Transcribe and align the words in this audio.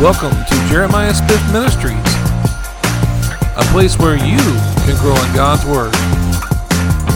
Welcome 0.00 0.36
to 0.44 0.68
Jeremiah 0.68 1.14
Smith 1.14 1.42
Ministries, 1.54 1.96
a 3.56 3.64
place 3.72 3.98
where 3.98 4.14
you 4.14 4.36
can 4.84 4.94
grow 5.00 5.16
in 5.16 5.34
God's 5.34 5.64
Word. 5.64 5.90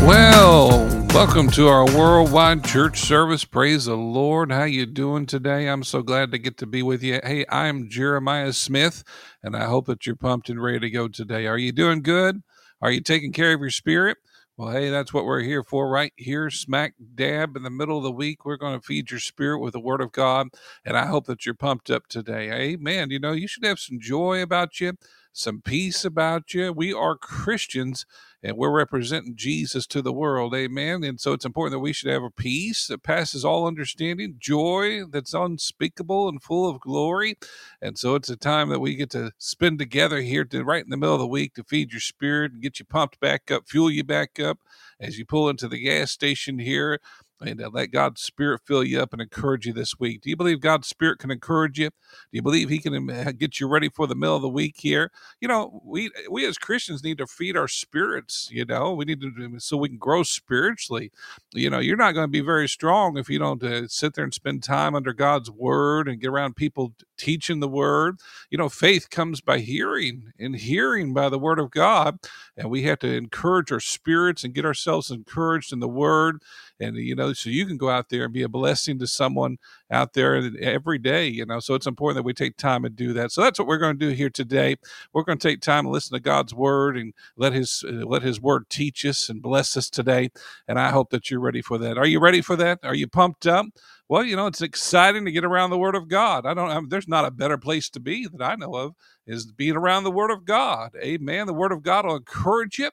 Well, 0.08 0.88
welcome 1.12 1.50
to 1.50 1.68
our 1.68 1.84
worldwide 1.84 2.64
church 2.64 3.00
service. 3.00 3.44
Praise 3.44 3.84
the 3.84 3.96
Lord. 3.96 4.50
How 4.50 4.64
you 4.64 4.86
doing 4.86 5.26
today? 5.26 5.68
I'm 5.68 5.84
so 5.84 6.00
glad 6.00 6.30
to 6.30 6.38
get 6.38 6.56
to 6.56 6.66
be 6.66 6.82
with 6.82 7.02
you. 7.02 7.20
Hey, 7.22 7.44
I'm 7.50 7.90
Jeremiah 7.90 8.54
Smith, 8.54 9.04
and 9.42 9.54
I 9.54 9.66
hope 9.66 9.84
that 9.84 10.06
you're 10.06 10.16
pumped 10.16 10.48
and 10.48 10.62
ready 10.62 10.80
to 10.80 10.90
go 10.90 11.06
today. 11.06 11.46
Are 11.46 11.58
you 11.58 11.72
doing 11.72 12.00
good? 12.00 12.42
Are 12.80 12.90
you 12.90 13.02
taking 13.02 13.34
care 13.34 13.52
of 13.52 13.60
your 13.60 13.68
spirit? 13.68 14.16
Well, 14.60 14.72
hey, 14.72 14.90
that's 14.90 15.14
what 15.14 15.24
we're 15.24 15.40
here 15.40 15.62
for, 15.64 15.88
right 15.88 16.12
here, 16.16 16.50
smack 16.50 16.92
dab 17.14 17.56
in 17.56 17.62
the 17.62 17.70
middle 17.70 17.96
of 17.96 18.02
the 18.02 18.12
week. 18.12 18.44
We're 18.44 18.58
going 18.58 18.78
to 18.78 18.86
feed 18.86 19.10
your 19.10 19.18
spirit 19.18 19.60
with 19.60 19.72
the 19.72 19.80
Word 19.80 20.02
of 20.02 20.12
God, 20.12 20.48
and 20.84 20.98
I 20.98 21.06
hope 21.06 21.24
that 21.28 21.46
you're 21.46 21.54
pumped 21.54 21.88
up 21.88 22.08
today. 22.08 22.52
Amen. 22.52 23.08
You 23.08 23.18
know, 23.18 23.32
you 23.32 23.48
should 23.48 23.64
have 23.64 23.78
some 23.78 23.98
joy 23.98 24.42
about 24.42 24.78
you, 24.78 24.98
some 25.32 25.62
peace 25.62 26.04
about 26.04 26.52
you. 26.52 26.74
We 26.74 26.92
are 26.92 27.16
Christians, 27.16 28.04
and 28.42 28.56
we're 28.56 28.70
representing 28.70 29.36
Jesus 29.36 29.86
to 29.88 30.02
the 30.02 30.12
world. 30.12 30.54
Amen. 30.54 31.04
And 31.04 31.20
so 31.20 31.32
it's 31.32 31.44
important 31.44 31.72
that 31.72 31.80
we 31.80 31.92
should 31.92 32.10
have 32.10 32.22
a 32.22 32.30
peace 32.30 32.86
that 32.86 33.02
passes 33.02 33.44
all 33.44 33.66
understanding, 33.66 34.36
joy 34.38 35.04
that's 35.04 35.34
unspeakable 35.34 36.28
and 36.28 36.42
full 36.42 36.68
of 36.68 36.80
glory. 36.80 37.36
And 37.82 37.98
so 37.98 38.14
it's 38.14 38.30
a 38.30 38.36
time 38.36 38.70
that 38.70 38.80
we 38.80 38.94
get 38.94 39.10
to 39.10 39.32
spend 39.38 39.78
together 39.78 40.20
here 40.20 40.44
to 40.44 40.64
right 40.64 40.84
in 40.84 40.90
the 40.90 40.96
middle 40.96 41.14
of 41.14 41.20
the 41.20 41.26
week 41.26 41.54
to 41.54 41.64
feed 41.64 41.92
your 41.92 42.00
spirit 42.00 42.52
and 42.52 42.62
get 42.62 42.78
you 42.78 42.84
pumped 42.84 43.20
back 43.20 43.50
up, 43.50 43.68
fuel 43.68 43.90
you 43.90 44.04
back 44.04 44.40
up 44.40 44.58
as 44.98 45.18
you 45.18 45.24
pull 45.24 45.48
into 45.48 45.68
the 45.68 45.82
gas 45.82 46.10
station 46.10 46.58
here 46.58 47.00
and 47.40 47.62
uh, 47.62 47.70
let 47.72 47.90
God's 47.90 48.20
Spirit 48.20 48.60
fill 48.66 48.84
you 48.84 49.00
up 49.00 49.12
and 49.12 49.22
encourage 49.22 49.66
you 49.66 49.72
this 49.72 49.98
week. 49.98 50.22
Do 50.22 50.30
you 50.30 50.36
believe 50.36 50.60
God's 50.60 50.88
Spirit 50.88 51.18
can 51.18 51.30
encourage 51.30 51.78
you? 51.78 51.88
Do 51.88 51.94
you 52.32 52.42
believe 52.42 52.68
He 52.68 52.78
can 52.78 52.94
um, 52.94 53.32
get 53.38 53.60
you 53.60 53.68
ready 53.68 53.88
for 53.88 54.06
the 54.06 54.14
middle 54.14 54.36
of 54.36 54.42
the 54.42 54.48
week 54.48 54.76
here? 54.78 55.10
You 55.40 55.48
know, 55.48 55.80
we 55.84 56.10
we 56.30 56.46
as 56.46 56.58
Christians 56.58 57.02
need 57.02 57.18
to 57.18 57.26
feed 57.26 57.56
our 57.56 57.68
spirits. 57.68 58.48
You 58.52 58.64
know, 58.64 58.92
we 58.92 59.04
need 59.04 59.20
to 59.20 59.58
so 59.58 59.76
we 59.76 59.88
can 59.88 59.98
grow 59.98 60.22
spiritually. 60.22 61.10
You 61.52 61.70
know, 61.70 61.78
you're 61.78 61.96
not 61.96 62.12
going 62.12 62.24
to 62.24 62.30
be 62.30 62.40
very 62.40 62.68
strong 62.68 63.16
if 63.16 63.28
you 63.28 63.38
don't 63.38 63.62
uh, 63.62 63.88
sit 63.88 64.14
there 64.14 64.24
and 64.24 64.34
spend 64.34 64.62
time 64.62 64.94
under 64.94 65.12
God's 65.12 65.50
Word 65.50 66.08
and 66.08 66.20
get 66.20 66.28
around 66.28 66.56
people 66.56 66.94
teaching 67.16 67.60
the 67.60 67.68
Word. 67.68 68.18
You 68.50 68.58
know, 68.58 68.68
faith 68.68 69.10
comes 69.10 69.40
by 69.40 69.58
hearing, 69.58 70.32
and 70.38 70.56
hearing 70.56 71.14
by 71.14 71.28
the 71.28 71.38
Word 71.38 71.58
of 71.58 71.70
God, 71.70 72.18
and 72.56 72.70
we 72.70 72.82
have 72.82 72.98
to 73.00 73.12
encourage 73.12 73.72
our 73.72 73.80
spirits 73.80 74.44
and 74.44 74.54
get 74.54 74.64
ourselves 74.64 75.10
encouraged 75.10 75.72
in 75.72 75.80
the 75.80 75.88
Word 75.88 76.42
and 76.80 76.96
you 76.96 77.14
know 77.14 77.32
so 77.32 77.50
you 77.50 77.66
can 77.66 77.76
go 77.76 77.90
out 77.90 78.08
there 78.08 78.24
and 78.24 78.32
be 78.32 78.42
a 78.42 78.48
blessing 78.48 78.98
to 78.98 79.06
someone 79.06 79.58
out 79.90 80.14
there 80.14 80.50
every 80.60 80.98
day 80.98 81.26
you 81.26 81.46
know 81.46 81.60
so 81.60 81.74
it's 81.74 81.86
important 81.86 82.16
that 82.16 82.24
we 82.26 82.34
take 82.34 82.56
time 82.56 82.84
and 82.84 82.96
do 82.96 83.12
that 83.12 83.30
so 83.30 83.42
that's 83.42 83.58
what 83.58 83.68
we're 83.68 83.78
going 83.78 83.98
to 83.98 84.06
do 84.08 84.12
here 84.14 84.30
today 84.30 84.76
we're 85.12 85.22
going 85.22 85.38
to 85.38 85.48
take 85.48 85.60
time 85.60 85.86
and 85.86 85.92
listen 85.92 86.16
to 86.16 86.20
god's 86.20 86.54
word 86.54 86.96
and 86.96 87.14
let 87.36 87.52
his 87.52 87.84
uh, 87.88 87.92
let 88.06 88.22
his 88.22 88.40
word 88.40 88.68
teach 88.70 89.04
us 89.04 89.28
and 89.28 89.42
bless 89.42 89.76
us 89.76 89.90
today 89.90 90.30
and 90.68 90.78
i 90.78 90.90
hope 90.90 91.10
that 91.10 91.30
you're 91.30 91.40
ready 91.40 91.62
for 91.62 91.78
that 91.78 91.98
are 91.98 92.06
you 92.06 92.20
ready 92.20 92.40
for 92.40 92.56
that 92.56 92.78
are 92.82 92.94
you 92.94 93.06
pumped 93.06 93.46
up 93.46 93.66
well, 94.08 94.24
you 94.24 94.36
know, 94.36 94.48
it's 94.48 94.60
exciting 94.60 95.24
to 95.24 95.30
get 95.32 95.44
around 95.44 95.70
the 95.70 95.78
Word 95.78 95.94
of 95.94 96.08
God. 96.08 96.44
I 96.44 96.52
don't. 96.52 96.68
I 96.68 96.80
mean, 96.80 96.88
there's 96.88 97.06
not 97.06 97.24
a 97.26 97.30
better 97.30 97.56
place 97.56 97.88
to 97.90 98.00
be 98.00 98.26
that 98.26 98.42
I 98.42 98.56
know 98.56 98.74
of 98.74 98.94
is 99.26 99.46
being 99.52 99.76
around 99.76 100.02
the 100.02 100.10
Word 100.10 100.32
of 100.32 100.44
God. 100.44 100.96
Amen. 100.96 101.46
The 101.46 101.54
Word 101.54 101.72
of 101.72 101.84
God 101.84 102.06
will 102.06 102.16
encourage 102.16 102.78
you 102.80 102.90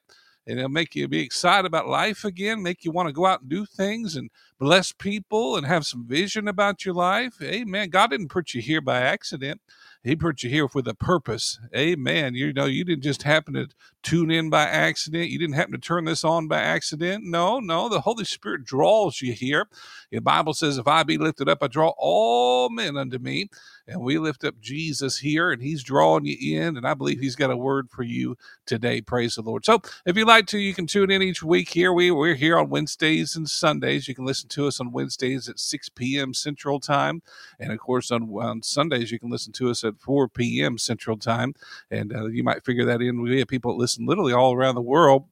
and 0.48 0.58
it'll 0.58 0.70
make 0.70 0.96
you 0.96 1.06
be 1.06 1.20
excited 1.20 1.66
about 1.66 1.88
life 1.88 2.24
again, 2.24 2.62
make 2.62 2.82
you 2.82 2.90
want 2.90 3.06
to 3.06 3.12
go 3.12 3.26
out 3.26 3.42
and 3.42 3.50
do 3.50 3.66
things 3.66 4.16
and 4.16 4.30
bless 4.58 4.92
people 4.92 5.56
and 5.56 5.66
have 5.66 5.86
some 5.86 6.06
vision 6.06 6.48
about 6.48 6.86
your 6.86 6.94
life. 6.94 7.34
Amen. 7.42 7.90
God 7.90 8.10
didn't 8.10 8.30
put 8.30 8.54
you 8.54 8.62
here 8.62 8.80
by 8.80 9.00
accident. 9.00 9.60
He 10.02 10.16
put 10.16 10.42
you 10.42 10.48
here 10.48 10.66
with 10.72 10.88
a 10.88 10.94
purpose. 10.94 11.60
Amen. 11.76 12.34
You 12.34 12.52
know, 12.54 12.64
you 12.64 12.82
didn't 12.82 13.02
just 13.02 13.24
happen 13.24 13.54
to 13.54 13.68
tune 14.02 14.30
in 14.30 14.48
by 14.48 14.62
accident. 14.62 15.28
You 15.28 15.38
didn't 15.38 15.56
happen 15.56 15.72
to 15.72 15.78
turn 15.78 16.06
this 16.06 16.24
on 16.24 16.48
by 16.48 16.60
accident. 16.60 17.24
No, 17.26 17.60
no, 17.60 17.90
the 17.90 18.00
Holy 18.00 18.24
Spirit 18.24 18.64
draws 18.64 19.20
you 19.20 19.34
here. 19.34 19.66
The 20.10 20.20
Bible 20.20 20.54
says, 20.54 20.78
If 20.78 20.86
I 20.86 21.02
be 21.02 21.18
lifted 21.18 21.48
up, 21.48 21.62
I 21.62 21.66
draw 21.66 21.92
all 21.98 22.70
men 22.70 22.96
unto 22.96 23.18
me. 23.18 23.50
And 23.88 24.02
we 24.02 24.18
lift 24.18 24.44
up 24.44 24.60
Jesus 24.60 25.18
here, 25.18 25.50
and 25.50 25.62
He's 25.62 25.82
drawing 25.82 26.26
you 26.26 26.60
in. 26.60 26.76
And 26.76 26.86
I 26.86 26.94
believe 26.94 27.20
He's 27.20 27.36
got 27.36 27.50
a 27.50 27.56
word 27.56 27.90
for 27.90 28.02
you 28.02 28.36
today. 28.66 29.00
Praise 29.00 29.36
the 29.36 29.42
Lord. 29.42 29.64
So 29.64 29.80
if 30.06 30.16
you'd 30.16 30.28
like 30.28 30.46
to, 30.48 30.58
you 30.58 30.74
can 30.74 30.86
tune 30.86 31.10
in 31.10 31.22
each 31.22 31.42
week 31.42 31.70
here. 31.70 31.92
We, 31.92 32.10
we're 32.10 32.34
here 32.34 32.58
on 32.58 32.68
Wednesdays 32.68 33.34
and 33.34 33.48
Sundays. 33.48 34.06
You 34.06 34.14
can 34.14 34.26
listen 34.26 34.48
to 34.50 34.66
us 34.66 34.78
on 34.78 34.92
Wednesdays 34.92 35.48
at 35.48 35.58
6 35.58 35.88
p.m. 35.90 36.34
Central 36.34 36.80
Time. 36.80 37.22
And 37.58 37.72
of 37.72 37.78
course, 37.78 38.10
on, 38.10 38.24
on 38.34 38.62
Sundays, 38.62 39.10
you 39.10 39.18
can 39.18 39.30
listen 39.30 39.52
to 39.54 39.70
us 39.70 39.82
at 39.82 39.98
4 40.00 40.28
p.m. 40.28 40.78
Central 40.78 41.16
Time. 41.16 41.54
And 41.90 42.14
uh, 42.14 42.26
you 42.26 42.44
might 42.44 42.64
figure 42.64 42.84
that 42.84 43.00
in. 43.00 43.22
We 43.22 43.38
have 43.38 43.48
people 43.48 43.72
that 43.72 43.78
listen 43.80 44.06
literally 44.06 44.34
all 44.34 44.54
around 44.54 44.74
the 44.74 44.82
world 44.82 45.24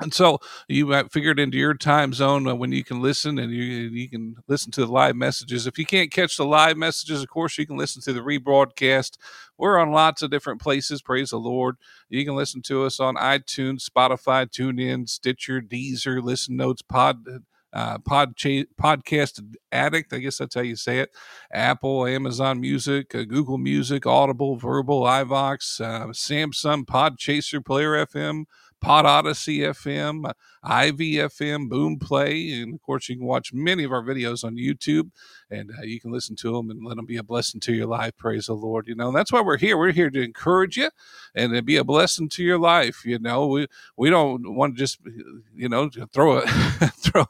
and 0.00 0.14
so 0.14 0.40
you 0.68 0.86
might 0.86 1.12
figure 1.12 1.32
it 1.32 1.38
into 1.38 1.58
your 1.58 1.74
time 1.74 2.12
zone 2.12 2.58
when 2.58 2.72
you 2.72 2.84
can 2.84 3.02
listen 3.02 3.38
and 3.38 3.52
you 3.52 3.62
you 3.62 4.08
can 4.08 4.36
listen 4.48 4.72
to 4.72 4.86
the 4.86 4.92
live 4.92 5.16
messages. 5.16 5.66
If 5.66 5.78
you 5.78 5.86
can't 5.86 6.10
catch 6.12 6.36
the 6.36 6.44
live 6.44 6.76
messages, 6.76 7.22
of 7.22 7.28
course 7.28 7.58
you 7.58 7.66
can 7.66 7.76
listen 7.76 8.02
to 8.02 8.12
the 8.12 8.20
rebroadcast. 8.20 9.18
We're 9.58 9.78
on 9.78 9.92
lots 9.92 10.22
of 10.22 10.30
different 10.30 10.60
places. 10.60 11.02
Praise 11.02 11.30
the 11.30 11.38
Lord. 11.38 11.76
You 12.08 12.24
can 12.24 12.36
listen 12.36 12.62
to 12.62 12.84
us 12.84 12.98
on 13.00 13.16
iTunes, 13.16 13.88
Spotify, 13.88 14.46
TuneIn, 14.46 15.08
Stitcher, 15.08 15.60
Deezer, 15.60 16.22
Listen 16.22 16.56
Notes, 16.56 16.82
Pod 16.82 17.26
uh, 17.72 17.98
pod 17.98 18.36
cha- 18.36 18.64
podcast 18.80 19.40
addict 19.72 20.12
i 20.12 20.18
guess 20.18 20.38
that's 20.38 20.54
how 20.54 20.60
you 20.60 20.76
say 20.76 20.98
it 20.98 21.10
apple 21.52 22.06
amazon 22.06 22.60
music 22.60 23.14
uh, 23.14 23.22
google 23.22 23.58
music 23.58 24.06
audible 24.06 24.56
verbal 24.56 25.02
ivox 25.02 25.80
uh, 25.80 26.06
samsung 26.08 26.84
podchaser 26.84 27.64
player 27.64 28.04
fm 28.06 28.44
Pod 28.80 29.06
Odyssey 29.06 29.58
FM, 29.58 30.32
Ivy 30.62 31.14
FM, 31.14 31.68
Boom 31.68 31.98
Play, 31.98 32.50
and 32.52 32.74
of 32.74 32.82
course 32.82 33.08
you 33.08 33.16
can 33.16 33.26
watch 33.26 33.52
many 33.52 33.84
of 33.84 33.92
our 33.92 34.02
videos 34.02 34.44
on 34.44 34.56
YouTube, 34.56 35.10
and 35.50 35.70
uh, 35.78 35.82
you 35.82 36.00
can 36.00 36.12
listen 36.12 36.36
to 36.36 36.52
them 36.52 36.70
and 36.70 36.84
let 36.84 36.96
them 36.96 37.06
be 37.06 37.16
a 37.16 37.22
blessing 37.22 37.60
to 37.62 37.72
your 37.72 37.86
life. 37.86 38.16
Praise 38.16 38.46
the 38.46 38.54
Lord. 38.54 38.86
You 38.88 38.94
know 38.94 39.08
and 39.08 39.16
that's 39.16 39.32
why 39.32 39.40
we're 39.40 39.58
here. 39.58 39.76
We're 39.76 39.92
here 39.92 40.10
to 40.10 40.22
encourage 40.22 40.76
you 40.76 40.90
and 41.34 41.52
to 41.52 41.62
be 41.62 41.76
a 41.76 41.84
blessing 41.84 42.28
to 42.30 42.42
your 42.42 42.58
life. 42.58 43.04
You 43.04 43.18
know 43.18 43.46
we 43.46 43.66
we 43.96 44.10
don't 44.10 44.54
want 44.54 44.76
to 44.76 44.78
just 44.78 44.98
you 45.54 45.68
know 45.68 45.90
throw 46.12 46.38
a 46.38 46.46
throw 46.96 47.26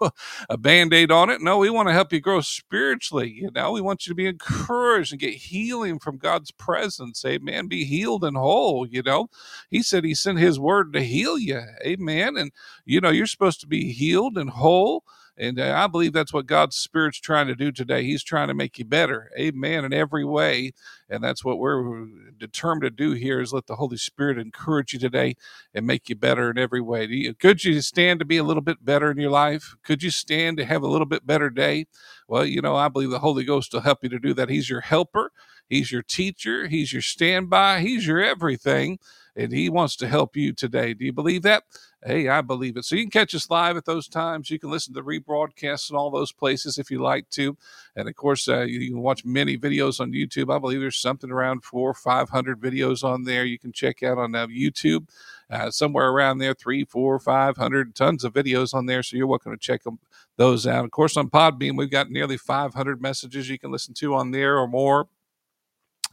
a 0.49 0.57
band 0.59 0.93
aid 0.95 1.11
on 1.11 1.31
it. 1.31 1.41
No, 1.41 1.59
we 1.59 1.71
want 1.71 1.89
to 1.89 1.93
help 1.95 2.13
you 2.13 2.21
grow 2.21 2.41
spiritually. 2.41 3.31
You 3.31 3.51
know 3.55 3.73
we 3.73 3.81
want 3.81 4.07
you 4.07 4.11
to 4.11 4.17
be 4.17 4.27
encouraged 4.27 5.13
and 5.13 5.21
get 5.21 5.35
healing 5.35 5.99
from 5.99 6.19
God's 6.19 6.51
presence. 6.51 7.25
Amen. 7.25 7.69
Be 7.69 7.85
healed 7.85 8.25
and 8.25 8.37
whole. 8.37 8.87
You 8.87 9.03
know 9.03 9.29
He 9.71 9.83
said 9.83 10.05
He 10.05 10.15
sent 10.15 10.39
His 10.39 10.59
word 10.61 10.93
to 10.93 11.03
heal 11.03 11.39
you. 11.39 11.63
Amen. 11.85 12.37
And, 12.37 12.53
you 12.85 13.01
know, 13.01 13.11
you're 13.11 13.27
supposed 13.27 13.61
to 13.61 13.67
be 13.67 13.93
healed 13.93 14.37
and 14.39 14.51
whole. 14.51 15.05
And 15.41 15.59
uh, 15.59 15.75
I 15.75 15.89
believe 15.89 16.13
that's 16.13 16.35
what 16.35 16.47
God's 16.47 16.77
Spirit's 16.77 17.19
trying 17.21 17.49
to 17.49 17.57
do 17.57 17.73
today. 17.73 18.05
He's 18.05 18.23
trying 18.23 18.49
to 18.49 18.55
make 18.55 18.79
you 18.79 18.85
better. 18.85 19.33
Amen. 19.41 19.87
In 19.87 19.95
every 19.95 20.27
way. 20.27 20.73
And 21.09 21.25
that's 21.25 21.45
what 21.45 21.59
we're 21.59 22.07
determined 22.39 22.83
to 22.83 22.91
do 22.91 23.13
here 23.13 23.41
is 23.41 23.53
let 23.53 23.67
the 23.67 23.77
Holy 23.77 23.97
Spirit 23.97 24.39
encourage 24.39 24.93
you 24.93 25.01
today 25.01 25.37
and 25.75 25.87
make 25.87 26.11
you 26.11 26.17
better 26.17 26.51
in 26.51 26.59
every 26.59 26.83
way. 26.83 27.35
Could 27.41 27.65
you 27.65 27.81
stand 27.81 28.21
to 28.21 28.27
be 28.27 28.37
a 28.37 28.45
little 28.45 28.63
bit 28.63 28.85
better 28.85 29.11
in 29.11 29.19
your 29.19 29.31
life? 29.31 29.77
Could 29.83 30.03
you 30.03 30.11
stand 30.11 30.59
to 30.59 30.67
have 30.67 30.83
a 30.83 30.89
little 30.89 31.07
bit 31.07 31.27
better 31.27 31.51
day? 31.51 31.87
Well, 32.29 32.45
you 32.47 32.61
know, 32.61 32.77
I 32.77 32.89
believe 32.89 33.11
the 33.11 33.21
Holy 33.21 33.45
Ghost 33.45 33.73
will 33.73 33.81
help 33.81 34.01
you 34.05 34.11
to 34.11 34.21
do 34.21 34.35
that. 34.35 34.51
He's 34.51 34.71
your 34.71 34.83
helper. 34.83 35.33
He's 35.69 35.91
your 35.91 36.03
teacher. 36.03 36.69
He's 36.69 36.93
your 36.93 37.03
standby. 37.03 37.81
He's 37.81 38.07
your 38.07 38.23
everything 38.23 38.99
and 39.37 39.53
he 39.53 39.71
wants 39.71 39.97
to 39.97 40.09
help 40.09 40.37
you 40.37 40.53
today. 40.53 40.95
Do 40.95 41.05
you 41.05 41.13
believe 41.13 41.43
that? 41.43 41.65
Hey, 42.03 42.29
I 42.29 42.41
believe 42.41 42.79
it. 42.79 42.87
So 42.87 42.97
you 42.97 43.03
can 43.03 43.11
catch 43.11 43.35
us 43.35 43.51
live 43.51 43.77
at 43.77 43.85
those 43.85 44.09
times. 44.09 44.51
You 44.51 44.59
can 44.59 44.71
listen 44.71 44.95
to 44.95 45.03
rebroadcasts 45.03 45.91
in 45.91 45.97
all 45.97 46.11
those 46.11 46.33
places 46.33 46.79
if 46.79 46.91
you 46.91 46.99
like 46.99 47.29
to. 47.31 47.59
And 47.95 48.09
of 48.09 48.17
course, 48.17 48.49
uh, 48.49 48.63
you 48.63 48.89
can 48.89 49.03
watch 49.03 49.23
many 49.27 49.59
videos 49.59 50.01
on 50.01 50.13
YouTube. 50.13 50.55
I 50.55 50.59
believe 50.59 50.81
there's 50.81 50.97
something 50.97 51.31
around 51.31 51.63
four 51.63 51.91
or 51.91 51.95
500 51.95 52.59
videos 52.59 53.05
on 53.05 53.25
there 53.25 53.45
you 53.45 53.59
can 53.59 53.71
check 53.71 54.03
out 54.03 54.17
on 54.17 54.35
uh, 54.35 54.47
YouTube. 54.47 55.09
Uh, 55.51 55.71
somewhere 55.71 56.09
around 56.09 56.39
there, 56.39 56.55
three, 56.55 56.85
four, 56.85 57.19
five 57.19 57.57
hundred 57.57 57.95
tons 57.95 58.25
of 58.25 58.33
videos 58.33 58.73
on 58.73 58.87
there. 58.87 59.03
So 59.03 59.17
you're 59.17 59.27
welcome 59.27 59.53
to 59.53 59.59
check 59.59 59.83
them, 59.83 59.99
those 60.37 60.67
out. 60.67 60.85
Of 60.87 60.93
course, 60.93 61.17
on 61.19 61.29
Podbean, 61.29 61.77
we've 61.77 61.91
got 61.91 62.09
nearly 62.09 62.39
500 62.39 63.03
messages 63.03 63.51
you 63.51 63.59
can 63.59 63.73
listen 63.73 63.93
to 63.95 64.15
on 64.15 64.31
there 64.31 64.57
or 64.57 64.69
more 64.69 65.09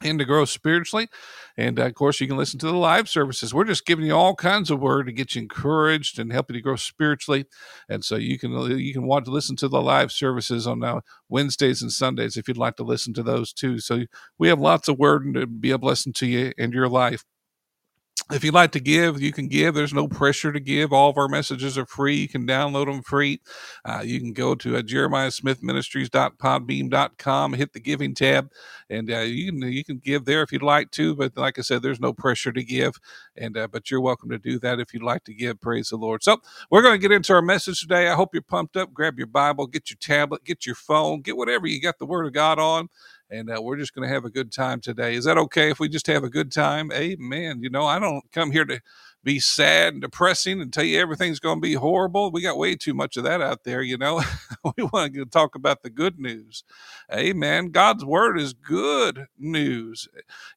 and 0.02 0.20
to 0.20 0.26
grow 0.26 0.46
spiritually. 0.46 1.08
And 1.58 1.80
uh, 1.80 1.86
of 1.86 1.96
course, 1.96 2.20
you 2.22 2.28
can 2.28 2.38
listen 2.38 2.60
to 2.60 2.68
the 2.68 2.74
live 2.74 3.10
services. 3.10 3.54
We're 3.54 3.64
just 3.64 3.86
giving 3.86 4.06
you 4.06 4.14
all 4.14 4.36
kinds 4.36 4.70
of 4.70 4.80
word 4.80 5.08
to 5.08 5.12
get 5.12 5.36
you 5.36 5.42
encouraged 5.42 6.20
and 6.20 6.32
help 6.32 6.50
you 6.50 6.54
to 6.56 6.62
grow 6.62 6.76
spiritually. 6.76 7.46
And 7.90 8.06
so 8.06 8.16
you 8.16 8.38
can 8.38 8.52
you 8.78 8.94
can 8.94 9.08
want 9.08 9.26
to 9.26 9.32
listen 9.32 9.56
to 9.58 9.68
the 9.68 9.82
live 9.82 10.12
services 10.12 10.68
on 10.68 10.84
uh, 10.84 11.02
Wednesdays 11.30 11.82
and 11.82 11.92
Sundays 11.92 12.38
if 12.38 12.48
you'd 12.48 12.58
like 12.58 12.76
to 12.78 12.84
listen 12.84 13.14
to 13.16 13.24
those 13.24 13.52
too. 13.54 13.80
So 13.80 14.06
we 14.38 14.48
have 14.50 14.60
lots 14.60 14.88
of 14.88 15.00
word 15.00 15.26
and 15.26 15.34
to 15.36 15.48
be 15.48 15.72
a 15.72 15.78
blessing 15.78 16.14
to 16.14 16.28
you 16.28 16.54
and 16.58 16.74
your 16.74 16.90
life. 16.90 17.24
If 18.30 18.44
you'd 18.44 18.54
like 18.54 18.74
to 18.74 18.82
give, 18.82 19.22
you 19.22 19.32
can 19.32 19.48
give. 19.48 19.74
There's 19.74 19.94
no 19.94 20.10
pressure 20.10 20.52
to 20.52 20.60
give. 20.60 20.92
All 20.92 21.10
of 21.10 21.18
our 21.18 21.30
messages 21.30 21.78
are 21.78 21.86
free. 21.86 22.18
You 22.18 22.28
can 22.28 22.46
download 22.46 22.88
them 22.88 23.02
free. 23.02 23.40
Uh, 23.86 24.02
you 24.04 24.20
can 24.20 24.34
go 24.34 24.54
to 24.56 24.76
uh, 24.76 24.82
jeremiahsmithministries.podbean.com, 24.82 27.54
hit 27.54 27.72
the 27.72 27.80
giving 27.80 28.14
tab, 28.14 28.52
and 28.90 29.10
uh, 29.10 29.20
you 29.20 29.54
can 29.54 29.62
you 29.72 29.86
can 29.86 30.00
give 30.00 30.26
there 30.26 30.42
if 30.42 30.52
you'd 30.52 30.62
like 30.62 30.92
to. 30.92 31.16
But 31.16 31.38
like 31.38 31.58
I 31.58 31.62
said, 31.62 31.84
there's 31.84 32.02
no 32.02 32.12
pressure 32.12 32.52
to 32.52 32.66
give, 32.66 32.96
and 33.38 33.58
uh, 33.58 33.70
but 33.72 33.90
you're 33.90 34.02
welcome 34.02 34.30
to 34.32 34.40
do 34.40 34.60
that 34.60 34.82
if 34.82 34.94
you'd 34.94 35.04
like 35.04 35.24
to 35.26 35.34
give. 35.34 35.62
Praise 35.62 35.88
the 35.90 35.98
Lord. 35.98 36.22
So 36.22 36.42
we're 36.70 36.82
going 36.82 36.96
to 36.96 37.02
get 37.02 37.14
into 37.14 37.32
our 37.34 37.42
message 37.42 37.80
today. 37.80 38.10
I 38.10 38.16
hope 38.16 38.32
you're 38.34 38.42
pumped 38.42 38.76
up. 38.76 38.94
Grab 38.94 39.18
your 39.18 39.28
Bible, 39.28 39.68
get 39.68 39.90
your 39.90 40.00
tablet, 40.02 40.44
get 40.44 40.66
your 40.66 40.76
phone, 40.76 41.22
get 41.22 41.38
whatever 41.38 41.66
you 41.66 41.82
got 41.82 41.98
the 41.98 42.06
Word 42.06 42.26
of 42.26 42.34
God 42.34 42.60
on 42.60 42.90
and 43.30 43.50
uh, 43.50 43.62
we're 43.62 43.78
just 43.78 43.94
going 43.94 44.08
to 44.08 44.14
have 44.14 44.26
a 44.26 44.30
good 44.30 44.52
time 44.52 44.80
today. 44.82 45.16
Is 45.16 45.26
that 45.26 45.38
okay 45.38 45.70
if 45.72 45.80
we 45.80 45.90
just 45.90 46.08
have 46.08 46.24
a 46.24 46.30
good 46.30 46.52
time? 46.52 46.92
Amen. 46.92 47.62
You 47.62 47.70
know, 47.70 47.86
I 47.86 48.00
don't 48.00 48.24
come 48.32 48.52
here 48.52 48.66
to 48.66 48.80
be 49.28 49.40
sad 49.42 49.92
and 49.92 50.02
depressing 50.02 50.62
and 50.62 50.72
tell 50.72 50.86
you 50.86 50.98
everything's 50.98 51.42
going 51.42 51.58
to 51.58 51.62
be 51.62 51.74
horrible. 51.74 52.32
We 52.32 52.42
got 52.42 52.58
way 52.58 52.78
too 52.78 52.94
much 52.94 53.18
of 53.18 53.26
that 53.26 53.42
out 53.42 53.66
there, 53.66 53.82
you 53.82 53.98
know. 53.98 54.24
we 54.78 54.84
want 54.86 55.14
to 55.16 55.26
talk 55.26 55.54
about 55.54 55.84
the 55.84 55.90
good 55.90 56.18
news. 56.18 56.64
Amen. 57.14 57.72
God's 57.72 58.06
word 58.06 58.40
is 58.40 58.54
good 58.54 59.28
news. 59.38 60.08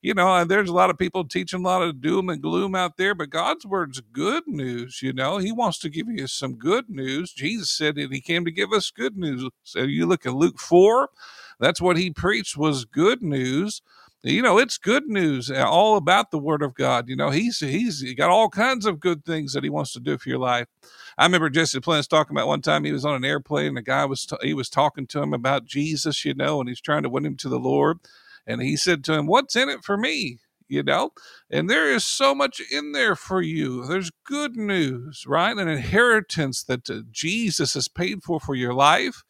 You 0.02 0.14
know, 0.14 0.44
there's 0.44 0.70
a 0.70 0.74
lot 0.74 0.88
of 0.88 0.98
people 0.98 1.24
teaching 1.24 1.60
a 1.60 1.64
lot 1.64 1.82
of 1.82 2.00
doom 2.00 2.28
and 2.28 2.40
gloom 2.40 2.76
out 2.76 2.96
there, 2.96 3.12
but 3.12 3.30
God's 3.30 3.66
word's 3.66 4.00
good 4.12 4.46
news, 4.46 5.02
you 5.02 5.12
know. 5.12 5.38
He 5.38 5.50
wants 5.50 5.78
to 5.80 5.88
give 5.88 6.06
you 6.08 6.28
some 6.28 6.54
good 6.54 6.88
news. 6.88 7.32
Jesus 7.32 7.70
said 7.70 7.96
that 7.96 8.12
he 8.12 8.20
came 8.20 8.44
to 8.44 8.52
give 8.52 8.72
us 8.72 8.92
good 8.92 9.16
news. 9.16 9.48
So 9.64 9.80
you 9.80 10.06
look 10.06 10.24
at 10.26 10.34
Luke 10.34 10.60
4, 10.60 11.10
that's 11.58 11.80
what 11.80 11.96
he 11.96 12.12
preached 12.12 12.56
was 12.56 12.84
good 12.84 13.20
news 13.20 13.82
you 14.22 14.42
know 14.42 14.58
it's 14.58 14.76
good 14.76 15.06
news 15.06 15.50
uh, 15.50 15.66
all 15.66 15.96
about 15.96 16.30
the 16.30 16.38
word 16.38 16.62
of 16.62 16.74
god 16.74 17.08
you 17.08 17.16
know 17.16 17.30
he's 17.30 17.60
he's 17.60 18.00
he 18.00 18.14
got 18.14 18.28
all 18.30 18.50
kinds 18.50 18.84
of 18.84 19.00
good 19.00 19.24
things 19.24 19.52
that 19.54 19.64
he 19.64 19.70
wants 19.70 19.92
to 19.92 20.00
do 20.00 20.18
for 20.18 20.28
your 20.28 20.38
life. 20.38 20.66
I 21.16 21.24
remember 21.24 21.50
Jesse 21.50 21.80
Duplantis 21.80 22.08
talking 22.08 22.36
about 22.36 22.48
one 22.48 22.62
time 22.62 22.84
he 22.84 22.92
was 22.92 23.04
on 23.04 23.14
an 23.14 23.24
airplane 23.24 23.68
and 23.68 23.78
a 23.78 23.82
guy 23.82 24.04
was 24.04 24.26
t- 24.26 24.36
he 24.42 24.54
was 24.54 24.68
talking 24.68 25.06
to 25.08 25.22
him 25.22 25.32
about 25.32 25.64
jesus 25.64 26.24
you 26.24 26.34
know 26.34 26.60
and 26.60 26.68
he's 26.68 26.80
trying 26.80 27.02
to 27.04 27.08
win 27.10 27.24
him 27.26 27.36
to 27.38 27.48
the 27.48 27.58
lord. 27.58 27.98
And 28.46 28.62
he 28.62 28.76
said 28.76 29.04
to 29.04 29.14
him 29.14 29.26
what's 29.26 29.56
in 29.56 29.68
it 29.68 29.84
for 29.84 29.96
me? 29.96 30.40
You 30.68 30.82
know? 30.84 31.10
And 31.50 31.68
there 31.68 31.90
is 31.92 32.04
so 32.04 32.34
much 32.34 32.60
in 32.70 32.92
there 32.92 33.16
for 33.16 33.42
you. 33.42 33.86
There's 33.86 34.12
good 34.24 34.56
news 34.56 35.24
right? 35.26 35.56
An 35.56 35.68
inheritance 35.68 36.62
that 36.64 36.90
uh, 36.90 37.02
jesus 37.10 37.74
has 37.74 37.88
paid 37.88 38.22
for 38.22 38.38
for 38.40 38.54
your 38.54 38.74
life. 38.74 39.22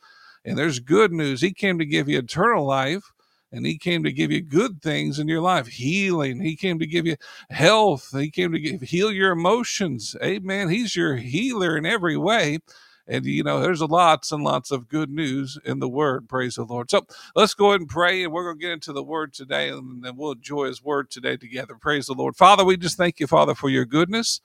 And 0.44 0.58
there's 0.58 0.80
good 0.80 1.12
news. 1.12 1.42
He 1.42 1.52
came 1.52 1.78
to 1.78 1.84
give 1.84 2.08
you 2.08 2.18
eternal 2.18 2.66
life 2.66 3.04
and 3.52 3.66
he 3.66 3.78
came 3.78 4.04
to 4.04 4.12
give 4.12 4.30
you 4.30 4.40
good 4.42 4.82
things 4.82 5.18
in 5.18 5.28
your 5.28 5.40
life 5.40 5.66
healing. 5.68 6.40
He 6.40 6.56
came 6.56 6.78
to 6.78 6.86
give 6.86 7.06
you 7.06 7.16
health. 7.50 8.10
He 8.12 8.30
came 8.30 8.52
to 8.52 8.60
give, 8.60 8.82
heal 8.82 9.12
your 9.12 9.32
emotions. 9.32 10.16
Amen. 10.22 10.68
He's 10.68 10.96
your 10.96 11.16
healer 11.16 11.76
in 11.76 11.86
every 11.86 12.16
way. 12.16 12.58
And 13.08 13.26
you 13.26 13.42
know 13.42 13.60
there's 13.60 13.82
lots 13.82 14.32
and 14.32 14.44
lots 14.44 14.70
of 14.70 14.88
good 14.88 15.10
news 15.10 15.58
in 15.64 15.80
the 15.80 15.88
word. 15.88 16.28
Praise 16.28 16.56
the 16.56 16.64
lord. 16.64 16.90
So 16.90 17.06
let's 17.34 17.54
go 17.54 17.70
ahead 17.70 17.80
and 17.80 17.90
pray 17.90 18.22
and 18.22 18.32
we're 18.32 18.44
going 18.44 18.58
to 18.58 18.62
get 18.62 18.72
into 18.72 18.92
the 18.92 19.02
word 19.02 19.32
today 19.34 19.70
and 19.70 20.04
then 20.04 20.16
we'll 20.16 20.32
enjoy 20.32 20.66
his 20.66 20.84
word 20.84 21.10
today 21.10 21.36
together. 21.36 21.74
Praise 21.74 22.06
the 22.06 22.14
lord. 22.14 22.36
Father 22.36 22.64
we 22.64 22.76
just 22.76 22.96
thank 22.96 23.18
you 23.18 23.26
father 23.26 23.54
for 23.56 23.68
your 23.68 23.84
goodness. 23.84 24.40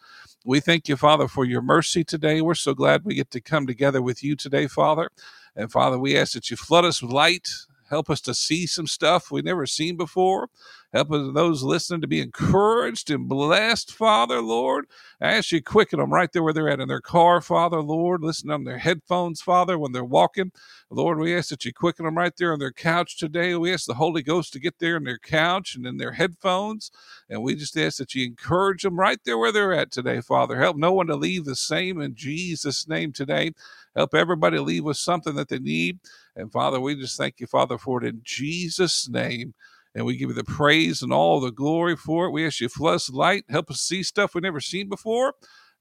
We 0.46 0.62
thank 0.62 0.90
you 0.90 0.96
father 0.98 1.28
for 1.28 1.46
your 1.46 1.62
mercy 1.62 2.04
today. 2.04 2.42
We're 2.42 2.56
so 2.56 2.74
glad 2.74 3.06
we 3.06 3.16
get 3.16 3.32
to 3.32 3.42
come 3.42 3.68
together 3.68 4.02
with 4.02 4.24
you 4.24 4.36
today 4.36 4.68
father. 4.68 5.10
And 5.56 5.72
Father, 5.72 6.00
we 6.00 6.18
ask 6.18 6.34
that 6.34 6.52
you 6.52 6.58
flood 6.58 6.86
us 6.86 7.02
with 7.02 7.12
light, 7.12 7.50
help 7.90 8.10
us 8.10 8.22
to 8.22 8.34
see 8.34 8.68
some 8.68 8.88
stuff 8.88 9.32
we've 9.32 9.44
never 9.44 9.66
seen 9.66 9.98
before. 9.98 10.50
Help 10.94 11.12
us, 11.12 11.34
those 11.34 11.64
listening 11.64 12.02
to 12.02 12.08
be 12.08 12.22
encouraged 12.22 13.12
and 13.12 13.28
blessed, 13.28 13.94
Father, 13.94 14.42
Lord. 14.42 14.86
I 15.22 15.34
ask 15.34 15.52
you 15.52 15.62
quicken 15.62 16.00
them 16.00 16.14
right 16.14 16.32
there 16.32 16.42
where 16.44 16.54
they're 16.54 16.70
at 16.70 16.80
in 16.80 16.88
their 16.88 17.02
car, 17.02 17.42
Father, 17.42 17.82
Lord. 17.82 18.24
Listen 18.24 18.50
on 18.50 18.64
their 18.64 18.78
headphones, 18.78 19.42
Father, 19.42 19.78
when 19.78 19.92
they're 19.92 20.06
walking. 20.06 20.52
Lord, 20.90 21.20
we 21.20 21.36
ask 21.36 21.50
that 21.50 21.66
you 21.66 21.74
quicken 21.74 22.06
them 22.06 22.18
right 22.18 22.34
there 22.38 22.54
on 22.54 22.60
their 22.60 22.72
couch 22.72 23.18
today. 23.18 23.56
We 23.56 23.74
ask 23.74 23.88
the 23.88 23.96
Holy 23.96 24.24
Ghost 24.24 24.54
to 24.54 24.60
get 24.60 24.80
there 24.80 24.96
in 24.98 25.04
their 25.04 25.20
couch 25.20 25.76
and 25.76 25.86
in 25.86 25.98
their 25.98 26.14
headphones. 26.14 26.92
And 27.30 27.44
we 27.44 27.56
just 27.56 27.78
ask 27.78 27.98
that 27.98 28.16
you 28.16 28.26
encourage 28.26 28.84
them 28.84 29.00
right 29.00 29.20
there 29.26 29.38
where 29.38 29.52
they're 29.52 29.74
at 29.74 29.92
today, 29.92 30.22
Father. 30.22 30.60
Help 30.60 30.78
no 30.78 30.94
one 30.94 31.08
to 31.08 31.16
leave 31.16 31.46
the 31.46 31.56
same 31.58 32.00
in 32.00 32.16
Jesus' 32.16 32.88
name 32.88 33.12
today. 33.12 33.52
Help 33.96 34.14
everybody 34.14 34.60
leave 34.60 34.86
with 34.86 34.98
something 34.98 35.36
that 35.36 35.50
they 35.50 35.60
need. 35.60 36.00
And 36.36 36.52
Father, 36.52 36.80
we 36.80 36.96
just 36.96 37.18
thank 37.18 37.40
you, 37.40 37.48
Father, 37.48 37.78
for 37.78 38.04
it 38.04 38.08
in 38.08 38.22
Jesus' 38.24 39.10
name. 39.10 39.54
And 39.96 40.06
we 40.06 40.18
give 40.18 40.30
you 40.30 40.36
the 40.36 40.44
praise 40.44 41.02
and 41.02 41.14
all 41.14 41.40
the 41.40 41.52
glory 41.52 41.96
for 41.96 42.26
it. 42.26 42.32
We 42.32 42.46
ask 42.46 42.62
you 42.62 42.70
flood 42.70 42.96
us 42.96 43.10
light, 43.10 43.46
help 43.50 43.72
us 43.72 43.82
see 43.82 44.04
stuff 44.04 44.36
we've 44.36 44.44
never 44.44 44.62
seen 44.62 44.90
before. 44.90 45.34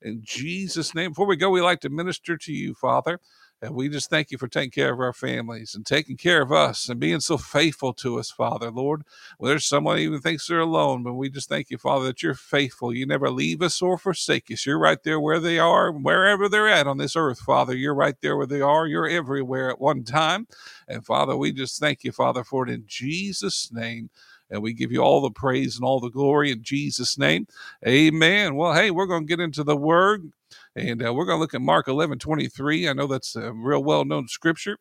In 0.03 0.21
Jesus' 0.23 0.95
name. 0.95 1.13
Before 1.13 1.27
we 1.27 1.37
go, 1.37 1.51
we 1.51 1.63
like 1.63 1.81
to 1.81 1.91
minister 1.91 2.37
to 2.37 2.53
you, 2.53 2.75
Father. 2.75 3.21
And 3.65 3.75
we 3.75 3.89
just 3.89 4.11
thank 4.11 4.31
you 4.31 4.37
for 4.37 4.47
taking 4.47 4.73
care 4.73 4.93
of 4.93 5.01
our 5.01 5.15
families 5.15 5.75
and 5.75 5.87
taking 5.87 6.19
care 6.19 6.43
of 6.43 6.53
us 6.53 6.91
and 6.91 7.01
being 7.01 7.21
so 7.21 7.39
faithful 7.39 7.95
to 7.95 8.19
us, 8.19 8.31
Father, 8.31 8.71
Lord. 8.71 9.05
Well, 9.39 9.49
there's 9.49 9.65
someone 9.65 9.99
even 10.01 10.21
thinks 10.21 10.47
they're 10.47 10.61
alone, 10.61 11.03
but 11.03 11.15
we 11.15 11.31
just 11.31 11.49
thank 11.49 11.71
you, 11.71 11.79
Father, 11.79 12.05
that 12.05 12.23
you're 12.23 12.35
faithful. 12.35 12.95
You 12.95 13.07
never 13.07 13.31
leave 13.31 13.63
us 13.63 13.81
or 13.81 13.97
forsake 13.97 14.51
us. 14.53 14.67
You're 14.67 14.79
right 14.79 15.03
there 15.03 15.19
where 15.19 15.41
they 15.41 15.59
are, 15.59 15.91
wherever 15.91 16.47
they're 16.47 16.69
at 16.69 16.87
on 16.87 16.99
this 16.99 17.17
earth, 17.17 17.41
Father. 17.41 17.75
You're 17.75 17.95
right 17.95 18.21
there 18.21 18.37
where 18.37 18.47
they 18.47 18.61
are. 18.61 18.87
You're 18.87 19.09
everywhere 19.09 19.71
at 19.71 19.81
one 19.81 20.05
time. 20.05 20.47
And 20.87 21.07
Father, 21.07 21.35
we 21.35 21.51
just 21.51 21.81
thank 21.81 22.05
you, 22.05 22.13
Father, 22.13 22.45
for 22.45 22.69
it 22.69 22.71
in 22.71 22.85
Jesus' 22.87 23.73
name. 23.73 24.11
And 24.51 24.63
we 24.63 24.75
give 24.75 24.93
you 24.93 25.01
all 25.01 25.23
the 25.23 25.31
praise 25.31 25.77
and 25.77 25.87
all 25.87 26.01
the 26.01 26.11
glory 26.11 26.53
in 26.53 26.63
Jesus' 26.63 27.17
name. 27.17 27.47
Amen. 27.89 28.57
Well, 28.57 28.75
hey, 28.75 28.91
we're 28.91 29.07
going 29.07 29.23
to 29.23 29.27
get 29.27 29.41
into 29.41 29.65
the 29.65 29.75
word. 29.77 30.33
And 30.77 31.07
uh, 31.07 31.15
we're 31.15 31.27
going 31.27 31.37
to 31.39 31.41
look 31.41 31.55
at 31.55 31.63
Mark 31.63 31.89
11 31.89 32.19
23. 32.19 32.89
I 32.89 32.93
know 32.95 33.07
that's 33.07 33.37
a 33.37 33.53
real 33.53 33.85
well 33.85 34.05
known 34.05 34.29
scripture. 34.29 34.79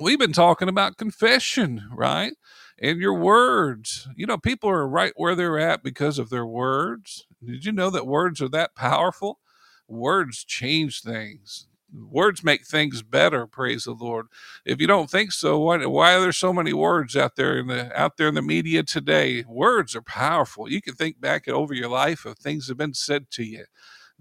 We've 0.00 0.18
been 0.18 0.32
talking 0.32 0.68
about 0.68 0.96
confession, 0.98 1.88
right? 1.92 2.34
And 2.80 3.00
your 3.00 3.14
words. 3.14 4.08
You 4.16 4.26
know, 4.26 4.38
people 4.38 4.70
are 4.70 4.88
right 4.88 5.12
where 5.16 5.34
they're 5.34 5.58
at 5.58 5.82
because 5.82 6.18
of 6.18 6.30
their 6.30 6.46
words. 6.46 7.26
Did 7.44 7.64
you 7.64 7.72
know 7.72 7.90
that 7.90 8.06
words 8.06 8.42
are 8.42 8.48
that 8.50 8.74
powerful? 8.74 9.40
Words 9.88 10.44
change 10.44 11.02
things 11.02 11.68
words 11.94 12.44
make 12.44 12.66
things 12.66 13.02
better 13.02 13.46
praise 13.46 13.84
the 13.84 13.92
lord 13.92 14.26
if 14.64 14.80
you 14.80 14.86
don't 14.86 15.10
think 15.10 15.32
so 15.32 15.58
why, 15.58 15.84
why 15.86 16.14
are 16.14 16.20
there 16.20 16.32
so 16.32 16.52
many 16.52 16.72
words 16.72 17.16
out 17.16 17.36
there 17.36 17.58
in 17.58 17.66
the 17.68 17.98
out 17.98 18.16
there 18.16 18.28
in 18.28 18.34
the 18.34 18.42
media 18.42 18.82
today 18.82 19.44
words 19.48 19.96
are 19.96 20.02
powerful 20.02 20.70
you 20.70 20.82
can 20.82 20.94
think 20.94 21.20
back 21.20 21.48
over 21.48 21.72
your 21.74 21.88
life 21.88 22.26
of 22.26 22.38
things 22.38 22.66
that 22.66 22.72
have 22.72 22.78
been 22.78 22.94
said 22.94 23.30
to 23.30 23.44
you 23.44 23.64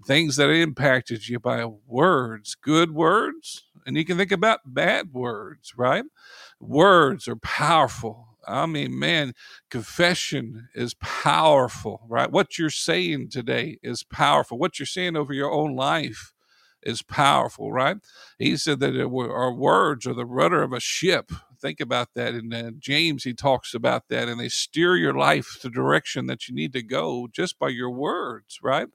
things 0.05 0.35
that 0.38 0.49
impacted 0.49 1.27
you 1.27 1.39
by 1.39 1.65
words, 1.65 2.55
good 2.55 2.91
words, 2.91 3.63
and 3.85 3.97
you 3.97 4.05
can 4.05 4.17
think 4.17 4.31
about 4.31 4.61
bad 4.65 5.13
words, 5.13 5.73
right? 5.77 6.05
Words 6.59 7.27
are 7.27 7.35
powerful. 7.38 8.27
I 8.47 8.65
mean, 8.65 8.97
man, 8.97 9.33
confession 9.69 10.69
is 10.75 10.93
powerful, 10.95 12.01
right? 12.07 12.31
What 12.31 12.57
you're 12.57 12.69
saying 12.69 13.29
today 13.29 13.79
is 13.83 14.03
powerful. 14.03 14.57
What 14.57 14.79
you're 14.79 14.86
saying 14.86 15.17
over 15.17 15.33
your 15.33 15.51
own 15.51 15.75
life 15.75 16.33
is 16.83 17.01
powerful, 17.01 17.72
right? 17.74 17.98
He 18.39 18.57
said 18.57 18.79
that 18.81 19.00
our 19.00 19.53
words 19.53 20.07
are 20.07 20.13
the 20.13 20.25
rudder 20.25 20.63
of 20.63 20.74
a 20.74 20.79
ship. 20.79 21.31
Think 21.62 21.81
about 21.81 22.10
that. 22.15 22.36
In 22.36 22.53
uh, 22.53 22.72
James, 22.79 23.24
he 23.25 23.33
talks 23.33 23.74
about 23.74 24.10
that, 24.10 24.29
and 24.29 24.39
they 24.39 24.50
steer 24.50 24.95
your 24.95 25.13
life 25.13 25.60
the 25.62 25.69
direction 25.69 26.27
that 26.27 26.48
you 26.48 26.55
need 26.55 26.74
to 26.74 26.83
go 26.83 27.27
just 27.31 27.60
by 27.60 27.69
your 27.69 27.89
words, 27.91 28.60
right? 28.63 28.88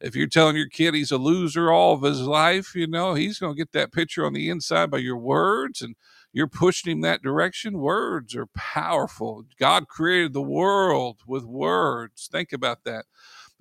If 0.00 0.16
you're 0.16 0.26
telling 0.26 0.56
your 0.56 0.68
kid 0.68 0.94
he's 0.94 1.10
a 1.10 1.18
loser 1.18 1.70
all 1.70 1.94
of 1.94 2.02
his 2.02 2.20
life, 2.22 2.74
you 2.74 2.86
know, 2.86 3.14
he's 3.14 3.38
going 3.38 3.54
to 3.54 3.58
get 3.58 3.72
that 3.72 3.92
picture 3.92 4.24
on 4.24 4.32
the 4.32 4.48
inside 4.48 4.90
by 4.90 4.98
your 4.98 5.16
words 5.16 5.82
and 5.82 5.96
you're 6.32 6.46
pushing 6.46 6.92
him 6.92 7.00
that 7.02 7.22
direction. 7.22 7.78
Words 7.78 8.34
are 8.36 8.46
powerful. 8.46 9.44
God 9.58 9.88
created 9.88 10.32
the 10.32 10.42
world 10.42 11.20
with 11.26 11.44
words. 11.44 12.28
Think 12.30 12.52
about 12.52 12.84
that. 12.84 13.06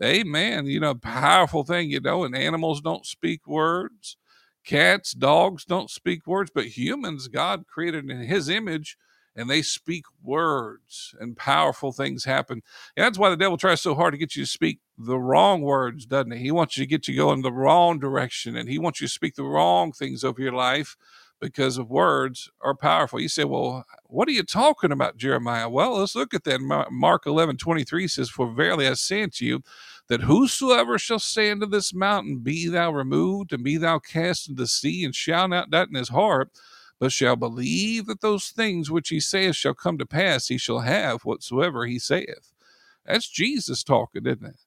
Amen. 0.03 0.65
You 0.67 0.79
know, 0.79 0.95
powerful 0.95 1.63
thing, 1.63 1.89
you 1.89 1.99
know, 1.99 2.23
and 2.23 2.35
animals 2.35 2.81
don't 2.81 3.05
speak 3.05 3.47
words. 3.47 4.17
Cats, 4.65 5.13
dogs 5.13 5.65
don't 5.65 5.89
speak 5.89 6.27
words, 6.27 6.51
but 6.53 6.77
humans, 6.77 7.27
God 7.27 7.65
created 7.67 8.09
in 8.09 8.21
his 8.21 8.49
image 8.49 8.97
and 9.39 9.49
they 9.49 9.61
speak 9.61 10.05
words 10.21 11.15
and 11.19 11.37
powerful 11.37 11.91
things 11.91 12.25
happen. 12.25 12.61
And 12.97 13.05
that's 13.05 13.17
why 13.17 13.29
the 13.29 13.37
devil 13.37 13.57
tries 13.57 13.81
so 13.81 13.95
hard 13.95 14.13
to 14.13 14.17
get 14.17 14.35
you 14.35 14.43
to 14.43 14.49
speak 14.49 14.79
the 14.97 15.17
wrong 15.17 15.61
words, 15.61 16.05
doesn't 16.05 16.31
he? 16.31 16.39
He 16.39 16.51
wants 16.51 16.77
you 16.77 16.83
to 16.83 16.89
get 16.89 17.07
you 17.07 17.15
going 17.15 17.41
the 17.41 17.51
wrong 17.51 17.99
direction 17.99 18.55
and 18.55 18.69
he 18.69 18.77
wants 18.77 19.01
you 19.01 19.07
to 19.07 19.13
speak 19.13 19.35
the 19.35 19.43
wrong 19.43 19.91
things 19.91 20.23
over 20.23 20.41
your 20.41 20.53
life 20.53 20.97
because 21.39 21.77
of 21.77 21.89
words 21.89 22.49
are 22.61 22.75
powerful. 22.75 23.19
You 23.19 23.29
say, 23.29 23.45
well, 23.45 23.85
what 24.05 24.27
are 24.27 24.33
you 24.33 24.43
talking 24.43 24.91
about, 24.91 25.17
Jeremiah? 25.17 25.69
Well, 25.69 25.97
let's 25.97 26.15
look 26.15 26.33
at 26.33 26.43
that. 26.43 26.87
Mark 26.91 27.25
11, 27.25 27.57
23 27.57 28.07
says, 28.07 28.29
For 28.29 28.51
verily 28.51 28.87
I 28.87 28.93
say 28.93 29.23
unto 29.23 29.45
you, 29.45 29.63
that 30.09 30.21
whosoever 30.21 30.97
shall 30.97 31.19
say 31.19 31.51
unto 31.51 31.65
this 31.65 31.93
mountain, 31.93 32.39
Be 32.39 32.67
thou 32.67 32.91
removed, 32.91 33.53
and 33.53 33.63
be 33.63 33.77
thou 33.77 33.99
cast 33.99 34.49
into 34.49 34.61
the 34.61 34.67
sea, 34.67 35.05
and 35.05 35.15
shall 35.15 35.47
not 35.47 35.69
doubt 35.69 35.89
in 35.89 35.95
his 35.95 36.09
heart, 36.09 36.49
but 36.99 37.11
shall 37.11 37.35
believe 37.35 38.05
that 38.07 38.21
those 38.21 38.49
things 38.49 38.91
which 38.91 39.09
he 39.09 39.19
saith 39.19 39.55
shall 39.55 39.73
come 39.73 39.97
to 39.97 40.05
pass, 40.05 40.47
he 40.47 40.57
shall 40.57 40.79
have 40.79 41.21
whatsoever 41.21 41.85
he 41.85 41.99
saith. 41.99 42.51
That's 43.05 43.29
Jesus 43.29 43.83
talking, 43.83 44.25
isn't 44.25 44.45
it? 44.45 44.59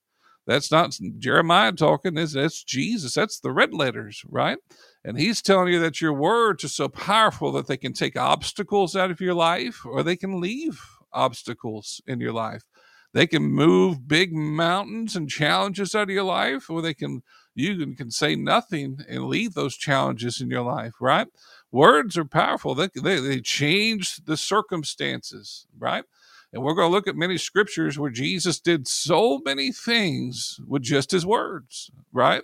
That's 0.46 0.72
not 0.72 0.98
Jeremiah 1.18 1.72
talking. 1.72 2.14
That's, 2.14 2.32
that's 2.32 2.64
Jesus. 2.64 3.14
That's 3.14 3.38
the 3.38 3.52
red 3.52 3.72
letters, 3.72 4.24
right? 4.28 4.58
And 5.04 5.18
he's 5.18 5.40
telling 5.40 5.72
you 5.72 5.78
that 5.80 6.00
your 6.00 6.12
words 6.12 6.64
are 6.64 6.68
so 6.68 6.88
powerful 6.88 7.52
that 7.52 7.68
they 7.68 7.76
can 7.76 7.92
take 7.92 8.16
obstacles 8.18 8.96
out 8.96 9.10
of 9.10 9.20
your 9.20 9.34
life 9.34 9.82
or 9.84 10.02
they 10.02 10.16
can 10.16 10.40
leave 10.40 10.80
obstacles 11.12 12.00
in 12.06 12.20
your 12.20 12.32
life. 12.32 12.62
They 13.12 13.26
can 13.26 13.42
move 13.42 14.08
big 14.08 14.32
mountains 14.32 15.14
and 15.14 15.28
challenges 15.28 15.94
out 15.94 16.04
of 16.04 16.10
your 16.10 16.22
life, 16.24 16.70
or 16.70 16.80
they 16.80 16.94
can 16.94 17.22
you 17.54 17.76
can, 17.76 17.94
can 17.94 18.10
say 18.10 18.34
nothing 18.34 19.00
and 19.06 19.26
leave 19.26 19.52
those 19.52 19.76
challenges 19.76 20.40
in 20.40 20.48
your 20.48 20.62
life, 20.62 20.94
right? 20.98 21.26
Words 21.72 22.18
are 22.18 22.26
powerful. 22.26 22.74
They, 22.76 22.90
they, 22.94 23.20
they 23.20 23.40
change 23.40 24.18
the 24.26 24.36
circumstances, 24.38 25.66
right? 25.78 26.04
And 26.52 26.62
we're 26.62 26.74
going 26.74 26.88
to 26.88 26.94
look 26.94 27.08
at 27.08 27.16
many 27.16 27.38
scriptures 27.38 27.98
where 27.98 28.10
Jesus 28.10 28.60
did 28.60 28.88
so 28.88 29.40
many 29.44 29.72
things 29.72 30.60
with 30.68 30.82
just 30.82 31.12
his 31.12 31.26
words, 31.26 31.90
right? 32.12 32.42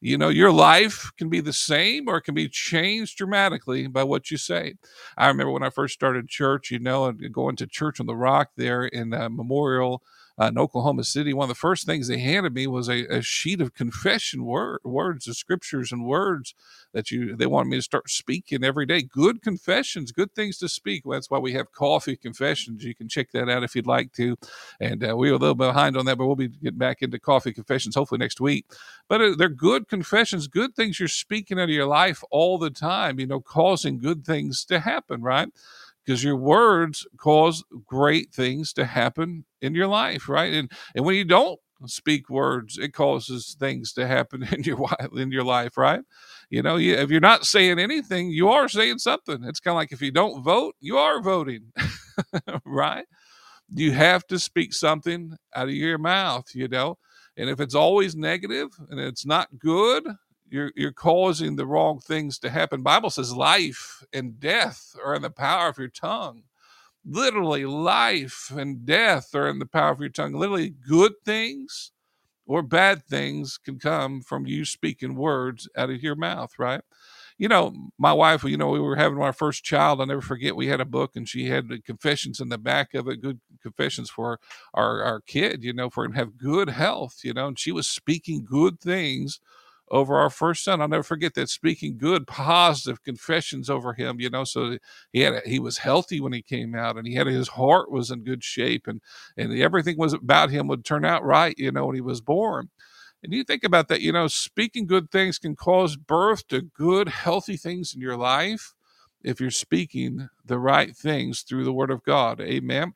You 0.00 0.18
know, 0.18 0.30
your 0.30 0.52
life 0.52 1.12
can 1.18 1.28
be 1.30 1.40
the 1.40 1.52
same 1.54 2.08
or 2.08 2.18
it 2.18 2.22
can 2.22 2.34
be 2.36 2.48
changed 2.48 3.18
dramatically 3.18 3.88
by 3.88 4.04
what 4.04 4.30
you 4.30 4.38
say. 4.38 4.74
I 5.18 5.28
remember 5.28 5.52
when 5.52 5.64
I 5.64 5.70
first 5.70 5.94
started 5.94 6.28
church, 6.28 6.70
you 6.70 6.80
know, 6.80 7.06
and 7.06 7.32
going 7.32 7.56
to 7.56 7.68
church 7.68 8.00
on 8.00 8.06
the 8.06 8.16
rock 8.16 8.50
there 8.56 8.86
in 8.86 9.14
uh, 9.14 9.28
Memorial 9.30 10.02
uh, 10.42 10.48
in 10.48 10.58
Oklahoma 10.58 11.04
City, 11.04 11.34
one 11.34 11.44
of 11.44 11.48
the 11.50 11.54
first 11.60 11.86
things 11.86 12.08
they 12.08 12.18
handed 12.18 12.54
me 12.54 12.66
was 12.66 12.88
a, 12.88 13.06
a 13.06 13.22
sheet 13.22 13.60
of 13.60 13.74
confession 13.74 14.44
word, 14.44 14.80
words 14.84 15.28
of 15.28 15.36
scriptures 15.36 15.92
and 15.92 16.06
words 16.06 16.54
that 16.94 17.10
you 17.10 17.36
they 17.36 17.46
wanted 17.46 17.70
me 17.70 17.78
to 17.78 17.82
start 17.82 18.10
speaking 18.10 18.64
every 18.64 18.86
day. 18.86 19.02
Good 19.02 19.42
confessions, 19.42 20.12
good 20.12 20.34
things 20.34 20.58
to 20.58 20.68
speak. 20.68 21.04
Well, 21.06 21.16
that's 21.16 21.30
why 21.30 21.38
we 21.38 21.52
have 21.54 21.72
coffee 21.72 22.16
confessions. 22.16 22.84
You 22.84 22.94
can 22.94 23.08
check 23.08 23.32
that 23.32 23.48
out 23.48 23.64
if 23.64 23.76
you'd 23.76 23.86
like 23.86 24.12
to. 24.14 24.36
And 24.80 25.08
uh, 25.08 25.16
we 25.16 25.30
are 25.30 25.34
a 25.34 25.38
little 25.38 25.54
behind 25.54 25.96
on 25.96 26.06
that, 26.06 26.18
but 26.18 26.26
we'll 26.26 26.36
be 26.36 26.48
getting 26.48 26.78
back 26.78 27.02
into 27.02 27.20
coffee 27.20 27.52
confessions 27.52 27.94
hopefully 27.96 28.18
next 28.18 28.40
week. 28.40 28.66
But 29.08 29.22
uh, 29.22 29.34
they're 29.38 29.48
good 29.50 29.88
confessions, 29.88 30.48
good 30.48 30.76
things 30.76 30.98
you're 31.00 31.08
speaking 31.08 31.60
out 31.60 31.64
of 31.64 31.70
your 31.70 31.86
life 31.86 32.24
all 32.30 32.58
the 32.58 32.70
time. 32.70 33.20
You 33.20 33.26
know, 33.28 33.40
causing 33.40 33.98
good 33.98 34.24
things 34.26 34.64
to 34.66 34.80
happen, 34.80 35.22
right? 35.22 35.48
Because 36.04 36.24
your 36.24 36.36
words 36.36 37.06
cause 37.18 37.62
great 37.86 38.32
things 38.32 38.72
to 38.74 38.84
happen 38.84 39.44
in 39.60 39.74
your 39.74 39.88
life, 39.88 40.28
right? 40.28 40.52
And 40.52 40.70
and 40.94 41.04
when 41.04 41.14
you 41.14 41.24
don't 41.24 41.60
speak 41.86 42.30
words, 42.30 42.78
it 42.78 42.92
causes 42.92 43.56
things 43.58 43.92
to 43.94 44.06
happen 44.06 44.42
in 44.52 44.62
your 44.62 44.88
in 45.16 45.30
your 45.30 45.44
life, 45.44 45.76
right? 45.76 46.02
You 46.50 46.62
know, 46.62 46.76
you, 46.76 46.94
if 46.94 47.10
you're 47.10 47.20
not 47.20 47.46
saying 47.46 47.78
anything, 47.78 48.30
you 48.30 48.48
are 48.50 48.68
saying 48.68 48.98
something. 48.98 49.44
It's 49.44 49.60
kind 49.60 49.72
of 49.74 49.76
like 49.76 49.92
if 49.92 50.02
you 50.02 50.10
don't 50.10 50.42
vote, 50.42 50.74
you 50.80 50.98
are 50.98 51.22
voting, 51.22 51.72
right? 52.64 53.06
You 53.74 53.92
have 53.92 54.26
to 54.28 54.38
speak 54.38 54.74
something 54.74 55.36
out 55.54 55.68
of 55.68 55.74
your 55.74 55.98
mouth, 55.98 56.46
you 56.54 56.68
know. 56.68 56.98
And 57.36 57.48
if 57.48 57.60
it's 57.60 57.74
always 57.74 58.14
negative 58.14 58.68
and 58.90 59.00
it's 59.00 59.24
not 59.24 59.48
good, 59.58 60.06
you're 60.52 60.72
you're 60.76 60.92
causing 60.92 61.56
the 61.56 61.66
wrong 61.66 62.00
things 62.00 62.38
to 62.40 62.50
happen. 62.50 62.82
Bible 62.82 63.10
says 63.10 63.34
life 63.34 64.04
and 64.12 64.40
death 64.40 64.96
are 65.04 65.14
in 65.14 65.22
the 65.22 65.30
power 65.30 65.68
of 65.70 65.78
your 65.78 65.88
tongue. 65.88 66.44
Literally, 67.04 67.66
life 67.66 68.52
and 68.54 68.86
death 68.86 69.34
are 69.34 69.48
in 69.48 69.58
the 69.60 69.66
power 69.66 69.92
of 69.92 70.00
your 70.00 70.10
tongue. 70.10 70.34
Literally, 70.34 70.70
good 70.70 71.14
things 71.24 71.92
or 72.46 72.62
bad 72.62 73.04
things 73.06 73.58
can 73.58 73.78
come 73.78 74.20
from 74.22 74.46
you 74.46 74.64
speaking 74.64 75.14
words 75.14 75.68
out 75.76 75.90
of 75.90 76.02
your 76.02 76.16
mouth, 76.16 76.52
right? 76.58 76.82
You 77.38 77.48
know, 77.48 77.74
my 77.98 78.12
wife, 78.12 78.44
you 78.44 78.56
know, 78.56 78.68
we 78.68 78.80
were 78.80 78.96
having 78.96 79.20
our 79.20 79.32
first 79.32 79.64
child. 79.64 80.00
I'll 80.00 80.06
never 80.06 80.20
forget, 80.20 80.54
we 80.56 80.68
had 80.68 80.80
a 80.80 80.84
book 80.84 81.16
and 81.16 81.28
she 81.28 81.46
had 81.48 81.68
the 81.68 81.80
confessions 81.80 82.40
in 82.40 82.50
the 82.50 82.58
back 82.58 82.94
of 82.94 83.08
it, 83.08 83.22
good 83.22 83.40
confessions 83.62 84.10
for 84.10 84.38
our, 84.74 85.02
our 85.02 85.20
kid, 85.20 85.64
you 85.64 85.72
know, 85.72 85.90
for 85.90 86.04
him 86.04 86.12
to 86.12 86.18
have 86.18 86.38
good 86.38 86.70
health, 86.70 87.20
you 87.24 87.32
know, 87.32 87.48
and 87.48 87.58
she 87.58 87.72
was 87.72 87.88
speaking 87.88 88.44
good 88.44 88.80
things 88.80 89.40
over 89.92 90.18
our 90.18 90.30
first 90.30 90.64
son. 90.64 90.80
I'll 90.80 90.88
never 90.88 91.02
forget 91.02 91.34
that 91.34 91.50
speaking 91.50 91.98
good, 91.98 92.26
positive 92.26 93.04
confessions 93.04 93.68
over 93.68 93.92
him, 93.92 94.18
you 94.18 94.30
know, 94.30 94.42
so 94.42 94.78
he 95.12 95.20
had, 95.20 95.34
a, 95.34 95.42
he 95.44 95.60
was 95.60 95.78
healthy 95.78 96.18
when 96.20 96.32
he 96.32 96.42
came 96.42 96.74
out 96.74 96.96
and 96.96 97.06
he 97.06 97.14
had, 97.14 97.26
his 97.26 97.48
heart 97.48 97.92
was 97.92 98.10
in 98.10 98.24
good 98.24 98.42
shape 98.42 98.86
and, 98.88 99.02
and 99.36 99.52
everything 99.52 99.98
was 99.98 100.14
about 100.14 100.50
him 100.50 100.66
would 100.66 100.84
turn 100.84 101.04
out 101.04 101.22
right, 101.22 101.54
you 101.58 101.70
know, 101.70 101.86
when 101.86 101.94
he 101.94 102.00
was 102.00 102.22
born. 102.22 102.70
And 103.22 103.32
you 103.34 103.44
think 103.44 103.64
about 103.64 103.88
that, 103.88 104.00
you 104.00 104.12
know, 104.12 104.26
speaking 104.28 104.86
good 104.86 105.10
things 105.10 105.38
can 105.38 105.54
cause 105.54 105.96
birth 105.96 106.48
to 106.48 106.62
good, 106.62 107.08
healthy 107.08 107.56
things 107.56 107.94
in 107.94 108.00
your 108.00 108.16
life 108.16 108.72
if 109.22 109.40
you're 109.40 109.50
speaking 109.50 110.28
the 110.44 110.58
right 110.58 110.96
things 110.96 111.42
through 111.42 111.64
the 111.64 111.72
word 111.72 111.90
of 111.90 112.02
God. 112.02 112.40
Amen. 112.40 112.94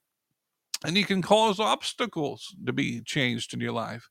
And 0.84 0.96
you 0.96 1.04
can 1.04 1.22
cause 1.22 1.60
obstacles 1.60 2.54
to 2.66 2.72
be 2.72 3.00
changed 3.02 3.54
in 3.54 3.60
your 3.60 3.72
life. 3.72 4.08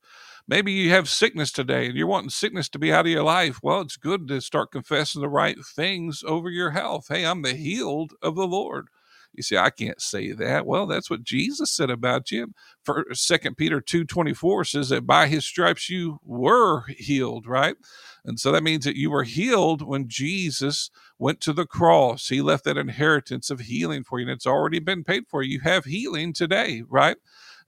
Maybe 0.48 0.72
you 0.72 0.90
have 0.90 1.08
sickness 1.08 1.50
today 1.50 1.86
and 1.86 1.96
you're 1.96 2.06
wanting 2.06 2.30
sickness 2.30 2.68
to 2.70 2.78
be 2.78 2.92
out 2.92 3.06
of 3.06 3.10
your 3.10 3.24
life. 3.24 3.58
Well, 3.62 3.80
it's 3.80 3.96
good 3.96 4.28
to 4.28 4.40
start 4.40 4.70
confessing 4.70 5.20
the 5.20 5.28
right 5.28 5.56
things 5.74 6.22
over 6.24 6.48
your 6.50 6.70
health. 6.70 7.06
Hey, 7.08 7.26
I'm 7.26 7.42
the 7.42 7.54
healed 7.54 8.12
of 8.22 8.36
the 8.36 8.46
Lord. 8.46 8.88
You 9.32 9.42
say, 9.42 9.56
I 9.56 9.70
can't 9.70 10.00
say 10.00 10.32
that. 10.32 10.64
Well, 10.64 10.86
that's 10.86 11.10
what 11.10 11.24
Jesus 11.24 11.70
said 11.70 11.90
about 11.90 12.30
you. 12.30 12.54
For 12.84 13.06
Second 13.12 13.56
Peter 13.56 13.80
2.24 13.80 14.68
says 14.68 14.88
that 14.90 15.06
by 15.06 15.26
his 15.26 15.44
stripes 15.44 15.90
you 15.90 16.20
were 16.24 16.84
healed, 16.96 17.46
right? 17.46 17.76
And 18.24 18.40
so 18.40 18.52
that 18.52 18.62
means 18.62 18.84
that 18.84 18.96
you 18.96 19.10
were 19.10 19.24
healed 19.24 19.82
when 19.82 20.08
Jesus 20.08 20.90
went 21.18 21.40
to 21.42 21.52
the 21.52 21.66
cross. 21.66 22.28
He 22.28 22.40
left 22.40 22.64
that 22.64 22.78
inheritance 22.78 23.50
of 23.50 23.60
healing 23.60 24.04
for 24.04 24.20
you, 24.20 24.26
and 24.26 24.32
it's 24.32 24.46
already 24.46 24.78
been 24.78 25.04
paid 25.04 25.24
for. 25.28 25.42
You 25.42 25.60
have 25.60 25.84
healing 25.84 26.32
today, 26.32 26.82
right? 26.88 27.16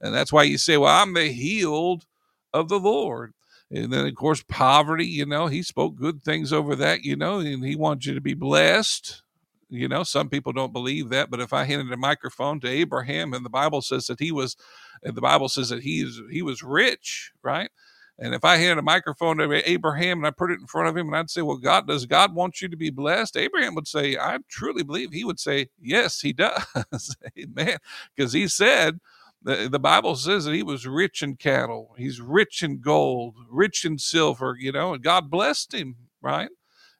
And 0.01 0.15
that's 0.15 0.33
why 0.33 0.43
you 0.43 0.57
say, 0.57 0.77
Well, 0.77 0.95
I'm 0.95 1.13
the 1.13 1.27
healed 1.27 2.05
of 2.53 2.69
the 2.69 2.79
Lord. 2.79 3.33
And 3.71 3.93
then, 3.93 4.07
of 4.07 4.15
course, 4.15 4.43
poverty, 4.47 5.05
you 5.05 5.25
know, 5.25 5.47
he 5.47 5.61
spoke 5.61 5.95
good 5.95 6.23
things 6.23 6.51
over 6.51 6.75
that, 6.77 7.03
you 7.03 7.15
know, 7.15 7.39
and 7.39 7.63
he 7.63 7.75
wants 7.75 8.05
you 8.05 8.15
to 8.15 8.21
be 8.21 8.33
blessed. 8.33 9.21
You 9.69 9.87
know, 9.87 10.01
some 10.03 10.29
people 10.29 10.51
don't 10.53 10.73
believe 10.73 11.09
that, 11.09 11.29
but 11.29 11.39
if 11.39 11.53
I 11.53 11.65
handed 11.65 11.93
a 11.93 11.97
microphone 11.97 12.59
to 12.61 12.67
Abraham 12.67 13.33
and 13.33 13.45
the 13.45 13.51
Bible 13.51 13.83
says 13.83 14.07
that 14.07 14.19
he 14.19 14.31
was, 14.31 14.55
the 15.03 15.21
Bible 15.21 15.47
says 15.49 15.69
that 15.69 15.83
he 15.83 16.01
is, 16.01 16.19
he 16.31 16.41
was 16.41 16.63
rich, 16.63 17.31
right? 17.43 17.69
And 18.17 18.33
if 18.35 18.43
I 18.43 18.57
handed 18.57 18.79
a 18.79 18.83
microphone 18.83 19.37
to 19.37 19.69
Abraham 19.69 20.17
and 20.19 20.27
I 20.27 20.31
put 20.31 20.51
it 20.51 20.59
in 20.59 20.67
front 20.67 20.89
of 20.89 20.97
him 20.97 21.07
and 21.07 21.15
I'd 21.15 21.29
say, 21.29 21.41
Well, 21.41 21.57
God, 21.57 21.87
does 21.87 22.05
God 22.05 22.35
want 22.35 22.61
you 22.61 22.67
to 22.67 22.75
be 22.75 22.89
blessed? 22.89 23.37
Abraham 23.37 23.75
would 23.75 23.87
say, 23.87 24.17
I 24.17 24.39
truly 24.49 24.83
believe 24.83 25.13
he 25.13 25.23
would 25.23 25.39
say, 25.39 25.69
Yes, 25.81 26.19
he 26.19 26.33
does. 26.33 26.65
Amen. 27.39 27.77
Because 28.15 28.33
he 28.33 28.47
said, 28.49 28.99
the, 29.43 29.69
the 29.69 29.79
Bible 29.79 30.15
says 30.15 30.45
that 30.45 30.53
he 30.53 30.63
was 30.63 30.87
rich 30.87 31.23
in 31.23 31.35
cattle, 31.35 31.95
he's 31.97 32.21
rich 32.21 32.63
in 32.63 32.81
gold, 32.81 33.35
rich 33.49 33.85
in 33.85 33.97
silver, 33.97 34.55
you 34.59 34.71
know, 34.71 34.93
and 34.93 35.03
God 35.03 35.29
blessed 35.29 35.73
him, 35.73 35.95
right? 36.21 36.49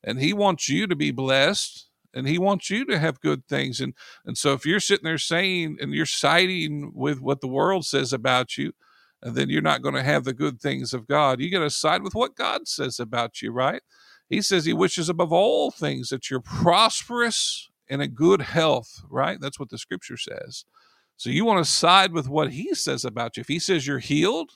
And 0.03 0.19
he 0.19 0.33
wants 0.33 0.69
you 0.69 0.87
to 0.87 0.95
be 0.95 1.11
blessed 1.11 1.89
and 2.13 2.27
he 2.27 2.37
wants 2.39 2.69
you 2.69 2.85
to 2.85 2.97
have 2.99 3.21
good 3.21 3.47
things. 3.47 3.81
And 3.81 3.93
and 4.25 4.37
so 4.37 4.53
if 4.53 4.65
you're 4.65 4.79
sitting 4.79 5.05
there 5.05 5.17
saying 5.17 5.77
and 5.81 5.93
you're 5.93 6.05
siding 6.05 6.91
with 6.95 7.21
what 7.21 7.41
the 7.41 7.47
world 7.47 7.85
says 7.85 8.13
about 8.13 8.57
you, 8.57 8.73
then 9.21 9.49
you're 9.49 9.61
not 9.61 9.81
going 9.81 9.95
to 9.95 10.03
have 10.03 10.23
the 10.23 10.33
good 10.33 10.61
things 10.61 10.93
of 10.93 11.07
God. 11.07 11.41
You 11.41 11.51
got 11.51 11.59
to 11.59 11.69
side 11.69 12.03
with 12.03 12.15
what 12.15 12.35
God 12.35 12.67
says 12.67 12.99
about 12.99 13.41
you, 13.41 13.51
right? 13.51 13.81
He 14.29 14.41
says 14.41 14.65
he 14.65 14.73
wishes 14.73 15.09
above 15.09 15.33
all 15.33 15.71
things 15.71 16.09
that 16.09 16.29
you're 16.29 16.39
prosperous 16.39 17.69
and 17.89 18.01
in 18.01 18.11
good 18.11 18.41
health, 18.41 19.01
right? 19.09 19.39
That's 19.41 19.59
what 19.59 19.69
the 19.69 19.77
scripture 19.77 20.17
says. 20.17 20.65
So 21.19 21.29
you 21.29 21.43
want 21.43 21.65
to 21.65 21.69
side 21.69 22.13
with 22.13 22.29
what 22.29 22.53
he 22.53 22.73
says 22.73 23.03
about 23.03 23.35
you. 23.35 23.41
If 23.41 23.49
he 23.49 23.59
says 23.59 23.85
you're 23.85 23.99
healed, 23.99 24.51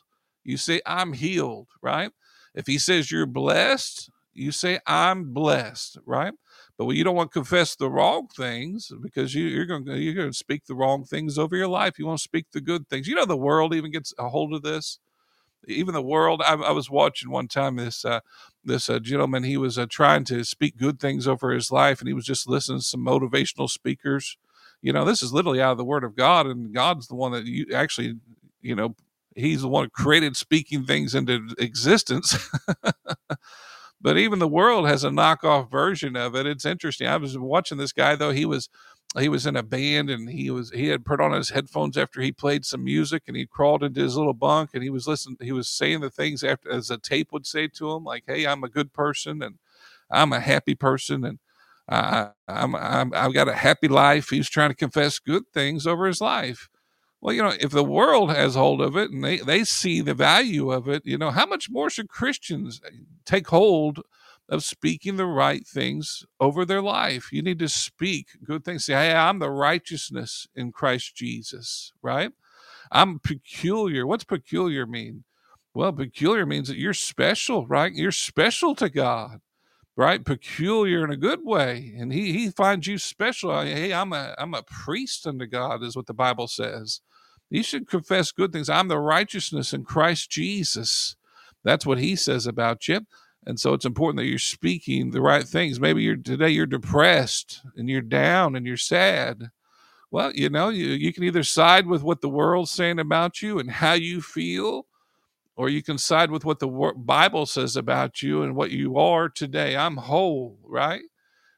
you 0.46 0.55
say, 0.55 0.79
I'm 0.86 1.12
healed, 1.12 1.67
right? 1.82 2.10
If 2.55 2.67
he 2.67 2.77
says 2.77 3.12
you're 3.12 3.25
blessed, 3.25 4.10
you 4.34 4.53
say, 4.53 4.79
I'm 4.88 5.34
blessed, 5.34 5.98
right? 6.05 6.32
But 6.77 6.88
you 6.91 7.03
don't 7.03 7.17
want 7.17 7.32
to 7.32 7.39
confess 7.39 7.75
the 7.75 7.89
wrong 7.89 8.29
things 8.29 8.93
because 9.01 9.36
you, 9.36 9.60
are 9.60 9.65
going 9.65 9.84
to, 9.88 10.00
you're 10.00 10.13
going 10.13 10.32
to 10.32 10.38
speak 10.38 10.65
the 10.65 10.74
wrong 10.74 11.03
things 11.03 11.38
over 11.38 11.58
your 11.58 11.67
life. 11.67 12.00
You 12.00 12.05
want 12.05 12.20
to 12.20 12.24
speak 12.24 12.46
the 12.53 12.62
good 12.62 12.88
things. 12.88 13.10
You 13.10 13.15
know, 13.15 13.25
the 13.25 13.36
world 13.36 13.75
even 13.75 13.91
gets 13.91 14.13
a 14.17 14.29
hold 14.29 14.53
of 14.53 14.62
this. 14.62 15.00
Even 15.67 15.93
the 15.93 16.01
world. 16.01 16.41
I, 16.46 16.53
I 16.53 16.72
was 16.72 16.89
watching 16.89 17.29
one 17.29 17.50
time 17.50 17.75
this 17.75 18.03
uh, 18.03 18.20
this 18.65 18.89
uh, 18.89 19.00
gentleman. 19.00 19.43
He 19.43 19.55
was 19.55 19.77
uh, 19.77 19.86
trying 19.89 20.25
to 20.25 20.43
speak 20.43 20.75
good 20.75 21.00
things 21.00 21.25
over 21.25 21.51
his 21.51 21.72
life, 21.72 22.00
and 22.00 22.08
he 22.08 22.13
was 22.13 22.25
just 22.25 22.50
listening 22.50 22.79
to 22.79 22.84
some 22.84 23.00
motivational 23.00 23.70
speakers 23.70 24.38
you 24.84 24.94
know, 24.94 25.06
this 25.06 25.24
is 25.24 25.34
literally 25.34 25.62
out 25.62 25.74
of 25.74 25.80
the 25.80 25.86
word 25.86 26.06
of 26.06 26.16
God, 26.16 26.48
and 26.48 26.75
God's 26.75 27.08
the 27.08 27.16
one 27.16 27.32
that 27.32 27.46
you 27.48 27.68
actually, 27.74 28.16
you 28.62 28.75
know, 28.75 28.96
he's 29.36 29.63
the 29.63 29.70
one 29.70 29.86
who 29.86 29.92
created 29.92 30.38
speaking 30.38 30.86
things 30.86 31.16
into 31.16 31.56
existence. 31.60 32.38
but 34.02 34.18
even 34.18 34.40
the 34.40 34.48
world 34.48 34.88
has 34.88 35.06
a 35.06 35.10
knockoff 35.10 35.72
version 35.72 36.18
of 36.18 36.36
it. 36.36 36.46
It's 36.48 36.66
interesting. 36.66 37.08
I 37.08 37.18
was 37.18 37.38
watching 37.38 37.80
this 37.80 37.94
guy 37.94 38.16
though. 38.18 38.32
He 38.32 38.46
was 38.46 38.70
he 39.20 39.30
was 39.30 39.46
in 39.46 39.56
a 39.56 39.63
band 39.63 40.10
and 40.10 40.30
he 40.30 40.52
was 40.52 40.72
he 40.72 40.90
had 40.90 41.06
put 41.06 41.22
on 41.22 41.34
his 41.34 41.52
headphones 41.52 41.98
after 41.98 42.22
he 42.22 42.32
played 42.32 42.66
some 42.66 42.84
music 42.84 43.24
and 43.28 43.38
he 43.38 43.46
crawled 43.46 43.84
into 43.84 44.02
his 44.02 44.18
little 44.18 44.34
bunk 44.34 44.72
and 44.74 44.84
he 44.84 44.90
was 44.90 45.08
listening 45.08 45.38
he 45.42 45.52
was 45.52 45.70
saying 45.70 46.02
the 46.02 46.10
things 46.10 46.44
after 46.44 46.72
as 46.72 46.90
a 46.90 46.98
tape 46.98 47.32
would 47.32 47.46
say 47.46 47.68
to 47.68 47.92
him 47.92 48.04
like 48.04 48.24
hey 48.28 48.48
i'm 48.48 48.63
a 48.63 48.70
good 48.70 48.92
person 48.94 49.44
and 49.44 49.58
i'm 50.10 50.34
a 50.34 50.40
happy 50.40 50.75
person 50.75 51.24
and 51.24 51.40
I'm, 51.90 52.75
I'm, 52.75 53.13
I've 53.13 53.34
got 53.34 53.50
a 53.50 53.54
happy 53.56 53.88
life. 53.88 54.30
He's 54.30 54.50
trying 54.50 54.70
to 54.72 54.75
confess 54.75 55.20
good 55.20 55.44
things 55.54 55.88
over 55.88 56.08
his 56.08 56.22
life. 56.22 56.70
Well, 57.22 57.36
you 57.36 57.44
know, 57.44 57.54
if 57.60 57.72
the 57.72 57.84
world 57.84 58.32
has 58.32 58.56
hold 58.56 58.82
of 58.82 58.98
it 58.98 59.12
and 59.12 59.24
they, 59.24 59.38
they 59.38 59.63
see 59.63 60.02
the 60.02 60.13
value 60.13 60.72
of 60.72 60.88
it, 60.90 61.04
you 61.06 61.18
know, 61.18 61.32
how 61.32 61.46
much 61.46 61.70
more 61.70 61.90
should 61.90 62.10
Christians 62.10 62.82
uh, 62.86 62.92
take 63.25 63.48
hold 63.48 64.02
of 64.50 64.63
speaking 64.63 65.18
the 65.18 65.25
right 65.25 65.66
things 65.68 66.25
over 66.40 66.66
their 66.66 66.82
life? 66.82 67.32
You 67.32 67.42
need 67.42 67.60
to 67.60 67.70
speak 67.70 68.30
good 68.44 68.66
things. 68.66 68.86
Say, 68.86 68.94
hey, 68.94 69.13
I'm 69.13 69.40
the 69.40 69.52
righteousness 69.52 70.48
in 70.56 70.72
Christ 70.72 71.16
Jesus, 71.16 71.94
right? 72.02 72.32
I'm 72.92 73.20
peculiar. 73.20 74.08
What's 74.08 74.25
peculiar 74.25 74.88
mean? 74.88 75.25
Well, 75.75 75.94
peculiar 75.94 76.46
means 76.46 76.70
that 76.70 76.78
you're 76.80 76.94
special, 76.96 77.68
right? 77.68 77.94
You're 77.94 78.12
special 78.13 78.75
to 78.78 78.90
God 78.90 79.42
right? 79.96 80.26
Peculiar 80.26 81.04
in 81.04 81.12
a 81.12 81.18
good 81.18 81.44
way, 81.44 81.94
and 81.98 82.14
he 82.14 82.34
he 82.34 82.50
finds 82.50 82.88
you 82.88 82.98
special. 82.98 83.62
Hey, 83.62 83.94
I'm 83.94 84.14
a 84.14 84.36
I'm 84.38 84.54
a 84.54 84.64
priest 84.64 85.28
unto 85.28 85.46
God, 85.48 85.84
is 85.84 85.96
what 85.96 86.08
the 86.08 86.14
Bible 86.14 86.48
says. 86.48 87.02
You 87.50 87.64
should 87.64 87.88
confess 87.88 88.32
good 88.32 88.52
things. 88.54 88.70
I'm 88.70 88.88
the 88.88 89.00
righteousness 89.00 89.74
in 89.74 89.86
Christ 89.86 90.32
Jesus. 90.32 91.16
That's 91.64 91.86
what 91.86 92.00
he 92.00 92.16
says 92.16 92.48
about 92.48 92.88
you. 92.88 93.02
And 93.46 93.60
so 93.60 93.74
it's 93.74 93.86
important 93.86 94.18
that 94.20 94.28
you're 94.28 94.40
speaking 94.40 95.12
the 95.12 95.22
right 95.22 95.44
things. 95.46 95.80
Maybe 95.80 96.04
you're 96.04 96.16
today 96.18 96.50
you're 96.50 96.66
depressed 96.66 97.62
and 97.78 97.90
you're 97.90 98.02
down 98.02 98.56
and 98.56 98.66
you're 98.66 98.78
sad. 98.78 99.52
Well, 100.12 100.32
you 100.34 100.50
know, 100.50 100.70
you, 100.70 100.88
you 100.88 101.12
can 101.12 101.24
either 101.24 101.44
side 101.44 101.88
with 101.88 102.04
what 102.04 102.22
the 102.22 102.30
world's 102.30 102.72
saying 102.72 103.00
about 103.00 103.42
you 103.42 103.60
and 103.60 103.70
how 103.70 103.94
you 103.94 104.22
feel, 104.22 104.86
or 105.55 105.69
you 105.69 105.83
can 105.83 105.98
side 105.98 106.31
with 106.31 106.45
what 106.45 106.60
the 106.60 106.93
Bible 106.98 107.45
says 107.45 107.75
about 107.75 108.22
you 108.22 108.41
and 108.41 108.55
what 108.55 108.72
you 108.72 108.98
are 108.98 109.29
today. 109.29 109.75
I'm 109.77 109.98
whole, 109.98 110.57
right? 110.63 111.03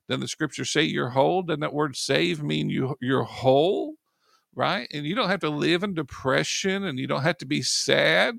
Then 0.07 0.19
the 0.19 0.27
scriptures 0.27 0.71
say 0.71 0.83
you're 0.83 1.09
whole. 1.09 1.43
Doesn't 1.43 1.61
that 1.61 1.73
word 1.73 1.95
save 1.95 2.43
mean 2.43 2.69
you 2.69 2.95
you're 3.01 3.23
whole, 3.23 3.95
right? 4.53 4.87
And 4.93 5.05
you 5.05 5.15
don't 5.15 5.29
have 5.29 5.39
to 5.41 5.49
live 5.49 5.83
in 5.83 5.93
depression 5.93 6.83
and 6.83 6.99
you 6.99 7.07
don't 7.07 7.23
have 7.23 7.37
to 7.39 7.45
be 7.45 7.61
sad. 7.61 8.35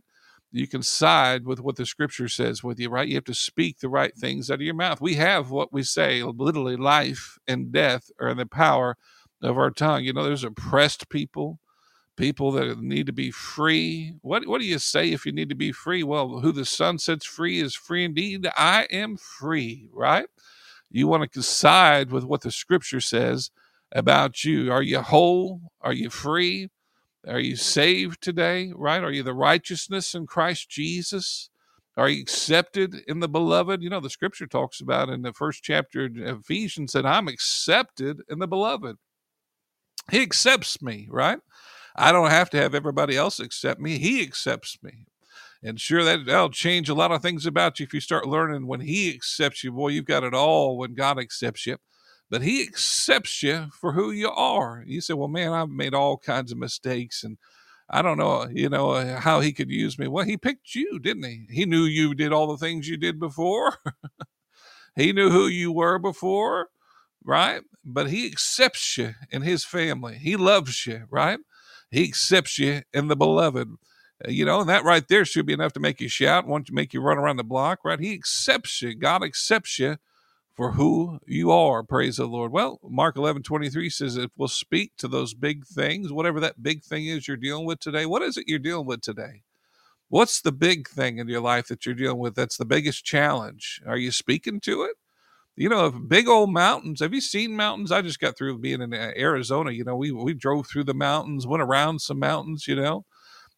You 0.52 0.68
can 0.68 0.82
side 0.82 1.44
with 1.44 1.60
what 1.60 1.76
the 1.76 1.84
scripture 1.84 2.28
says 2.28 2.62
with 2.62 2.78
you, 2.78 2.88
right? 2.88 3.08
You 3.08 3.16
have 3.16 3.24
to 3.24 3.34
speak 3.34 3.80
the 3.80 3.88
right 3.88 4.16
things 4.16 4.50
out 4.50 4.56
of 4.56 4.60
your 4.62 4.74
mouth. 4.74 5.00
We 5.00 5.14
have 5.14 5.50
what 5.50 5.72
we 5.72 5.82
say, 5.82 6.22
literally 6.22 6.76
life 6.76 7.38
and 7.48 7.72
death 7.72 8.10
are 8.20 8.28
in 8.28 8.36
the 8.38 8.46
power 8.46 8.96
of 9.42 9.58
our 9.58 9.70
tongue. 9.70 10.04
You 10.04 10.12
know, 10.12 10.24
there's 10.24 10.44
oppressed 10.44 11.08
people 11.10 11.58
people 12.16 12.52
that 12.52 12.80
need 12.80 13.06
to 13.06 13.12
be 13.12 13.30
free. 13.30 14.14
What 14.22 14.46
what 14.46 14.60
do 14.60 14.66
you 14.66 14.78
say 14.78 15.12
if 15.12 15.26
you 15.26 15.32
need 15.32 15.48
to 15.50 15.54
be 15.54 15.72
free? 15.72 16.02
Well, 16.02 16.40
who 16.40 16.52
the 16.52 16.64
sun 16.64 16.98
sets 16.98 17.26
free 17.26 17.60
is 17.60 17.74
free 17.74 18.04
indeed. 18.04 18.48
I 18.56 18.86
am 18.90 19.16
free, 19.16 19.88
right? 19.92 20.26
You 20.90 21.08
want 21.08 21.30
to 21.32 21.42
side 21.42 22.10
with 22.10 22.24
what 22.24 22.42
the 22.42 22.50
Scripture 22.50 23.00
says 23.00 23.50
about 23.92 24.44
you. 24.44 24.72
Are 24.72 24.82
you 24.82 25.00
whole? 25.00 25.60
Are 25.80 25.92
you 25.92 26.10
free? 26.10 26.70
Are 27.26 27.40
you 27.40 27.56
saved 27.56 28.22
today? 28.22 28.72
Right? 28.74 29.02
Are 29.02 29.12
you 29.12 29.22
the 29.22 29.34
righteousness 29.34 30.14
in 30.14 30.26
Christ 30.26 30.70
Jesus? 30.70 31.50
Are 31.96 32.08
you 32.08 32.22
accepted 32.22 32.96
in 33.08 33.20
the 33.20 33.28
beloved? 33.28 33.82
You 33.82 33.90
know, 33.90 34.00
the 34.00 34.10
scripture 34.10 34.46
talks 34.46 34.80
about 34.80 35.08
in 35.08 35.22
the 35.22 35.32
first 35.32 35.62
chapter 35.62 36.04
of 36.04 36.40
Ephesians 36.40 36.92
that 36.92 37.06
I'm 37.06 37.26
accepted 37.26 38.20
in 38.28 38.38
the 38.38 38.46
beloved. 38.46 38.96
He 40.10 40.22
accepts 40.22 40.82
me, 40.82 41.08
right? 41.10 41.38
I 41.96 42.12
don't 42.12 42.30
have 42.30 42.50
to 42.50 42.58
have 42.58 42.74
everybody 42.74 43.16
else 43.16 43.40
accept 43.40 43.80
me. 43.80 43.98
He 43.98 44.22
accepts 44.22 44.78
me. 44.82 45.06
And 45.62 45.80
sure, 45.80 46.04
that, 46.04 46.26
that'll 46.26 46.50
change 46.50 46.88
a 46.88 46.94
lot 46.94 47.10
of 47.10 47.22
things 47.22 47.46
about 47.46 47.80
you 47.80 47.84
if 47.84 47.94
you 47.94 48.00
start 48.00 48.28
learning 48.28 48.66
when 48.66 48.80
He 48.80 49.12
accepts 49.12 49.64
you. 49.64 49.72
Boy, 49.72 49.88
you've 49.88 50.04
got 50.04 50.22
it 50.22 50.34
all 50.34 50.76
when 50.76 50.94
God 50.94 51.18
accepts 51.18 51.66
you. 51.66 51.78
But 52.30 52.42
He 52.42 52.62
accepts 52.62 53.42
you 53.42 53.68
for 53.72 53.92
who 53.92 54.10
you 54.10 54.30
are. 54.30 54.84
You 54.86 55.00
say, 55.00 55.14
well, 55.14 55.28
man, 55.28 55.52
I've 55.52 55.70
made 55.70 55.94
all 55.94 56.18
kinds 56.18 56.52
of 56.52 56.58
mistakes 56.58 57.24
and 57.24 57.38
I 57.88 58.02
don't 58.02 58.18
know, 58.18 58.46
you 58.52 58.68
know, 58.68 59.16
how 59.16 59.40
He 59.40 59.52
could 59.52 59.70
use 59.70 59.98
me. 59.98 60.08
Well, 60.08 60.24
He 60.24 60.36
picked 60.36 60.74
you, 60.74 60.98
didn't 60.98 61.24
He? 61.24 61.46
He 61.50 61.64
knew 61.64 61.84
you 61.84 62.14
did 62.14 62.32
all 62.32 62.48
the 62.48 62.58
things 62.58 62.88
you 62.88 62.98
did 62.98 63.18
before. 63.18 63.78
he 64.96 65.12
knew 65.12 65.30
who 65.30 65.46
you 65.46 65.72
were 65.72 65.98
before, 65.98 66.68
right? 67.24 67.62
But 67.84 68.10
He 68.10 68.26
accepts 68.26 68.98
you 68.98 69.14
in 69.30 69.42
His 69.42 69.64
family. 69.64 70.16
He 70.16 70.36
loves 70.36 70.86
you, 70.86 71.04
right? 71.10 71.38
He 71.90 72.04
accepts 72.04 72.58
you 72.58 72.82
in 72.92 73.08
the 73.08 73.16
beloved. 73.16 73.68
Uh, 74.26 74.30
you 74.30 74.44
know, 74.44 74.60
and 74.60 74.68
that 74.68 74.84
right 74.84 75.06
there 75.08 75.24
should 75.24 75.46
be 75.46 75.52
enough 75.52 75.74
to 75.74 75.80
make 75.80 76.00
you 76.00 76.08
shout, 76.08 76.46
want 76.46 76.66
to 76.66 76.74
make 76.74 76.94
you 76.94 77.00
run 77.00 77.18
around 77.18 77.36
the 77.36 77.44
block, 77.44 77.80
right? 77.84 78.00
He 78.00 78.14
accepts 78.14 78.82
you. 78.82 78.94
God 78.94 79.22
accepts 79.22 79.78
you 79.78 79.96
for 80.56 80.72
who 80.72 81.20
you 81.26 81.50
are. 81.50 81.82
Praise 81.82 82.16
the 82.16 82.26
Lord. 82.26 82.52
Well, 82.52 82.80
Mark 82.82 83.16
11 83.16 83.42
23 83.42 83.90
says 83.90 84.16
if 84.16 84.30
we'll 84.36 84.48
speak 84.48 84.92
to 84.98 85.08
those 85.08 85.34
big 85.34 85.66
things, 85.66 86.12
whatever 86.12 86.40
that 86.40 86.62
big 86.62 86.82
thing 86.82 87.06
is 87.06 87.28
you're 87.28 87.36
dealing 87.36 87.66
with 87.66 87.80
today, 87.80 88.06
what 88.06 88.22
is 88.22 88.36
it 88.36 88.48
you're 88.48 88.58
dealing 88.58 88.86
with 88.86 89.02
today? 89.02 89.42
What's 90.08 90.40
the 90.40 90.52
big 90.52 90.88
thing 90.88 91.18
in 91.18 91.28
your 91.28 91.40
life 91.40 91.68
that 91.68 91.86
you're 91.86 91.94
dealing 91.94 92.18
with? 92.18 92.36
That's 92.36 92.56
the 92.56 92.64
biggest 92.66 93.04
challenge. 93.04 93.82
Are 93.86 93.96
you 93.98 94.12
speaking 94.12 94.60
to 94.60 94.82
it? 94.84 94.96
You 95.56 95.68
know, 95.68 95.90
big 95.90 96.28
old 96.28 96.52
mountains. 96.52 97.00
Have 97.00 97.14
you 97.14 97.20
seen 97.20 97.56
mountains? 97.56 97.92
I 97.92 98.02
just 98.02 98.20
got 98.20 98.36
through 98.36 98.58
being 98.58 98.82
in 98.82 98.92
uh, 98.94 99.12
Arizona. 99.16 99.70
You 99.72 99.84
know, 99.84 99.96
we 99.96 100.12
we 100.12 100.34
drove 100.34 100.66
through 100.68 100.84
the 100.84 100.94
mountains, 100.94 101.46
went 101.46 101.62
around 101.62 102.00
some 102.00 102.18
mountains. 102.18 102.66
You 102.68 102.76
know, 102.76 103.04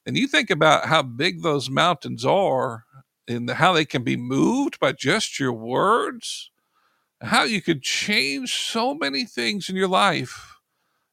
and 0.06 0.16
you 0.16 0.28
think 0.28 0.50
about 0.50 0.87
how 0.87 1.02
big 1.02 1.42
those 1.42 1.70
mountains 1.70 2.24
are, 2.24 2.84
and 3.28 3.50
how 3.50 3.72
they 3.72 3.84
can 3.87 4.04
be 4.04 4.16
moved 4.16 4.80
by 4.80 4.92
just 4.92 5.40
your 5.40 5.52
words. 5.52 6.50
How 7.22 7.44
you 7.44 7.62
could 7.62 7.82
change 7.82 8.54
so 8.54 8.94
many 8.94 9.24
things 9.24 9.68
in 9.68 9.76
your 9.76 9.88
life 9.88 10.56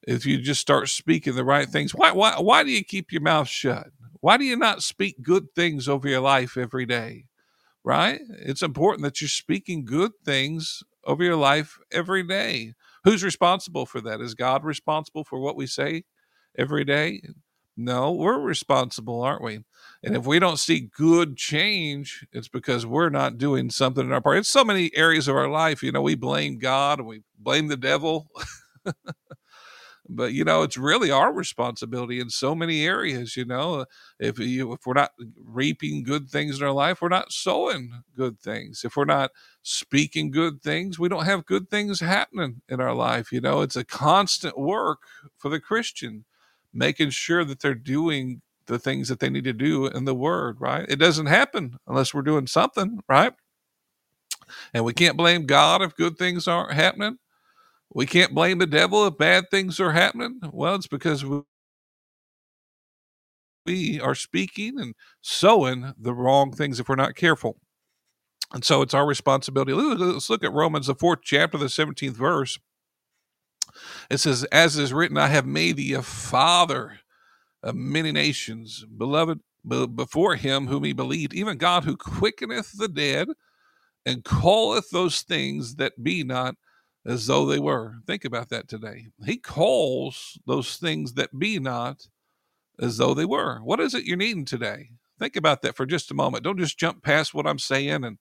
if 0.08 0.26
you 0.26 0.40
just 0.42 0.62
start 0.62 0.90
speaking 0.90 1.36
the 1.36 1.46
right 1.46 1.68
things. 1.70 1.94
Why 1.96 2.12
why 2.12 2.40
why 2.40 2.64
do 2.64 2.72
you 2.72 2.84
keep 2.84 3.12
your 3.12 3.22
mouth 3.22 3.48
shut? 3.48 3.88
Why 4.22 4.38
do 4.38 4.46
you 4.46 4.58
not 4.58 4.84
speak 4.84 5.22
good 5.24 5.48
things 5.56 5.88
over 5.90 6.08
your 6.10 6.22
life 6.22 6.58
every 6.58 6.86
day? 6.86 7.26
Right? 7.86 8.20
It's 8.40 8.64
important 8.64 9.04
that 9.04 9.22
you're 9.22 9.30
speaking 9.30 9.86
good 9.86 10.12
things 10.26 10.84
over 11.06 11.24
your 11.24 11.36
life 11.36 11.78
every 11.92 12.24
day. 12.24 12.74
Who's 13.04 13.24
responsible 13.24 13.86
for 13.86 14.02
that? 14.02 14.20
Is 14.20 14.34
God 14.34 14.66
responsible 14.66 15.24
for 15.24 15.40
what 15.40 15.56
we 15.56 15.68
say 15.68 16.04
every 16.58 16.84
day? 16.84 17.22
No, 17.78 18.12
we're 18.12 18.40
responsible, 18.40 19.22
aren't 19.22 19.44
we? 19.44 19.60
And 20.02 20.16
if 20.16 20.26
we 20.26 20.40
don't 20.40 20.58
see 20.58 20.90
good 20.98 21.38
change, 21.38 22.26
it's 22.32 22.48
because 22.48 22.86
we're 22.86 23.10
not 23.10 23.38
doing 23.38 23.70
something 23.70 24.06
in 24.06 24.14
our 24.14 24.22
part. 24.22 24.38
It's 24.38 24.50
so 24.50 24.64
many 24.64 24.90
areas 24.96 25.28
of 25.28 25.36
our 25.36 25.50
life, 25.50 25.84
you 25.84 25.92
know, 25.92 26.02
we 26.02 26.16
blame 26.16 26.58
God 26.58 27.00
and 27.00 27.08
we 27.08 27.22
blame 27.38 27.68
the 27.68 27.78
devil. 27.78 28.28
but 30.10 30.34
you 30.34 30.44
know 30.44 30.62
it's 30.64 30.78
really 30.78 31.12
our 31.12 31.34
responsibility 31.34 32.20
in 32.20 32.30
so 32.30 32.54
many 32.56 32.86
areas 32.86 33.36
you 33.36 33.46
know 33.46 33.86
if 34.20 34.40
you 34.40 34.74
if 34.74 34.86
we're 34.86 34.94
not 34.94 35.12
reaping 35.44 36.04
good 36.04 36.30
things 36.30 36.60
in 36.60 36.66
our 36.66 36.72
life 36.74 37.02
we're 37.02 37.10
not 37.10 37.32
sowing 37.32 37.92
good 38.16 38.40
things. 38.40 38.84
If 38.86 38.96
we're 38.98 39.06
not 39.06 39.32
speaking 39.64 40.32
good 40.32 40.62
things 40.62 41.00
we 41.00 41.10
don't 41.10 41.26
have 41.26 41.46
good 41.46 41.70
things 41.70 42.00
happening 42.00 42.62
in 42.70 42.80
our 42.82 42.94
life 42.94 43.32
you 43.32 43.42
know? 43.42 43.62
It's 43.62 43.76
a 43.76 43.84
constant 43.86 44.58
work 44.58 45.00
for 45.38 45.50
the 45.50 45.60
christian 45.60 46.26
making 46.74 47.10
sure 47.12 47.46
that 47.46 47.60
they're 47.62 47.74
doing 47.76 48.42
the 48.68 48.80
things 48.80 49.10
that 49.10 49.20
they 49.20 49.30
need 49.30 49.44
to 49.46 49.54
do 49.54 49.88
in 49.88 50.06
the 50.06 50.16
word 50.16 50.58
right? 50.60 50.86
It 50.90 50.98
doesn't 50.98 51.28
happen 51.28 51.78
unless 51.88 52.14
we're 52.14 52.22
doing 52.22 52.48
something 52.48 53.00
right? 53.10 53.34
And 54.74 54.86
we 54.86 54.94
can't 54.94 55.18
blame 55.18 55.46
god 55.46 55.82
if 55.82 55.96
good 55.96 56.18
things 56.18 56.48
aren't 56.48 56.74
happening 56.74 57.18
we 57.94 58.06
can't 58.06 58.34
blame 58.36 58.58
the 58.60 58.68
devil 58.68 59.06
if 59.08 59.18
bad 59.18 59.46
things 59.50 59.80
are 59.80 59.92
happening. 59.92 60.40
Well, 60.52 60.76
it's 60.76 60.88
because 60.88 61.24
we 63.66 64.00
are 64.00 64.16
speaking 64.16 64.80
and 64.80 64.96
sowing 65.22 65.94
the 65.98 66.14
wrong 66.14 66.52
things 66.52 66.80
if 66.80 66.90
we're 66.90 66.96
not 66.96 67.16
careful. 67.16 67.58
And 68.54 68.64
so 68.64 68.82
it's 68.82 68.94
our 68.94 69.06
responsibility. 69.06 69.74
Let's 69.74 70.30
look 70.30 70.44
at 70.44 70.54
Romans, 70.54 70.88
the 70.88 70.96
fourth 70.96 71.20
chapter, 71.24 71.58
the 71.58 71.66
17th 71.66 72.14
verse. 72.14 72.60
It 74.10 74.18
says, 74.18 74.44
As 74.46 74.78
is 74.78 74.94
written, 74.94 75.18
I 75.18 75.28
have 75.28 75.46
made 75.46 75.78
thee 75.78 75.94
a 75.94 76.02
father 76.02 77.00
of 77.64 77.76
many 77.76 78.12
nations, 78.12 78.86
beloved 78.86 79.40
before 79.96 80.36
him 80.36 80.68
whom 80.68 80.84
he 80.84 80.94
believed, 80.94 81.34
even 81.34 81.58
God 81.58 81.84
who 81.84 81.98
quickeneth 81.98 82.78
the 82.78 82.88
dead 82.88 83.30
and 84.06 84.24
calleth 84.24 84.90
those 84.92 85.22
things 85.24 85.76
that 85.76 86.04
be 86.04 86.24
not 86.24 86.56
as 87.06 87.28
though 87.28 87.46
they 87.46 87.60
were. 87.60 87.98
Think 88.08 88.26
about 88.26 88.50
that 88.50 88.68
today. 88.68 89.08
He 89.26 89.38
calls 89.38 90.40
those 90.48 90.78
things 90.78 91.14
that 91.14 91.38
be 91.38 91.60
not 91.60 92.08
as 92.80 92.98
though 92.98 93.14
they 93.14 93.26
were. 93.26 93.60
What 93.60 93.80
is 93.80 93.94
it 93.94 94.06
you're 94.06 94.18
needing 94.18 94.46
today? 94.46 94.90
Think 95.20 95.36
about 95.36 95.62
that 95.62 95.76
for 95.76 95.86
just 95.86 96.12
a 96.12 96.16
moment. 96.16 96.44
Don't 96.44 96.60
just 96.60 96.78
jump 96.78 97.04
past 97.04 97.34
what 97.34 97.48
I'm 97.48 97.60
saying 97.60 98.04
and 98.04 98.18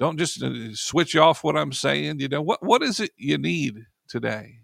don't 0.00 0.18
just 0.18 0.42
uh, 0.42 0.74
switch 0.74 1.14
off 1.14 1.44
what 1.44 1.56
I'm 1.56 1.72
saying. 1.72 2.20
You 2.20 2.28
know, 2.28 2.42
what, 2.42 2.62
what 2.62 2.82
is 2.82 2.98
it 2.98 3.12
you 3.16 3.38
need 3.38 3.86
today? 4.08 4.60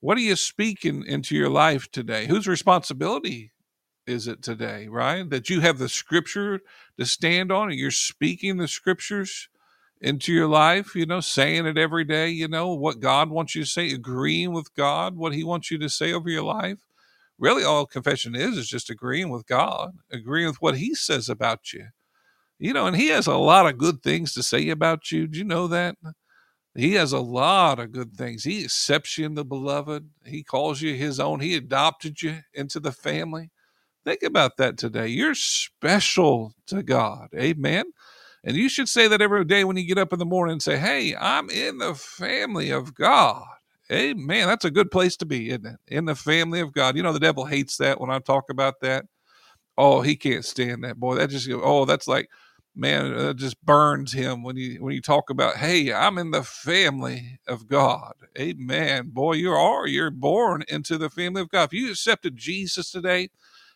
What 0.00 0.16
are 0.18 0.22
you 0.22 0.36
speaking 0.36 1.04
into 1.06 1.36
your 1.36 1.50
life 1.50 1.90
today? 1.90 2.26
Whose 2.26 2.48
responsibility 2.48 3.52
is 4.06 4.26
it 4.26 4.42
today, 4.42 4.88
right? 4.88 5.28
That 5.28 5.50
you 5.50 5.60
have 5.60 5.78
the 5.78 5.88
scripture 5.88 6.60
to 6.98 7.06
stand 7.06 7.52
on 7.52 7.70
and 7.70 7.78
you're 7.78 7.90
speaking 7.90 8.56
the 8.56 8.68
scriptures 8.68 9.48
into 10.00 10.32
your 10.32 10.46
life, 10.46 10.94
you 10.94 11.06
know, 11.06 11.20
saying 11.20 11.66
it 11.66 11.78
every 11.78 12.04
day, 12.04 12.28
you 12.28 12.48
know, 12.48 12.72
what 12.74 13.00
God 13.00 13.30
wants 13.30 13.54
you 13.54 13.64
to 13.64 13.68
say, 13.68 13.92
agreeing 13.92 14.52
with 14.52 14.74
God, 14.74 15.16
what 15.16 15.34
He 15.34 15.44
wants 15.44 15.70
you 15.70 15.78
to 15.78 15.88
say 15.88 16.12
over 16.12 16.30
your 16.30 16.44
life. 16.44 16.78
Really, 17.38 17.64
all 17.64 17.86
confession 17.86 18.34
is 18.34 18.56
is 18.56 18.68
just 18.68 18.90
agreeing 18.90 19.30
with 19.30 19.46
God, 19.46 19.92
agreeing 20.10 20.48
with 20.48 20.62
what 20.62 20.76
He 20.76 20.94
says 20.94 21.28
about 21.28 21.72
you. 21.72 21.86
You 22.58 22.72
know, 22.72 22.86
and 22.86 22.96
He 22.96 23.08
has 23.08 23.26
a 23.26 23.36
lot 23.36 23.66
of 23.66 23.78
good 23.78 24.02
things 24.02 24.34
to 24.34 24.42
say 24.42 24.68
about 24.70 25.12
you. 25.12 25.26
Do 25.26 25.38
you 25.38 25.44
know 25.44 25.66
that? 25.68 25.96
He 26.74 26.94
has 26.94 27.12
a 27.12 27.18
lot 27.18 27.80
of 27.80 27.90
good 27.90 28.14
things. 28.14 28.44
He 28.44 28.62
accepts 28.62 29.18
you 29.18 29.26
in 29.26 29.34
the 29.34 29.44
beloved. 29.44 30.08
He 30.24 30.44
calls 30.44 30.80
you 30.80 30.94
his 30.94 31.18
own. 31.18 31.40
He 31.40 31.56
adopted 31.56 32.22
you 32.22 32.38
into 32.54 32.78
the 32.78 32.92
family. 32.92 33.50
Think 34.04 34.22
about 34.22 34.56
that 34.58 34.78
today. 34.78 35.08
You're 35.08 35.34
special 35.34 36.54
to 36.68 36.84
God. 36.84 37.28
Amen. 37.36 37.86
And 38.44 38.56
you 38.56 38.68
should 38.68 38.88
say 38.88 39.08
that 39.08 39.22
every 39.22 39.44
day 39.44 39.64
when 39.64 39.76
you 39.76 39.86
get 39.86 39.98
up 39.98 40.12
in 40.12 40.18
the 40.18 40.26
morning 40.26 40.54
and 40.54 40.62
say, 40.62 40.78
Hey, 40.78 41.14
I'm 41.16 41.50
in 41.50 41.78
the 41.78 41.94
family 41.94 42.70
of 42.70 42.94
God. 42.94 43.44
Amen. 43.92 44.48
That's 44.48 44.64
a 44.66 44.70
good 44.70 44.90
place 44.90 45.16
to 45.18 45.26
be, 45.26 45.50
isn't 45.50 45.66
it? 45.66 45.76
In 45.88 46.06
the 46.06 46.14
family 46.14 46.60
of 46.60 46.72
God. 46.72 46.96
You 46.96 47.02
know, 47.02 47.12
the 47.12 47.20
devil 47.20 47.46
hates 47.46 47.76
that 47.78 48.00
when 48.00 48.10
I 48.10 48.20
talk 48.20 48.50
about 48.50 48.80
that. 48.82 49.06
Oh, 49.76 50.02
he 50.02 50.16
can't 50.16 50.44
stand 50.44 50.84
that, 50.84 50.98
boy. 51.00 51.16
That 51.16 51.30
just, 51.30 51.48
oh, 51.52 51.84
that's 51.84 52.06
like, 52.08 52.28
man, 52.76 53.12
uh, 53.12 53.30
it 53.30 53.36
just 53.36 53.64
burns 53.64 54.12
him 54.12 54.42
when 54.42 54.56
you 54.56 54.82
when 54.82 54.94
you 54.94 55.02
talk 55.02 55.30
about, 55.30 55.56
hey, 55.56 55.92
I'm 55.92 56.18
in 56.18 56.30
the 56.30 56.44
family 56.44 57.40
of 57.48 57.66
God. 57.68 58.12
Amen. 58.38 59.10
Boy, 59.12 59.34
you 59.34 59.50
are. 59.52 59.86
You're 59.86 60.10
born 60.10 60.64
into 60.68 60.96
the 60.98 61.10
family 61.10 61.42
of 61.42 61.50
God. 61.50 61.64
If 61.64 61.72
you 61.72 61.90
accepted 61.90 62.36
Jesus 62.36 62.90
today 62.92 63.30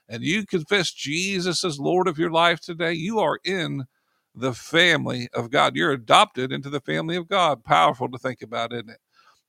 and 0.09 0.23
you 0.23 0.47
confess 0.47 0.93
Jesus 0.93 1.65
as 1.65 1.81
Lord 1.81 2.09
of 2.09 2.19
your 2.19 2.31
life 2.33 2.61
today, 2.61 2.93
you 2.95 3.19
are 3.21 3.39
in 3.45 3.85
the 4.35 4.55
family 4.55 5.29
of 5.35 5.51
God. 5.51 5.77
You're 5.77 5.93
adopted 5.93 6.53
into 6.53 6.71
the 6.71 6.81
family 6.81 7.17
of 7.17 7.29
God. 7.29 7.65
Powerful 7.65 8.11
to 8.11 8.19
think 8.19 8.43
about, 8.43 8.73
isn't 8.73 8.91
it? 8.91 8.99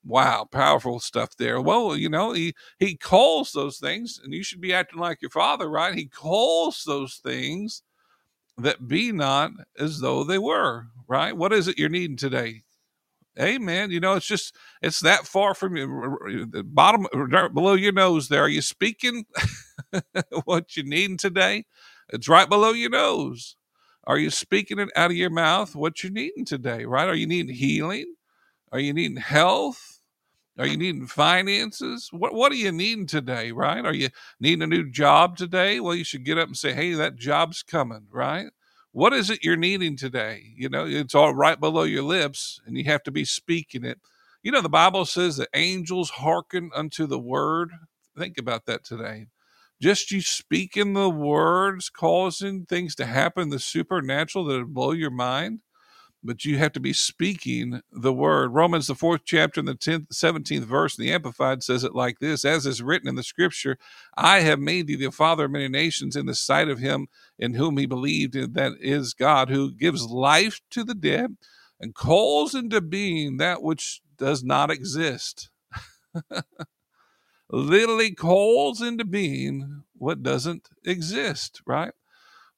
Wow, 0.06 0.48
powerful 0.52 1.00
stuff 1.00 1.36
there. 1.38 1.62
Well, 1.62 1.98
you 1.98 2.10
know, 2.10 2.34
he 2.34 2.56
he 2.80 2.98
calls 2.98 3.54
those 3.54 3.80
things, 3.80 4.20
and 4.24 4.34
you 4.34 4.44
should 4.44 4.62
be 4.62 4.74
acting 4.74 5.00
like 5.00 5.22
your 5.22 5.32
father, 5.32 5.70
right? 5.70 5.96
He 5.96 6.08
calls 6.08 6.84
those 6.86 7.16
things 7.18 7.84
that 8.58 8.88
be 8.88 9.12
not 9.12 9.52
as 9.80 10.02
though 10.02 10.24
they 10.24 10.40
were, 10.40 10.88
right? 11.08 11.38
What 11.38 11.54
is 11.54 11.68
it 11.68 11.80
you're 11.80 11.90
needing 11.90 12.18
today? 12.18 12.64
Amen. 13.40 13.92
You 13.92 14.00
know, 14.00 14.14
it's 14.16 14.28
just 14.28 14.56
it's 14.82 15.00
that 15.02 15.28
far 15.28 15.56
from 15.56 15.76
you. 15.78 16.48
The 16.52 16.64
bottom 16.64 17.08
below 17.54 17.74
your 17.74 17.94
nose 17.94 18.30
there. 18.30 18.44
Are 18.44 18.50
you 18.50 18.62
speaking 18.62 19.26
what 20.46 20.78
you 20.78 20.84
needing 20.84 21.18
today? 21.18 21.66
It's 22.10 22.30
right 22.30 22.50
below 22.50 22.72
your 22.72 22.92
nose. 22.92 23.56
Are 24.06 24.18
you 24.18 24.30
speaking 24.32 24.80
it 24.80 24.90
out 24.96 25.12
of 25.12 25.18
your 25.18 25.30
mouth 25.30 25.76
what 25.76 26.04
you're 26.04 26.12
needing 26.12 26.46
today, 26.46 26.86
right? 26.86 27.08
Are 27.08 27.16
you 27.16 27.28
needing 27.28 27.56
healing? 27.56 28.16
Are 28.72 28.80
you 28.80 28.94
needing 28.94 29.18
health? 29.18 30.00
Are 30.58 30.68
you 30.68 30.78
needing 30.78 31.08
finances? 31.08 32.10
What 32.12 32.34
what 32.36 32.52
are 32.52 32.56
you 32.56 32.72
needing 32.72 33.08
today, 33.08 33.52
right? 33.52 33.84
Are 33.86 33.94
you 33.94 34.10
needing 34.40 34.62
a 34.62 34.68
new 34.68 34.90
job 34.90 35.36
today? 35.38 35.80
Well, 35.80 35.96
you 35.96 36.04
should 36.04 36.26
get 36.26 36.38
up 36.38 36.48
and 36.48 36.58
say, 36.58 36.74
"Hey, 36.74 36.94
that 36.94 37.16
job's 37.16 37.64
coming," 37.64 38.08
right? 38.12 38.48
What 38.92 39.14
is 39.14 39.32
it 39.32 39.44
you're 39.44 39.56
needing 39.58 39.98
today? 39.98 40.54
You 40.56 40.70
know, 40.70 40.86
it's 40.86 41.16
all 41.16 41.34
right 41.34 41.60
below 41.60 41.84
your 41.84 42.04
lips, 42.04 42.62
and 42.68 42.78
you 42.78 42.84
have 42.86 43.02
to 43.04 43.12
be 43.12 43.26
speaking 43.26 43.84
it. 43.84 44.00
You 44.44 44.52
know, 44.52 44.62
the 44.62 44.70
Bible 44.70 45.06
says 45.06 45.38
that 45.38 45.50
angels 45.56 46.12
hearken 46.12 46.70
unto 46.76 47.08
the 47.08 47.20
word. 47.20 47.72
Think 48.18 48.38
about 48.38 48.66
that 48.68 48.84
today. 48.84 49.28
Just 49.82 50.12
you 50.12 50.22
speaking 50.22 50.94
the 50.94 51.10
words, 51.10 51.90
causing 51.90 52.66
things 52.66 52.96
to 52.96 53.06
happen, 53.06 53.50
the 53.50 53.60
supernatural 53.60 54.46
that 54.46 54.66
blow 54.74 54.92
your 54.92 55.12
mind 55.12 55.60
but 56.24 56.44
you 56.46 56.58
have 56.58 56.74
to 56.74 56.80
be 56.80 56.94
speaking 56.94 57.82
the 57.92 58.14
word. 58.14 58.50
Romans, 58.54 58.88
the 58.88 58.96
fourth 58.96 59.22
chapter, 59.26 59.60
and 59.60 59.68
the 59.68 59.76
10th, 59.76 60.08
17th 60.10 60.64
verse, 60.66 60.96
the 60.96 61.12
Amplified 61.12 61.64
says 61.64 61.84
it 61.84 61.96
like 61.96 62.20
this 62.20 62.44
As 62.44 62.66
is 62.66 62.82
written 62.82 63.08
in 63.08 63.16
the 63.16 63.24
scripture, 63.24 63.78
I 64.18 64.42
have 64.42 64.60
made 64.60 64.88
thee 64.88 64.96
the 64.96 65.12
father 65.12 65.46
of 65.46 65.52
many 65.52 65.70
nations 65.70 66.16
in 66.16 66.26
the 66.26 66.36
sight 66.36 66.68
of 66.68 66.80
him 66.80 67.08
in 67.38 67.54
whom 67.54 67.78
he 67.78 67.86
believed, 67.86 68.36
and 68.36 68.54
that 68.56 68.74
is 68.80 69.14
God, 69.14 69.50
who 69.50 69.72
gives 69.74 70.06
life 70.06 70.60
to 70.72 70.84
the 70.84 70.96
dead 70.96 71.38
and 71.80 71.96
calls 71.96 72.54
into 72.54 72.82
being 72.82 73.38
that 73.38 73.64
which 73.64 74.02
does 74.18 74.44
not 74.44 74.70
exist. 74.72 75.50
Literally 77.56 78.16
calls 78.16 78.82
into 78.82 79.06
being 79.06 79.84
what 79.94 80.24
doesn't 80.24 80.70
exist, 80.84 81.62
right? 81.68 81.94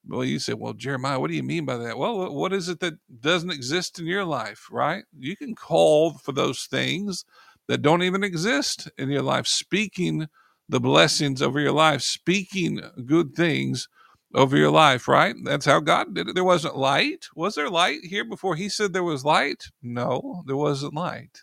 Well, 0.08 0.24
you 0.24 0.38
say, 0.38 0.54
well, 0.54 0.72
Jeremiah, 0.72 1.20
what 1.20 1.28
do 1.28 1.36
you 1.36 1.42
mean 1.42 1.66
by 1.66 1.76
that? 1.76 1.98
Well, 1.98 2.32
what 2.32 2.54
is 2.54 2.70
it 2.70 2.80
that 2.80 2.94
doesn't 3.20 3.50
exist 3.50 3.98
in 3.98 4.06
your 4.06 4.24
life, 4.24 4.68
right? 4.70 5.04
You 5.18 5.36
can 5.36 5.54
call 5.54 6.14
for 6.14 6.32
those 6.32 6.64
things 6.64 7.26
that 7.68 7.82
don't 7.82 8.04
even 8.04 8.24
exist 8.24 8.90
in 8.96 9.10
your 9.10 9.20
life, 9.20 9.46
speaking 9.46 10.28
the 10.66 10.80
blessings 10.80 11.42
over 11.42 11.60
your 11.60 11.72
life, 11.72 12.00
speaking 12.00 12.80
good 13.04 13.34
things 13.34 13.88
over 14.34 14.56
your 14.56 14.70
life, 14.70 15.08
right? 15.08 15.36
That's 15.44 15.66
how 15.66 15.80
God 15.80 16.14
did 16.14 16.28
it. 16.28 16.34
There 16.34 16.42
wasn't 16.42 16.78
light. 16.78 17.26
Was 17.36 17.54
there 17.54 17.68
light 17.68 18.00
here 18.04 18.24
before 18.24 18.56
he 18.56 18.70
said 18.70 18.94
there 18.94 19.02
was 19.02 19.26
light? 19.26 19.64
No, 19.82 20.42
there 20.46 20.56
wasn't 20.56 20.94
light, 20.94 21.42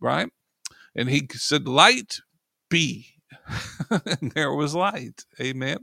right? 0.00 0.28
And 0.96 1.08
he 1.08 1.28
said, 1.34 1.68
light 1.68 2.20
be. 2.70 3.08
and 3.90 4.32
there 4.32 4.54
was 4.54 4.74
light. 4.76 5.26
Amen. 5.40 5.80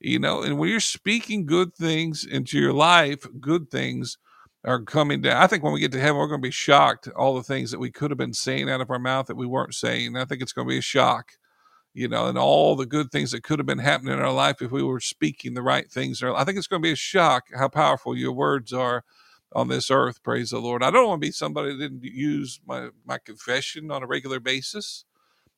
You 0.00 0.20
know 0.20 0.42
and 0.42 0.58
when 0.58 0.70
you're 0.70 0.80
speaking 0.80 1.46
good 1.46 1.74
things 1.74 2.24
into 2.24 2.58
your 2.58 2.74
life 2.74 3.26
good 3.40 3.70
things 3.70 4.18
are 4.64 4.82
coming 4.82 5.22
down. 5.22 5.42
I 5.42 5.46
think 5.48 5.64
when 5.64 5.72
we 5.74 5.80
get 5.80 5.92
to 5.92 6.00
heaven 6.00 6.18
we're 6.18 6.28
going 6.28 6.42
to 6.42 6.48
be 6.48 6.52
shocked 6.52 7.08
all 7.16 7.34
the 7.36 7.42
things 7.44 7.70
that 7.72 7.80
we 7.80 7.90
could 7.90 8.10
have 8.10 8.18
been 8.18 8.34
saying 8.34 8.70
out 8.70 8.80
of 8.82 8.90
our 8.90 8.98
mouth 9.00 9.26
that 9.26 9.36
we 9.36 9.46
weren't 9.46 9.74
saying. 9.74 10.16
I 10.16 10.26
think 10.26 10.42
it's 10.42 10.52
going 10.52 10.68
to 10.68 10.72
be 10.72 10.78
a 10.78 10.82
shock 10.82 11.32
you 11.94 12.08
know 12.08 12.26
and 12.26 12.38
all 12.38 12.76
the 12.76 12.86
good 12.86 13.10
things 13.10 13.32
that 13.32 13.42
could 13.42 13.58
have 13.58 13.66
been 13.66 13.78
happening 13.78 14.12
in 14.14 14.20
our 14.20 14.32
life 14.32 14.62
if 14.62 14.70
we 14.70 14.82
were 14.82 15.00
speaking 15.00 15.54
the 15.54 15.62
right 15.62 15.90
things 15.90 16.22
i 16.22 16.44
think 16.44 16.56
it's 16.56 16.66
going 16.66 16.82
to 16.82 16.86
be 16.86 16.92
a 16.92 16.96
shock 16.96 17.46
how 17.56 17.68
powerful 17.68 18.16
your 18.16 18.32
words 18.32 18.72
are 18.72 19.04
on 19.52 19.68
this 19.68 19.90
earth 19.90 20.22
praise 20.22 20.50
the 20.50 20.60
lord. 20.60 20.82
I 20.82 20.90
don't 20.90 21.08
want 21.08 21.20
to 21.20 21.26
be 21.26 21.32
somebody 21.32 21.72
that 21.72 21.78
didn't 21.78 22.04
use 22.04 22.60
my 22.66 22.90
my 23.04 23.18
confession 23.18 23.90
on 23.90 24.02
a 24.02 24.06
regular 24.06 24.38
basis 24.40 25.04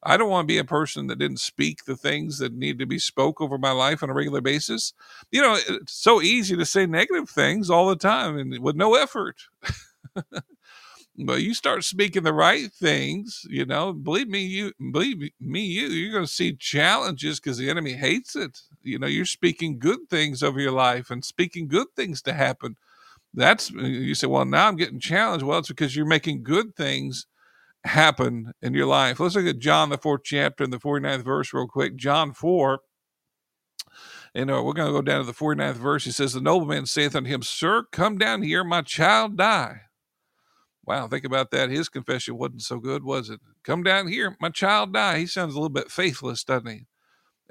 I 0.02 0.16
don't 0.16 0.30
want 0.30 0.44
to 0.48 0.52
be 0.52 0.58
a 0.58 0.64
person 0.64 1.08
that 1.08 1.18
didn't 1.18 1.40
speak 1.40 1.84
the 1.84 1.96
things 1.96 2.38
that 2.38 2.54
need 2.54 2.78
to 2.78 2.86
be 2.86 2.98
spoke 2.98 3.40
over 3.40 3.58
my 3.58 3.72
life 3.72 4.02
on 4.02 4.10
a 4.10 4.14
regular 4.14 4.40
basis. 4.40 4.94
You 5.30 5.42
know, 5.42 5.58
it's 5.68 5.92
so 5.92 6.22
easy 6.22 6.56
to 6.56 6.64
say 6.64 6.86
negative 6.86 7.28
things 7.28 7.68
all 7.68 7.88
the 7.88 7.96
time 7.96 8.38
and 8.38 8.58
with 8.60 8.76
no 8.76 8.94
effort. 8.94 9.36
but 11.18 11.42
you 11.42 11.54
start 11.54 11.84
speaking 11.84 12.22
the 12.22 12.32
right 12.32 12.72
things, 12.72 13.42
you 13.48 13.66
know, 13.66 13.92
believe 13.92 14.28
me, 14.28 14.40
you 14.40 14.72
believe 14.92 15.30
me, 15.40 15.60
you, 15.60 15.88
you're 15.88 16.12
going 16.12 16.24
to 16.24 16.32
see 16.32 16.54
challenges 16.54 17.38
because 17.38 17.58
the 17.58 17.68
enemy 17.68 17.92
hates 17.92 18.34
it. 18.34 18.60
You 18.82 18.98
know, 18.98 19.06
you're 19.06 19.26
speaking 19.26 19.78
good 19.78 20.08
things 20.08 20.42
over 20.42 20.60
your 20.60 20.72
life 20.72 21.10
and 21.10 21.24
speaking 21.24 21.68
good 21.68 21.88
things 21.94 22.22
to 22.22 22.32
happen. 22.32 22.76
That's 23.34 23.70
you 23.70 24.14
say, 24.14 24.26
well, 24.26 24.44
now 24.44 24.68
I'm 24.68 24.76
getting 24.76 25.00
challenged. 25.00 25.44
Well, 25.44 25.58
it's 25.60 25.68
because 25.68 25.96
you're 25.96 26.06
making 26.06 26.42
good 26.42 26.74
things 26.76 27.26
happen 27.84 28.52
in 28.62 28.74
your 28.74 28.86
life. 28.86 29.20
Let's 29.20 29.34
look 29.34 29.46
at 29.46 29.58
John, 29.58 29.90
the 29.90 29.98
fourth 29.98 30.22
chapter, 30.24 30.64
and 30.64 30.72
the 30.72 30.78
49th 30.78 31.24
verse, 31.24 31.52
real 31.52 31.66
quick. 31.66 31.96
John 31.96 32.32
4. 32.32 32.80
And 34.34 34.50
uh, 34.50 34.62
we're 34.62 34.74
going 34.74 34.86
to 34.86 34.92
go 34.92 35.02
down 35.02 35.20
to 35.20 35.26
the 35.26 35.32
49th 35.32 35.74
verse. 35.74 36.04
He 36.04 36.12
says, 36.12 36.32
The 36.32 36.40
nobleman 36.40 36.86
saith 36.86 37.16
unto 37.16 37.28
him, 37.28 37.42
Sir, 37.42 37.84
come 37.90 38.18
down 38.18 38.42
here, 38.42 38.62
my 38.62 38.82
child 38.82 39.36
die. 39.36 39.82
Wow, 40.86 41.08
think 41.08 41.24
about 41.24 41.50
that. 41.50 41.70
His 41.70 41.88
confession 41.88 42.36
wasn't 42.36 42.62
so 42.62 42.78
good, 42.78 43.04
was 43.04 43.30
it? 43.30 43.40
Come 43.64 43.82
down 43.82 44.08
here, 44.08 44.36
my 44.40 44.48
child 44.50 44.92
die. 44.92 45.18
He 45.18 45.26
sounds 45.26 45.54
a 45.54 45.56
little 45.56 45.68
bit 45.68 45.90
faithless, 45.90 46.44
doesn't 46.44 46.68
he? 46.68 46.86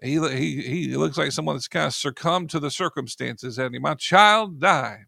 He, 0.02 0.20
he, 0.30 0.62
he 0.62 0.98
looks 0.98 1.18
like 1.18 1.32
someone 1.32 1.56
that's 1.56 1.68
kind 1.68 1.88
of 1.88 1.94
succumbed 1.94 2.50
to 2.52 2.60
the 2.60 2.72
circumstances, 2.72 3.58
hasn't 3.58 3.76
he? 3.76 3.80
My 3.80 3.96
child 3.96 4.60
die. 4.60 5.06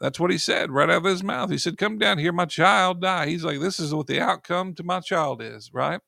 That's 0.00 0.18
what 0.18 0.30
he 0.30 0.38
said 0.38 0.70
right 0.70 0.88
out 0.88 0.98
of 0.98 1.04
his 1.04 1.22
mouth. 1.22 1.50
He 1.50 1.58
said, 1.58 1.76
Come 1.76 1.98
down 1.98 2.18
here, 2.18 2.32
my 2.32 2.46
child 2.46 3.02
die. 3.02 3.26
He's 3.26 3.44
like, 3.44 3.60
This 3.60 3.78
is 3.78 3.94
what 3.94 4.06
the 4.06 4.20
outcome 4.20 4.74
to 4.74 4.82
my 4.82 5.00
child 5.00 5.42
is, 5.42 5.70
right? 5.72 6.00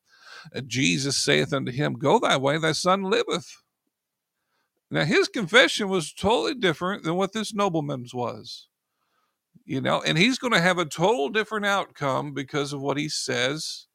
And 0.52 0.68
Jesus 0.68 1.16
saith 1.16 1.52
unto 1.52 1.70
him, 1.70 1.94
Go 1.94 2.18
thy 2.18 2.37
way, 2.37 2.59
thy 2.59 2.72
son 2.72 3.02
liveth. 3.02 3.62
Now, 4.90 5.05
his 5.05 5.28
confession 5.28 5.88
was 5.88 6.12
totally 6.12 6.55
different 6.55 7.05
than 7.05 7.16
what 7.16 7.33
this 7.33 7.55
nobleman's 7.55 8.14
was. 8.14 8.68
You 9.64 9.81
know, 9.81 10.02
and 10.02 10.18
he's 10.18 10.38
going 10.38 10.52
to 10.52 10.61
have 10.61 10.78
a 10.78 10.85
total 10.85 11.28
different 11.28 11.66
outcome 11.66 12.35
because 12.35 12.72
of 12.72 12.81
what 12.81 12.96
he 12.96 13.09
says 13.09 13.87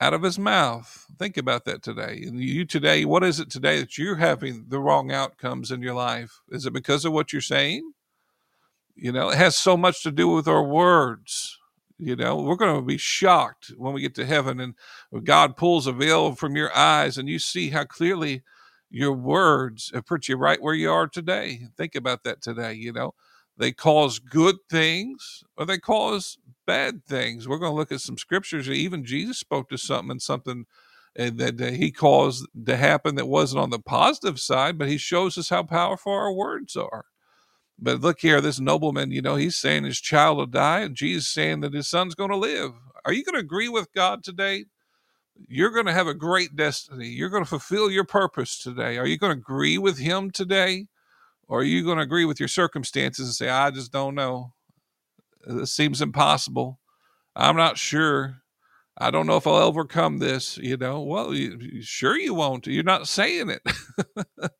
out 0.00 0.14
of 0.14 0.22
his 0.22 0.38
mouth. 0.38 1.06
Think 1.18 1.36
about 1.36 1.64
that 1.66 1.82
today. 1.82 2.24
And 2.26 2.40
you 2.40 2.64
today, 2.64 3.04
what 3.04 3.22
is 3.22 3.38
it 3.38 3.50
today 3.50 3.78
that 3.80 3.98
you're 3.98 4.16
having 4.16 4.66
the 4.68 4.80
wrong 4.80 5.12
outcomes 5.12 5.70
in 5.70 5.82
your 5.82 5.94
life? 5.94 6.40
Is 6.48 6.66
it 6.66 6.72
because 6.72 7.04
of 7.04 7.12
what 7.12 7.32
you're 7.32 7.42
saying? 7.42 7.92
You 8.94 9.12
know, 9.12 9.30
it 9.30 9.38
has 9.38 9.56
so 9.56 9.76
much 9.76 10.02
to 10.02 10.12
do 10.12 10.28
with 10.28 10.46
our 10.48 10.62
words. 10.62 11.58
You 11.98 12.16
know, 12.16 12.36
we're 12.36 12.56
going 12.56 12.76
to 12.76 12.82
be 12.82 12.98
shocked 12.98 13.72
when 13.76 13.92
we 13.92 14.00
get 14.00 14.14
to 14.16 14.26
heaven 14.26 14.60
and 14.60 14.74
God 15.24 15.56
pulls 15.56 15.86
a 15.86 15.92
veil 15.92 16.34
from 16.34 16.56
your 16.56 16.76
eyes 16.76 17.16
and 17.16 17.28
you 17.28 17.38
see 17.38 17.70
how 17.70 17.84
clearly 17.84 18.42
your 18.90 19.12
words 19.12 19.90
have 19.94 20.06
put 20.06 20.28
you 20.28 20.36
right 20.36 20.60
where 20.60 20.74
you 20.74 20.90
are 20.90 21.06
today. 21.06 21.62
Think 21.76 21.94
about 21.94 22.24
that 22.24 22.42
today. 22.42 22.74
You 22.74 22.92
know, 22.92 23.14
they 23.56 23.72
cause 23.72 24.18
good 24.18 24.56
things 24.68 25.44
or 25.56 25.64
they 25.64 25.78
cause 25.78 26.38
bad 26.66 27.04
things. 27.06 27.46
We're 27.48 27.58
going 27.58 27.72
to 27.72 27.76
look 27.76 27.92
at 27.92 28.00
some 28.00 28.18
scriptures. 28.18 28.68
Even 28.68 29.04
Jesus 29.04 29.38
spoke 29.38 29.68
to 29.70 29.78
something 29.78 30.10
and 30.10 30.22
something 30.22 30.66
that 31.14 31.60
uh, 31.60 31.66
he 31.66 31.92
caused 31.92 32.46
to 32.66 32.76
happen 32.76 33.14
that 33.14 33.28
wasn't 33.28 33.60
on 33.60 33.70
the 33.70 33.78
positive 33.78 34.40
side, 34.40 34.76
but 34.78 34.88
he 34.88 34.98
shows 34.98 35.38
us 35.38 35.50
how 35.50 35.62
powerful 35.62 36.12
our 36.12 36.32
words 36.32 36.74
are. 36.76 37.04
But 37.82 38.00
look 38.00 38.20
here, 38.20 38.40
this 38.40 38.60
nobleman, 38.60 39.10
you 39.10 39.20
know, 39.20 39.34
he's 39.34 39.56
saying 39.56 39.82
his 39.82 40.00
child 40.00 40.38
will 40.38 40.46
die, 40.46 40.80
and 40.80 40.94
Jesus 40.94 41.26
saying 41.26 41.60
that 41.60 41.74
his 41.74 41.88
son's 41.88 42.14
going 42.14 42.30
to 42.30 42.36
live. 42.36 42.70
Are 43.04 43.12
you 43.12 43.24
going 43.24 43.34
to 43.34 43.40
agree 43.40 43.68
with 43.68 43.92
God 43.92 44.22
today? 44.22 44.66
You're 45.48 45.70
going 45.70 45.86
to 45.86 45.92
have 45.92 46.06
a 46.06 46.14
great 46.14 46.54
destiny. 46.54 47.08
You're 47.08 47.28
going 47.28 47.42
to 47.42 47.48
fulfill 47.48 47.90
your 47.90 48.04
purpose 48.04 48.56
today. 48.56 48.98
Are 48.98 49.06
you 49.06 49.18
going 49.18 49.32
to 49.32 49.38
agree 49.38 49.78
with 49.78 49.98
him 49.98 50.30
today? 50.30 50.86
Or 51.48 51.60
are 51.60 51.64
you 51.64 51.84
going 51.84 51.96
to 51.96 52.04
agree 52.04 52.24
with 52.24 52.38
your 52.38 52.48
circumstances 52.48 53.26
and 53.26 53.34
say, 53.34 53.48
I 53.48 53.72
just 53.72 53.90
don't 53.90 54.14
know? 54.14 54.52
This 55.44 55.72
seems 55.72 56.00
impossible. 56.00 56.78
I'm 57.34 57.56
not 57.56 57.78
sure. 57.78 58.36
I 58.96 59.10
don't 59.10 59.26
know 59.26 59.38
if 59.38 59.46
I'll 59.46 59.56
overcome 59.56 60.18
this. 60.18 60.56
You 60.58 60.76
know, 60.76 61.00
well, 61.00 61.34
you, 61.34 61.82
sure 61.82 62.16
you 62.16 62.34
won't. 62.34 62.68
You're 62.68 62.84
not 62.84 63.08
saying 63.08 63.50
it. 63.50 63.62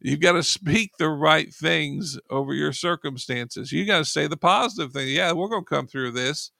You've 0.00 0.20
got 0.20 0.32
to 0.32 0.42
speak 0.44 0.92
the 0.98 1.08
right 1.08 1.52
things 1.52 2.18
over 2.30 2.54
your 2.54 2.72
circumstances. 2.72 3.72
You 3.72 3.86
got 3.86 3.98
to 3.98 4.04
say 4.04 4.26
the 4.28 4.36
positive 4.36 4.92
thing. 4.92 5.08
Yeah, 5.08 5.32
we're 5.32 5.48
going 5.48 5.64
to 5.64 5.68
come 5.70 5.86
through 5.88 6.12
this. 6.12 6.52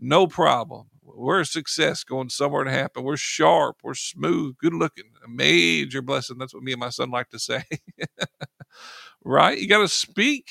No 0.00 0.26
problem. 0.26 0.86
We're 1.02 1.40
a 1.40 1.46
success 1.46 2.04
going 2.04 2.30
somewhere 2.30 2.64
to 2.64 2.70
happen. 2.70 3.04
We're 3.04 3.16
sharp. 3.16 3.78
We're 3.82 3.94
smooth, 3.94 4.56
good 4.58 4.74
looking, 4.74 5.04
a 5.24 5.28
major 5.28 6.02
blessing. 6.02 6.38
That's 6.38 6.54
what 6.54 6.62
me 6.62 6.72
and 6.72 6.80
my 6.80 6.90
son 6.90 7.10
like 7.10 7.30
to 7.30 7.38
say. 7.38 7.64
right? 9.24 9.58
You 9.58 9.68
got 9.68 9.80
to 9.80 9.88
speak 9.88 10.50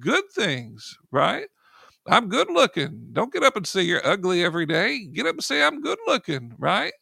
good 0.00 0.24
things, 0.34 0.98
right? 1.10 1.48
I'm 2.06 2.28
good 2.28 2.50
looking. 2.50 3.08
Don't 3.12 3.32
get 3.32 3.44
up 3.44 3.56
and 3.56 3.66
say 3.66 3.82
you're 3.82 4.06
ugly 4.06 4.44
every 4.44 4.66
day. 4.66 5.06
Get 5.06 5.26
up 5.26 5.34
and 5.36 5.44
say 5.44 5.62
I'm 5.62 5.80
good 5.82 5.98
looking, 6.06 6.54
right? 6.58 6.92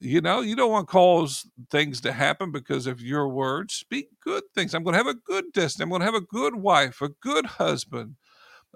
You 0.00 0.20
know, 0.20 0.40
you 0.42 0.56
don't 0.56 0.70
want 0.70 0.88
cause 0.88 1.48
things 1.70 2.00
to 2.02 2.12
happen 2.12 2.52
because 2.52 2.86
of 2.86 3.00
your 3.00 3.28
words. 3.28 3.74
Speak 3.74 4.08
good 4.22 4.42
things. 4.54 4.74
I'm 4.74 4.84
going 4.84 4.92
to 4.94 4.98
have 4.98 5.06
a 5.06 5.14
good 5.14 5.52
destiny. 5.52 5.84
I'm 5.84 5.90
going 5.90 6.00
to 6.00 6.06
have 6.06 6.14
a 6.14 6.20
good 6.20 6.56
wife, 6.56 7.00
a 7.00 7.08
good 7.08 7.46
husband. 7.46 8.16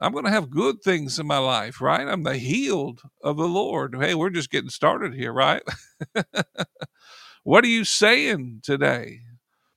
I'm 0.01 0.13
going 0.13 0.25
to 0.27 0.31
have 0.31 0.51
good 0.51 0.83
things 0.83 1.19
in 1.19 1.27
my 1.27 1.39
life, 1.39 1.81
right? 1.81 2.07
I'm 2.09 2.25
the 2.25 2.37
healed 2.37 3.03
of 3.23 3.37
the 3.39 3.49
Lord. 3.49 3.97
Hey, 4.01 4.15
we're 4.15 4.31
just 4.31 4.51
getting 4.51 4.71
started 4.71 5.15
here, 5.15 5.33
right? 5.33 5.63
what 7.45 7.65
are 7.65 7.69
you 7.69 7.85
saying 7.85 8.61
today? 8.63 9.21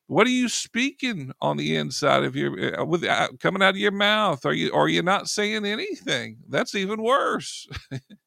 What 0.08 0.28
are 0.28 0.32
you 0.32 0.50
speaking 0.50 1.34
on 1.42 1.58
the 1.58 1.76
inside 1.78 2.24
of 2.24 2.36
your 2.36 2.82
uh, 2.82 2.86
with 2.86 3.04
uh, 3.06 3.30
coming 3.40 3.64
out 3.64 3.72
of 3.72 3.78
your 3.78 3.92
mouth? 3.92 4.46
Are 4.46 4.54
you 4.54 4.72
are 4.74 4.90
you 4.90 5.02
not 5.04 5.30
saying 5.30 5.66
anything? 5.66 6.38
That's 6.50 6.76
even 6.76 7.02
worse. 7.04 7.68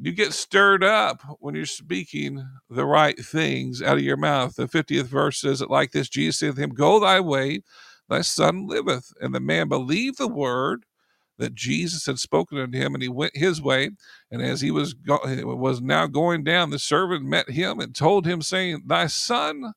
you 0.00 0.12
get 0.12 0.32
stirred 0.32 0.84
up 0.84 1.22
when 1.40 1.54
you're 1.54 1.66
speaking 1.66 2.46
the 2.70 2.86
right 2.86 3.18
things 3.18 3.82
out 3.82 3.98
of 3.98 4.04
your 4.04 4.16
mouth. 4.18 4.56
The 4.56 4.66
50th 4.68 5.04
verse 5.04 5.40
says 5.40 5.62
it 5.62 5.70
like 5.70 5.92
this 5.92 6.08
Jesus 6.08 6.38
said 6.40 6.56
to 6.56 6.62
him, 6.62 6.70
Go 6.70 7.00
thy 7.00 7.20
way, 7.20 7.62
thy 8.08 8.22
son 8.22 8.66
liveth. 8.66 9.12
And 9.20 9.34
the 9.34 9.40
man 9.40 9.68
believed 9.68 10.18
the 10.18 10.28
word 10.28 10.84
that 11.38 11.54
Jesus 11.54 12.06
had 12.06 12.18
spoken 12.18 12.58
unto 12.58 12.78
him, 12.78 12.94
and 12.94 13.02
he 13.02 13.08
went 13.08 13.36
his 13.36 13.60
way. 13.62 13.90
And 14.30 14.42
as 14.42 14.60
he 14.60 14.70
was 14.70 14.94
go- 14.94 15.20
was 15.44 15.80
now 15.80 16.06
going 16.06 16.44
down, 16.44 16.70
the 16.70 16.78
servant 16.78 17.24
met 17.24 17.50
him 17.50 17.80
and 17.80 17.94
told 17.94 18.26
him, 18.26 18.42
saying, 18.42 18.84
Thy 18.86 19.06
son 19.06 19.72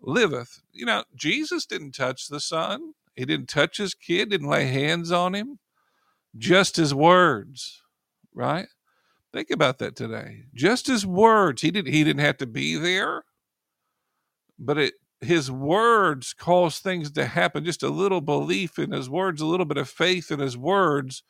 liveth. 0.00 0.60
You 0.72 0.86
know, 0.86 1.04
Jesus 1.16 1.66
didn't 1.66 1.92
touch 1.92 2.28
the 2.28 2.40
son. 2.40 2.94
He 3.16 3.24
didn't 3.24 3.48
touch 3.48 3.78
his 3.78 3.94
kid, 3.94 4.30
didn't 4.30 4.48
lay 4.48 4.66
hands 4.66 5.12
on 5.12 5.34
him. 5.34 5.58
Just 6.38 6.76
his 6.76 6.94
words, 6.94 7.82
right? 8.34 8.68
Think 9.32 9.50
about 9.50 9.78
that 9.78 9.96
today. 9.96 10.44
Just 10.54 10.86
his 10.86 11.06
words. 11.06 11.62
He 11.62 11.70
didn't 11.70 11.92
he 11.92 12.04
didn't 12.04 12.20
have 12.20 12.38
to 12.38 12.46
be 12.46 12.76
there, 12.76 13.24
but 14.58 14.78
it 14.78 14.94
his 15.20 15.50
words 15.50 16.34
cause 16.34 16.80
things 16.80 17.10
to 17.12 17.24
happen. 17.26 17.64
Just 17.64 17.82
a 17.82 17.88
little 17.88 18.20
belief 18.20 18.78
in 18.78 18.92
his 18.92 19.08
words, 19.08 19.40
a 19.40 19.46
little 19.46 19.66
bit 19.66 19.76
of 19.78 19.88
faith 19.88 20.30
in 20.30 20.40
his 20.40 20.56
words 20.56 21.22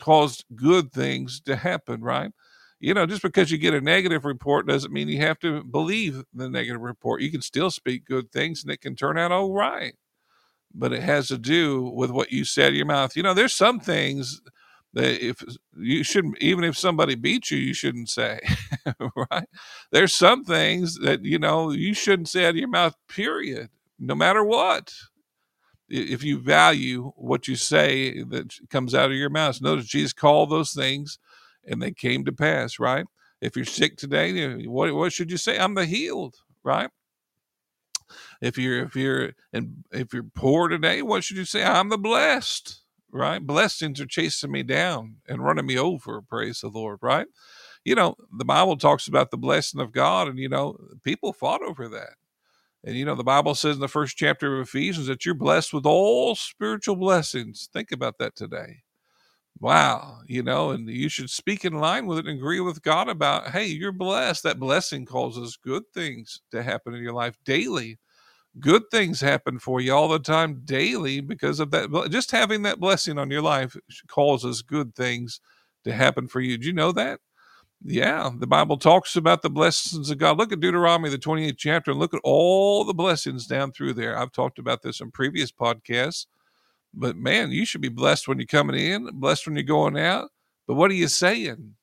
caused 0.00 0.44
good 0.56 0.92
things 0.92 1.40
to 1.42 1.56
happen, 1.56 2.02
right? 2.02 2.32
You 2.80 2.94
know, 2.94 3.06
just 3.06 3.22
because 3.22 3.50
you 3.50 3.58
get 3.58 3.74
a 3.74 3.80
negative 3.80 4.24
report 4.24 4.66
doesn't 4.66 4.92
mean 4.92 5.08
you 5.08 5.20
have 5.20 5.38
to 5.40 5.64
believe 5.64 6.24
the 6.34 6.50
negative 6.50 6.82
report. 6.82 7.22
You 7.22 7.30
can 7.32 7.42
still 7.42 7.70
speak 7.70 8.06
good 8.06 8.32
things 8.32 8.62
and 8.62 8.72
it 8.72 8.80
can 8.82 8.96
turn 8.96 9.18
out 9.18 9.32
all 9.32 9.52
right. 9.52 9.94
But 10.74 10.92
it 10.92 11.02
has 11.02 11.28
to 11.28 11.38
do 11.38 11.82
with 11.82 12.10
what 12.10 12.32
you 12.32 12.44
said 12.44 12.70
in 12.70 12.76
your 12.76 12.86
mouth. 12.86 13.16
You 13.16 13.22
know, 13.22 13.34
there's 13.34 13.54
some 13.54 13.80
things 13.80 14.40
that 14.94 15.24
if 15.24 15.42
you 15.76 16.04
shouldn't 16.04 16.38
even 16.42 16.64
if 16.64 16.76
somebody 16.78 17.14
beats 17.14 17.50
you 17.50 17.58
you 17.58 17.74
shouldn't 17.74 18.08
say 18.08 18.40
right? 19.16 19.48
There's 19.92 20.14
some 20.14 20.44
things 20.44 20.96
that 21.00 21.24
you 21.24 21.38
know 21.38 21.70
you 21.70 21.94
shouldn't 21.94 22.28
say 22.28 22.44
out 22.46 22.50
of 22.50 22.56
your 22.56 22.68
mouth 22.68 22.96
period 23.08 23.70
no 23.98 24.14
matter 24.14 24.44
what. 24.44 24.92
If 25.88 26.24
you 26.24 26.38
value 26.40 27.12
what 27.16 27.48
you 27.48 27.56
say 27.56 28.22
that 28.24 28.54
comes 28.70 28.94
out 28.94 29.10
of 29.10 29.16
your 29.16 29.30
mouth 29.30 29.60
notice 29.62 29.86
jesus 29.86 30.12
called 30.14 30.50
those 30.50 30.72
things 30.72 31.18
and 31.66 31.82
they 31.82 31.92
came 31.92 32.24
to 32.26 32.32
pass 32.32 32.78
right? 32.80 33.06
If 33.40 33.56
you're 33.56 33.64
sick 33.66 33.96
today 33.96 34.66
what, 34.66 34.94
what 34.94 35.12
should 35.12 35.30
you 35.30 35.38
say? 35.38 35.58
I'm 35.58 35.74
the 35.74 35.86
healed 35.86 36.36
right? 36.64 36.90
If 38.42 38.58
you're 38.58 38.84
if 38.84 38.96
you're 38.96 39.32
and 39.52 39.84
if 39.92 40.12
you're 40.14 40.24
poor 40.24 40.68
today 40.68 41.02
what 41.02 41.24
should 41.24 41.38
you 41.38 41.46
say? 41.46 41.64
I'm 41.64 41.90
the 41.90 41.98
blessed 41.98 42.79
right? 43.12 43.44
Blessings 43.44 44.00
are 44.00 44.06
chasing 44.06 44.52
me 44.52 44.62
down 44.62 45.16
and 45.28 45.44
running 45.44 45.66
me 45.66 45.78
over, 45.78 46.22
praise 46.22 46.60
the 46.60 46.68
Lord, 46.68 46.98
right? 47.02 47.26
You 47.84 47.94
know, 47.94 48.16
the 48.36 48.44
Bible 48.44 48.76
talks 48.76 49.08
about 49.08 49.30
the 49.30 49.38
blessing 49.38 49.80
of 49.80 49.92
God, 49.92 50.28
and, 50.28 50.38
you 50.38 50.48
know, 50.48 50.76
people 51.02 51.32
fought 51.32 51.62
over 51.62 51.88
that. 51.88 52.14
And, 52.84 52.96
you 52.96 53.04
know, 53.04 53.14
the 53.14 53.24
Bible 53.24 53.54
says 53.54 53.76
in 53.76 53.80
the 53.80 53.88
first 53.88 54.16
chapter 54.16 54.56
of 54.56 54.66
Ephesians 54.68 55.06
that 55.06 55.26
you're 55.26 55.34
blessed 55.34 55.72
with 55.72 55.84
all 55.84 56.34
spiritual 56.34 56.96
blessings. 56.96 57.68
Think 57.72 57.92
about 57.92 58.18
that 58.18 58.36
today. 58.36 58.78
Wow, 59.58 60.20
you 60.26 60.42
know, 60.42 60.70
and 60.70 60.88
you 60.88 61.10
should 61.10 61.28
speak 61.28 61.66
in 61.66 61.74
line 61.74 62.06
with 62.06 62.18
it 62.18 62.26
and 62.26 62.38
agree 62.38 62.60
with 62.60 62.82
God 62.82 63.10
about, 63.10 63.50
hey, 63.50 63.66
you're 63.66 63.92
blessed. 63.92 64.42
That 64.44 64.58
blessing 64.58 65.04
causes 65.04 65.58
good 65.62 65.82
things 65.92 66.40
to 66.50 66.62
happen 66.62 66.94
in 66.94 67.02
your 67.02 67.12
life 67.12 67.36
daily 67.44 67.98
good 68.58 68.82
things 68.90 69.20
happen 69.20 69.58
for 69.58 69.80
you 69.80 69.92
all 69.94 70.08
the 70.08 70.18
time 70.18 70.62
daily 70.64 71.20
because 71.20 71.60
of 71.60 71.70
that 71.70 72.08
just 72.10 72.32
having 72.32 72.62
that 72.62 72.80
blessing 72.80 73.18
on 73.18 73.30
your 73.30 73.42
life 73.42 73.76
causes 74.08 74.62
good 74.62 74.94
things 74.94 75.40
to 75.84 75.92
happen 75.92 76.26
for 76.26 76.40
you. 76.40 76.58
Do 76.58 76.66
you 76.66 76.72
know 76.72 76.92
that? 76.92 77.20
Yeah 77.82 78.30
the 78.38 78.46
bible 78.46 78.76
talks 78.76 79.16
about 79.16 79.42
the 79.42 79.50
blessings 79.50 80.10
of 80.10 80.18
god. 80.18 80.36
Look 80.38 80.52
at 80.52 80.60
deuteronomy 80.60 81.10
the 81.10 81.18
28th 81.18 81.58
chapter 81.58 81.90
and 81.92 82.00
look 82.00 82.14
at 82.14 82.20
all 82.24 82.84
the 82.84 82.94
blessings 82.94 83.46
down 83.46 83.72
through 83.72 83.94
there. 83.94 84.18
I've 84.18 84.32
talked 84.32 84.58
about 84.58 84.82
this 84.82 85.00
in 85.00 85.10
previous 85.12 85.52
podcasts 85.52 86.26
but 86.94 87.16
man 87.16 87.52
you 87.52 87.64
should 87.64 87.80
be 87.80 87.88
blessed 87.88 88.28
when 88.28 88.38
you're 88.38 88.46
coming 88.46 88.76
in 88.76 89.08
blessed 89.20 89.46
when 89.46 89.56
you're 89.56 89.64
going 89.64 89.98
out. 89.98 90.30
But 90.66 90.74
what 90.74 90.90
are 90.90 90.94
you 90.94 91.08
saying? 91.08 91.74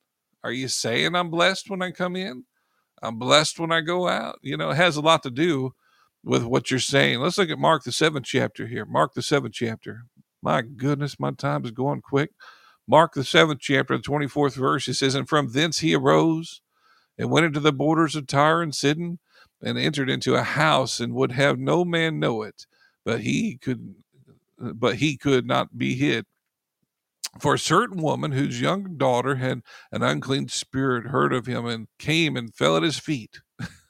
Are 0.43 0.51
you 0.51 0.67
saying 0.67 1.15
i'm 1.15 1.29
blessed 1.31 1.69
when 1.69 1.81
i 1.81 1.91
come 1.91 2.15
in? 2.15 2.43
I'm 3.01 3.17
blessed 3.17 3.59
when 3.59 3.71
i 3.71 3.81
go 3.81 4.07
out? 4.07 4.39
You 4.41 4.57
know 4.57 4.71
it 4.71 4.77
has 4.77 4.97
a 4.97 5.01
lot 5.01 5.23
to 5.23 5.31
do 5.31 5.73
with 6.23 6.43
what 6.43 6.71
you're 6.71 6.79
saying. 6.79 7.19
Let's 7.19 7.37
look 7.37 7.49
at 7.49 7.59
Mark, 7.59 7.83
the 7.83 7.91
seventh 7.91 8.25
chapter 8.25 8.67
here. 8.67 8.85
Mark, 8.85 9.13
the 9.13 9.21
seventh 9.21 9.53
chapter. 9.53 10.03
My 10.41 10.61
goodness, 10.61 11.19
my 11.19 11.31
time 11.31 11.65
is 11.65 11.71
going 11.71 12.01
quick. 12.01 12.31
Mark, 12.87 13.13
the 13.13 13.23
seventh 13.23 13.59
chapter, 13.59 13.97
the 13.97 14.03
24th 14.03 14.55
verse, 14.55 14.87
it 14.87 14.95
says, 14.95 15.15
And 15.15 15.27
from 15.27 15.51
thence 15.51 15.79
he 15.79 15.95
arose 15.95 16.61
and 17.17 17.29
went 17.29 17.45
into 17.45 17.59
the 17.59 17.73
borders 17.73 18.15
of 18.15 18.27
Tyre 18.27 18.61
and 18.61 18.73
Sidon 18.73 19.19
and 19.61 19.77
entered 19.77 20.09
into 20.09 20.35
a 20.35 20.43
house 20.43 20.99
and 20.99 21.13
would 21.13 21.31
have 21.31 21.59
no 21.59 21.83
man 21.83 22.19
know 22.19 22.43
it, 22.43 22.65
but 23.03 23.21
he 23.21 23.57
could 23.57 23.95
but 24.59 24.95
he 24.95 25.17
could 25.17 25.45
not 25.45 25.77
be 25.77 25.95
hid. 25.95 26.25
For 27.39 27.53
a 27.53 27.59
certain 27.59 28.01
woman 28.01 28.31
whose 28.31 28.59
young 28.59 28.97
daughter 28.97 29.35
had 29.35 29.61
an 29.91 30.01
unclean 30.01 30.47
spirit 30.47 31.07
heard 31.07 31.33
of 31.33 31.45
him 31.45 31.67
and 31.67 31.87
came 31.99 32.35
and 32.35 32.55
fell 32.55 32.75
at 32.75 32.83
his 32.83 32.97
feet 32.97 33.39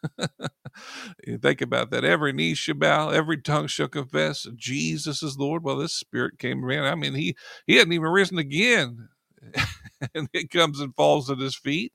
you 1.25 1.37
think 1.37 1.61
about 1.61 1.91
that. 1.91 2.05
Every 2.05 2.33
knee 2.33 2.53
shall 2.55 2.75
bow, 2.75 3.09
every 3.09 3.37
tongue 3.41 3.67
shall 3.67 3.87
confess 3.87 4.47
Jesus 4.55 5.23
is 5.23 5.37
Lord. 5.37 5.63
Well, 5.63 5.77
this 5.77 5.93
spirit 5.93 6.39
came 6.39 6.69
in. 6.69 6.83
I 6.83 6.95
mean, 6.95 7.15
he 7.15 7.35
he 7.65 7.77
hadn't 7.77 7.93
even 7.93 8.09
risen 8.09 8.37
again. 8.37 9.09
and 10.15 10.29
it 10.33 10.51
comes 10.51 10.79
and 10.79 10.95
falls 10.95 11.29
at 11.29 11.39
his 11.39 11.55
feet. 11.55 11.93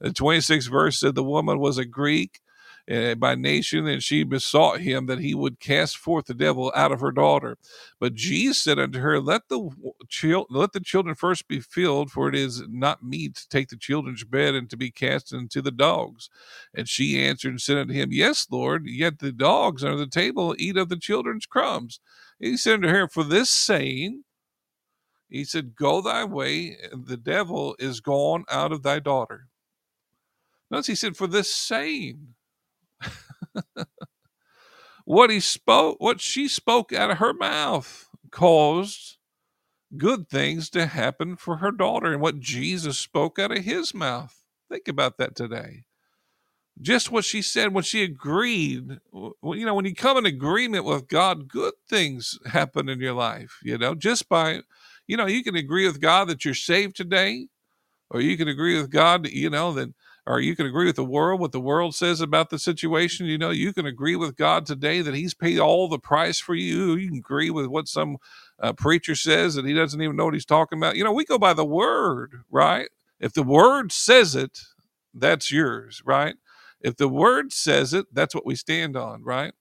The 0.00 0.10
26th 0.10 0.70
verse 0.70 0.98
said 1.00 1.14
the 1.14 1.22
woman 1.22 1.58
was 1.58 1.78
a 1.78 1.84
Greek 1.84 2.40
by 2.88 3.34
nation, 3.34 3.86
and 3.86 4.02
she 4.02 4.24
besought 4.24 4.80
him 4.80 5.06
that 5.06 5.20
he 5.20 5.34
would 5.34 5.60
cast 5.60 5.96
forth 5.96 6.26
the 6.26 6.34
devil 6.34 6.72
out 6.74 6.92
of 6.92 7.00
her 7.00 7.12
daughter. 7.12 7.56
But 8.00 8.14
Jesus 8.14 8.62
said 8.62 8.78
unto 8.78 9.00
her, 9.00 9.20
Let 9.20 9.48
the 9.48 9.70
let 10.50 10.72
the 10.72 10.80
children 10.80 11.14
first 11.14 11.48
be 11.48 11.60
filled, 11.60 12.10
for 12.10 12.28
it 12.28 12.34
is 12.34 12.62
not 12.68 13.04
meet 13.04 13.36
to 13.36 13.48
take 13.48 13.68
the 13.68 13.76
children's 13.76 14.24
bread 14.24 14.54
and 14.54 14.68
to 14.70 14.76
be 14.76 14.90
cast 14.90 15.32
into 15.32 15.62
the 15.62 15.70
dogs. 15.70 16.28
And 16.74 16.88
she 16.88 17.22
answered 17.22 17.50
and 17.50 17.60
said 17.60 17.78
unto 17.78 17.94
him, 17.94 18.12
Yes, 18.12 18.46
Lord, 18.50 18.86
yet 18.86 19.20
the 19.20 19.32
dogs 19.32 19.84
under 19.84 19.98
the 19.98 20.06
table 20.06 20.54
eat 20.58 20.76
of 20.76 20.88
the 20.88 20.96
children's 20.96 21.46
crumbs. 21.46 22.00
He 22.40 22.56
said 22.56 22.74
unto 22.74 22.88
her, 22.88 23.08
For 23.08 23.24
this 23.24 23.50
saying, 23.50 24.24
he 25.28 25.44
said, 25.44 25.76
Go 25.76 26.02
thy 26.02 26.24
way, 26.24 26.76
and 26.92 27.06
the 27.06 27.16
devil 27.16 27.76
is 27.78 28.00
gone 28.00 28.44
out 28.50 28.72
of 28.72 28.82
thy 28.82 28.98
daughter. 28.98 29.46
Notice 30.70 30.86
he 30.88 30.94
said, 30.94 31.16
for 31.16 31.26
this 31.26 31.54
saying. 31.54 32.34
what 35.04 35.30
he 35.30 35.40
spoke, 35.40 35.96
what 36.00 36.20
she 36.20 36.48
spoke 36.48 36.92
out 36.92 37.10
of 37.10 37.18
her 37.18 37.34
mouth 37.34 38.08
caused 38.30 39.16
good 39.96 40.28
things 40.28 40.70
to 40.70 40.86
happen 40.86 41.36
for 41.36 41.58
her 41.58 41.70
daughter 41.70 42.12
and 42.12 42.22
what 42.22 42.40
Jesus 42.40 42.98
spoke 42.98 43.38
out 43.38 43.52
of 43.52 43.64
his 43.64 43.94
mouth. 43.94 44.42
Think 44.70 44.88
about 44.88 45.18
that 45.18 45.36
today. 45.36 45.84
Just 46.80 47.10
what 47.10 47.24
she 47.24 47.42
said 47.42 47.74
when 47.74 47.84
she 47.84 48.02
agreed. 48.02 48.98
You 49.12 49.34
know, 49.42 49.74
when 49.74 49.84
you 49.84 49.94
come 49.94 50.16
in 50.16 50.26
agreement 50.26 50.84
with 50.84 51.08
God, 51.08 51.48
good 51.48 51.74
things 51.88 52.38
happen 52.46 52.88
in 52.88 53.00
your 53.00 53.12
life, 53.12 53.58
you 53.62 53.76
know, 53.78 53.94
just 53.94 54.28
by, 54.28 54.60
you 55.06 55.16
know, 55.16 55.26
you 55.26 55.44
can 55.44 55.56
agree 55.56 55.86
with 55.86 56.00
God 56.00 56.28
that 56.28 56.44
you're 56.44 56.54
saved 56.54 56.96
today, 56.96 57.48
or 58.10 58.20
you 58.20 58.36
can 58.36 58.48
agree 58.48 58.80
with 58.80 58.90
God, 58.90 59.28
you 59.28 59.50
know, 59.50 59.72
that 59.72 59.92
or 60.26 60.40
you 60.40 60.56
can 60.56 60.66
agree 60.66 60.86
with 60.86 60.96
the 60.96 61.04
world, 61.04 61.40
what 61.40 61.52
the 61.52 61.60
world 61.60 61.94
says 61.94 62.20
about 62.20 62.50
the 62.50 62.58
situation. 62.58 63.26
You 63.26 63.38
know, 63.38 63.50
you 63.50 63.72
can 63.72 63.86
agree 63.86 64.16
with 64.16 64.36
God 64.36 64.66
today 64.66 65.02
that 65.02 65.14
He's 65.14 65.34
paid 65.34 65.58
all 65.60 65.88
the 65.88 65.98
price 65.98 66.40
for 66.40 66.54
you. 66.54 66.96
You 66.96 67.08
can 67.10 67.18
agree 67.18 67.50
with 67.50 67.66
what 67.66 67.88
some 67.88 68.16
uh, 68.60 68.72
preacher 68.72 69.14
says 69.14 69.54
that 69.54 69.64
he 69.66 69.74
doesn't 69.74 70.00
even 70.00 70.16
know 70.16 70.24
what 70.24 70.34
he's 70.34 70.44
talking 70.46 70.78
about. 70.78 70.96
You 70.96 71.04
know, 71.04 71.12
we 71.12 71.24
go 71.24 71.38
by 71.38 71.52
the 71.52 71.64
word, 71.64 72.42
right? 72.50 72.88
If 73.20 73.32
the 73.34 73.42
word 73.42 73.92
says 73.92 74.34
it, 74.34 74.60
that's 75.14 75.50
yours, 75.50 76.02
right? 76.04 76.36
If 76.80 76.96
the 76.96 77.08
word 77.08 77.52
says 77.52 77.94
it, 77.94 78.06
that's 78.12 78.34
what 78.34 78.46
we 78.46 78.54
stand 78.54 78.96
on, 78.96 79.22
right? 79.24 79.52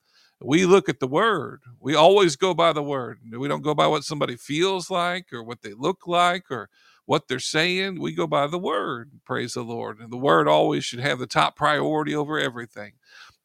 We 0.41 0.65
look 0.65 0.89
at 0.89 0.99
the 0.99 1.07
word. 1.07 1.61
We 1.79 1.95
always 1.95 2.35
go 2.35 2.53
by 2.53 2.73
the 2.73 2.83
word. 2.83 3.19
We 3.37 3.47
don't 3.47 3.63
go 3.63 3.73
by 3.73 3.87
what 3.87 4.03
somebody 4.03 4.35
feels 4.35 4.89
like 4.91 5.31
or 5.33 5.43
what 5.43 5.61
they 5.61 5.73
look 5.73 6.07
like 6.07 6.51
or 6.51 6.69
what 7.11 7.27
they're 7.27 7.39
saying. 7.39 7.99
We 7.99 8.13
go 8.13 8.25
by 8.25 8.47
the 8.47 8.57
word. 8.57 9.11
Praise 9.25 9.55
the 9.55 9.63
Lord. 9.63 9.99
And 9.99 10.13
the 10.13 10.17
word 10.17 10.47
always 10.47 10.85
should 10.85 11.01
have 11.01 11.19
the 11.19 11.27
top 11.27 11.57
priority 11.57 12.15
over 12.15 12.39
everything. 12.39 12.93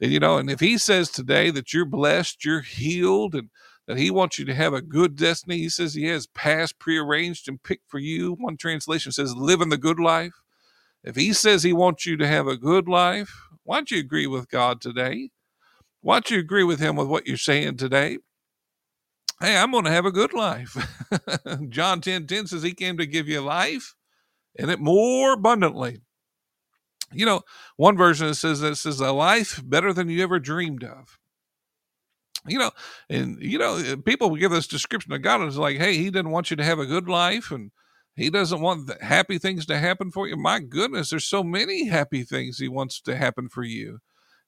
And, 0.01 0.13
you 0.13 0.21
know, 0.21 0.39
and 0.39 0.49
if 0.49 0.61
he 0.61 0.79
says 0.79 1.11
today 1.11 1.51
that 1.51 1.75
you're 1.75 1.85
blessed, 1.85 2.45
you're 2.45 2.61
healed, 2.61 3.35
and 3.35 3.51
that 3.89 3.99
he 3.99 4.09
wants 4.09 4.39
you 4.39 4.45
to 4.45 4.55
have 4.55 4.73
a 4.73 4.81
good 4.81 5.17
destiny, 5.17 5.57
he 5.59 5.69
says 5.69 5.95
he 5.95 6.07
has 6.07 6.29
past 6.29 6.79
prearranged 6.79 7.49
and 7.49 7.61
picked 7.61 7.91
for 7.91 7.99
you. 7.99 8.35
One 8.35 8.57
translation 8.57 9.11
says, 9.11 9.35
living 9.35 9.71
the 9.71 9.77
good 9.77 9.99
life. 9.99 10.35
If 11.03 11.17
he 11.17 11.33
says 11.33 11.65
he 11.65 11.73
wants 11.73 12.07
you 12.07 12.17
to 12.19 12.29
have 12.29 12.47
a 12.47 12.57
good 12.57 12.87
life, 12.87 13.49
why 13.65 13.79
don't 13.79 13.91
you 13.91 13.99
agree 13.99 14.29
with 14.29 14.49
God 14.49 14.81
today? 14.81 15.31
Why 16.03 16.15
don't 16.15 16.31
you 16.31 16.39
agree 16.39 16.63
with 16.63 16.79
him 16.79 16.95
with 16.95 17.09
what 17.09 17.27
you're 17.27 17.37
saying 17.37 17.79
today? 17.79 18.19
Hey, 19.41 19.57
I'm 19.57 19.71
going 19.71 19.85
to 19.85 19.91
have 19.91 20.07
a 20.07 20.13
good 20.13 20.33
life. 20.33 20.77
John 21.69 22.01
10 22.01 22.27
10 22.27 22.47
says 22.47 22.63
he 22.63 22.73
came 22.73 22.97
to 22.99 23.07
give 23.07 23.29
you 23.29 23.41
life 23.41 23.95
and 24.59 24.71
it 24.71 24.81
more 24.81 25.33
abundantly. 25.33 26.01
You 27.13 27.27
know, 27.27 27.43
one 27.77 27.97
version 27.97 28.35
says 28.35 28.61
that 28.61 28.77
says 28.77 29.01
a 29.01 29.13
life 29.13 29.63
better 29.65 29.93
than 29.93 30.09
you 30.09 30.23
ever 30.23 30.39
dreamed 30.39 30.85
of. 30.85 31.19
You 32.49 32.59
know, 32.59 32.71
and 33.09 33.41
you 33.41 33.59
know, 33.59 33.77
eh, 33.77 33.97
people 34.05 34.35
give 34.37 34.51
this 34.51 34.67
description 34.67 35.13
of 35.13 35.23
God 35.23 35.43
as 35.43 35.59
like, 35.59 35.79
hey, 35.79 35.97
he 35.97 36.05
didn't 36.05 36.31
want 36.31 36.51
you 36.51 36.57
to 36.57 36.65
have 36.65 36.79
a 36.79 36.87
good 36.87 37.09
life 37.09 37.51
and 37.51 37.71
he 38.15 38.31
doesn't 38.31 38.61
want 38.61 38.91
happy 39.03 39.39
things 39.39 39.67
to 39.67 39.79
happen 39.79 40.11
for 40.11 40.27
you. 40.27 40.37
My 40.37 40.61
goodness, 40.61 41.11
there's 41.11 41.25
so 41.25 41.43
many 41.45 41.87
happy 41.87 42.25
things 42.25 42.59
he 42.59 42.69
wants 42.69 43.01
to 43.03 43.17
happen 43.17 43.49
for 43.49 43.63
you. 43.63 43.99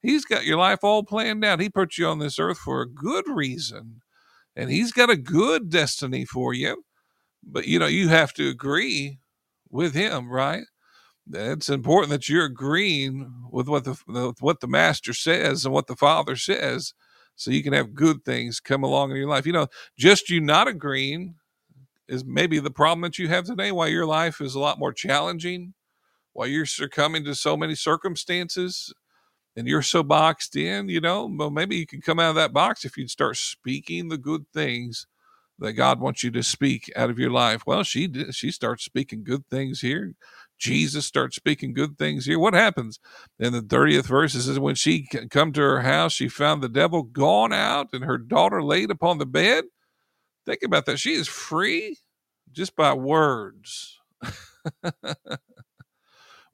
He's 0.01 0.25
got 0.25 0.47
your 0.47 0.59
life 0.59 0.81
all 0.83 1.03
planned 1.03 1.45
out. 1.45 1.61
He 1.61 1.69
put 1.69 1.99
you 1.99 2.07
on 2.07 2.19
this 2.19 2.39
earth 2.39 2.59
for 2.59 2.81
a 2.81 2.89
good 2.89 3.25
reason 3.29 4.01
and 4.59 4.71
he's 4.71 4.93
got 4.93 5.09
a 5.09 5.17
good 5.17 5.71
destiny 5.71 6.25
for 6.25 6.53
you. 6.53 6.85
But 7.43 7.67
you 7.69 7.79
know, 7.79 7.87
you 7.87 8.09
have 8.09 8.35
to 8.35 8.49
agree 8.49 9.21
with 9.71 9.95
him, 9.95 10.31
right? 10.31 10.65
It's 11.33 11.69
important 11.69 12.11
that 12.11 12.29
you're 12.29 12.47
agreeing 12.47 13.33
with 13.53 13.69
what 13.69 13.85
the, 13.85 14.35
what 14.41 14.61
the 14.61 14.67
master 14.67 15.15
says 15.15 15.65
and 15.65 15.73
what 15.73 15.87
the 15.87 15.97
father 15.97 16.37
says, 16.37 16.95
so 17.37 17.51
you 17.51 17.63
can 17.63 17.75
have 17.75 17.95
good 17.95 18.25
things 18.25 18.61
come 18.61 18.83
along 18.83 19.11
in 19.11 19.19
your 19.19 19.29
life. 19.29 19.47
You 19.47 19.53
know, 19.53 19.69
just 19.97 20.31
you 20.31 20.41
not 20.41 20.69
agreeing 20.69 21.37
is 22.09 22.25
maybe 22.25 22.59
the 22.59 22.71
problem 22.71 23.03
that 23.03 23.19
you 23.19 23.29
have 23.29 23.45
today. 23.45 23.73
Why 23.73 23.89
your 23.89 24.07
life 24.07 24.41
is 24.41 24.55
a 24.55 24.61
lot 24.61 24.79
more 24.79 24.93
challenging, 24.93 25.75
why 26.33 26.47
you're 26.47 26.67
succumbing 26.67 27.25
to 27.25 27.35
so 27.35 27.57
many 27.57 27.75
circumstances 27.75 28.93
and 29.59 29.69
you're 29.69 29.83
so 29.83 30.05
boxed 30.05 30.57
in, 30.57 30.89
you 30.89 31.01
know, 31.01 31.29
well, 31.37 31.51
maybe 31.51 31.77
you 31.77 31.87
can 31.87 32.01
come 32.01 32.21
out 32.21 32.31
of 32.31 32.37
that 32.37 32.53
box 32.53 32.85
if 32.85 32.97
you'd 32.97 33.11
start 33.11 33.37
speaking 33.37 34.09
the 34.09 34.17
good 34.17 34.47
things 34.55 35.09
that 35.59 35.73
God 35.73 35.99
wants 36.01 36.23
you 36.23 36.31
to 36.31 36.45
speak 36.45 36.93
out 36.95 37.11
of 37.11 37.19
your 37.19 37.33
life. 37.33 37.65
Well, 37.67 37.83
she 37.83 38.07
did, 38.07 38.37
she 38.37 38.53
starts 38.53 38.85
speaking 38.85 39.25
good 39.25 39.45
things 39.51 39.81
here. 39.81 40.15
Jesus 40.59 41.07
starts 41.07 41.35
speaking 41.35 41.75
good 41.75 41.99
things 41.99 42.27
here. 42.27 42.39
What 42.39 42.55
happens 42.55 43.01
in 43.41 43.53
the 43.53 43.61
30th 43.63 44.07
verse? 44.07 44.37
It 44.37 44.43
says, 44.43 44.61
When 44.61 44.77
she 44.77 45.09
come 45.31 45.53
to 45.55 45.61
her 45.61 45.83
house, 45.83 46.13
she 46.13 46.29
found 46.29 46.63
the 46.63 46.69
devil 46.69 47.03
gone 47.03 47.53
out 47.53 47.89
and 47.93 48.05
her 48.05 48.19
daughter 48.19 48.63
laid 48.63 48.93
upon 48.93 49.19
the 49.19 49.27
bed. 49.27 49.65
Think 50.47 50.63
about 50.65 50.87
that. 50.87 50.99
She 51.01 51.15
is 51.15 51.29
free 51.29 51.99
just 52.53 52.77
by 52.77 52.95
words. 52.95 53.99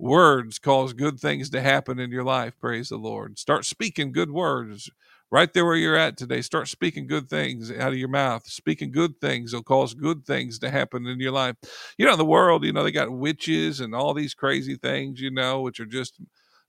words 0.05 0.61
cause 0.61 0.95
good 0.95 1.21
things 1.21 1.51
to 1.51 1.63
happen 1.63 2.01
in 2.01 2.13
your 2.13 2.25
life. 2.25 2.55
Praise 2.61 2.91
the 2.91 2.99
Lord. 2.99 3.39
Start 3.41 3.67
speaking 3.67 4.13
good 4.13 4.33
words 4.33 4.91
right 5.33 5.53
there 5.55 5.67
where 5.67 5.77
you're 5.77 5.97
at 5.97 6.19
today. 6.19 6.43
Start 6.43 6.69
speaking 6.69 7.09
good 7.09 7.31
things 7.31 7.73
out 7.73 7.93
of 7.93 7.99
your 7.99 8.09
mouth. 8.11 8.47
Speaking 8.49 8.93
good 8.93 9.21
things 9.21 9.55
will 9.55 9.65
cause 9.65 9.95
good 9.95 10.27
things 10.27 10.61
to 10.61 10.71
happen 10.71 11.07
in 11.09 11.21
your 11.21 11.33
life. 11.33 11.57
You 11.99 12.07
know, 12.07 12.17
the 12.17 12.27
world, 12.27 12.65
you 12.65 12.73
know, 12.73 12.85
they 12.85 12.93
got 12.93 13.13
witches 13.13 13.81
and 13.81 13.95
all 13.97 14.15
these 14.15 14.35
crazy 14.35 14.77
things, 14.77 15.21
you 15.21 15.33
know, 15.33 15.63
which 15.63 15.81
are 15.81 15.87
just. 15.87 16.21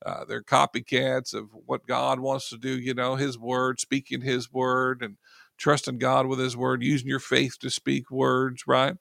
Uh, 0.06 0.26
they're 0.26 0.44
copycats 0.44 1.36
of 1.36 1.50
what 1.68 1.88
God 1.88 2.22
wants 2.22 2.50
to 2.50 2.58
do, 2.58 2.80
you 2.80 2.96
know, 2.96 3.18
His 3.18 3.38
word, 3.40 3.82
speaking 3.82 4.22
His 4.22 4.52
word, 4.54 5.04
and 5.04 5.18
trusting 5.60 6.00
God 6.00 6.28
with 6.28 6.40
His 6.40 6.58
word, 6.58 6.84
using 6.84 7.10
your 7.10 7.20
faith 7.20 7.60
to 7.60 7.70
speak 7.72 8.12
words, 8.12 8.66
right? 8.68 8.96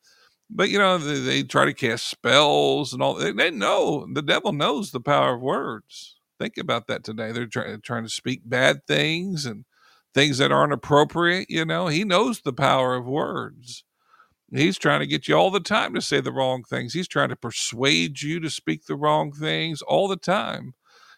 But 0.54 0.70
you 0.70 0.78
know 0.78 0.96
they, 0.98 1.18
they, 1.18 1.42
try 1.42 1.64
to 1.64 1.74
cast 1.74 2.08
spells 2.08 2.92
and 2.92 3.02
all 3.02 3.14
they, 3.14 3.32
they, 3.32 3.50
know 3.50 4.06
the 4.12 4.22
devil 4.22 4.52
knows 4.52 4.90
the 4.90 5.00
power 5.00 5.34
of 5.34 5.42
words. 5.42 6.16
Think 6.38 6.56
about 6.56 6.86
that 6.86 7.04
today. 7.04 7.32
They're 7.32 7.46
try, 7.46 7.76
trying 7.82 8.04
to 8.04 8.08
speak 8.08 8.42
bad 8.44 8.86
things 8.86 9.44
and 9.46 9.64
things 10.14 10.38
that 10.38 10.52
aren't 10.52 10.72
appropriate 10.72 11.50
you 11.50 11.64
know? 11.64 11.88
He 11.88 12.04
knows 12.04 12.40
the 12.40 12.52
power 12.52 12.94
of 12.94 13.06
words. 13.06 13.84
He's 14.52 14.78
trying 14.78 15.00
to 15.00 15.06
get 15.06 15.26
you 15.26 15.34
all 15.34 15.50
the 15.50 15.58
time 15.58 15.94
to 15.94 16.00
say 16.00 16.20
the 16.20 16.32
wrong 16.32 16.62
things. 16.62 16.92
He's 16.92 17.08
trying 17.08 17.30
to 17.30 17.36
persuade 17.36 18.22
you 18.22 18.38
to 18.38 18.50
speak 18.50 18.86
the 18.86 18.94
wrong 18.94 19.32
things 19.32 19.82
all 19.82 20.06
the 20.06 20.16
time. 20.16 20.74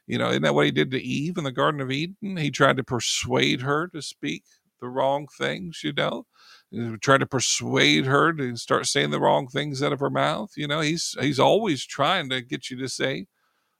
You 0.06 0.18
know 0.18 0.30
isn't 0.30 0.42
that 0.42 0.54
what 0.54 0.66
he 0.66 0.72
did 0.72 0.90
to 0.92 1.02
eve 1.02 1.36
in 1.36 1.44
the 1.44 1.52
garden 1.52 1.80
of 1.80 1.90
eden? 1.90 2.36
He 2.38 2.50
tried 2.50 2.78
to 2.78 2.84
persuade 2.84 3.60
her 3.62 3.88
to 3.88 4.00
speak 4.00 4.44
the 4.80 4.88
wrong 4.88 5.26
things 5.38 5.80
you 5.82 5.92
know 5.92 6.26
try 7.00 7.18
to 7.18 7.26
persuade 7.26 8.06
her 8.06 8.32
to 8.32 8.56
start 8.56 8.86
saying 8.86 9.10
the 9.10 9.20
wrong 9.20 9.46
things 9.48 9.82
out 9.82 9.92
of 9.92 10.00
her 10.00 10.10
mouth. 10.10 10.50
You 10.56 10.68
know, 10.68 10.80
he's 10.80 11.16
he's 11.20 11.40
always 11.40 11.84
trying 11.84 12.28
to 12.30 12.40
get 12.42 12.70
you 12.70 12.76
to 12.78 12.88
say 12.88 13.26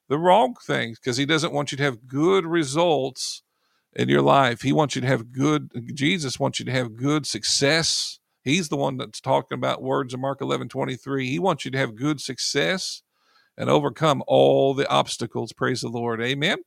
the 0.08 0.18
wrong 0.18 0.54
things 0.66 0.98
because 0.98 1.16
he 1.16 1.26
doesn't 1.26 1.52
want 1.52 1.72
you 1.72 1.78
to 1.78 1.84
have 1.84 2.06
good 2.06 2.46
results 2.46 3.42
in 3.94 4.08
your 4.08 4.22
life. 4.22 4.62
He 4.62 4.72
wants 4.72 4.94
you 4.94 5.00
to 5.02 5.08
have 5.08 5.32
good 5.32 5.70
Jesus 5.94 6.38
wants 6.38 6.58
you 6.58 6.64
to 6.66 6.72
have 6.72 6.96
good 6.96 7.26
success. 7.26 8.18
He's 8.42 8.68
the 8.68 8.76
one 8.76 8.96
that's 8.96 9.20
talking 9.20 9.58
about 9.58 9.82
words 9.82 10.14
in 10.14 10.20
Mark 10.20 10.40
11, 10.40 10.68
23. 10.68 11.28
He 11.28 11.38
wants 11.40 11.64
you 11.64 11.72
to 11.72 11.78
have 11.78 11.96
good 11.96 12.20
success 12.20 13.02
and 13.58 13.70
overcome 13.70 14.22
all 14.26 14.74
the 14.74 14.88
obstacles. 14.88 15.52
Praise 15.52 15.80
the 15.80 15.88
Lord. 15.88 16.22
Amen. 16.22 16.58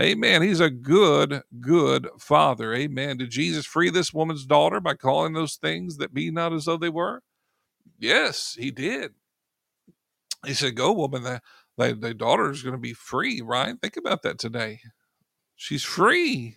Amen. 0.00 0.42
He's 0.42 0.60
a 0.60 0.70
good, 0.70 1.42
good 1.60 2.08
father. 2.18 2.74
Amen. 2.74 3.18
Did 3.18 3.30
Jesus 3.30 3.66
free 3.66 3.90
this 3.90 4.12
woman's 4.12 4.46
daughter 4.46 4.80
by 4.80 4.94
calling 4.94 5.34
those 5.34 5.56
things 5.56 5.98
that 5.98 6.14
be 6.14 6.30
not 6.30 6.52
as 6.52 6.64
though 6.64 6.76
they 6.78 6.88
were? 6.88 7.22
Yes, 7.98 8.56
he 8.58 8.70
did. 8.70 9.12
He 10.46 10.54
said, 10.54 10.76
Go, 10.76 10.92
woman, 10.92 11.22
the, 11.22 11.40
the, 11.78 11.94
the 11.94 12.14
daughter 12.14 12.50
is 12.50 12.62
going 12.62 12.74
to 12.74 12.78
be 12.78 12.94
free, 12.94 13.40
right? 13.40 13.76
Think 13.80 13.96
about 13.96 14.22
that 14.22 14.38
today. 14.38 14.80
She's 15.56 15.84
free. 15.84 16.56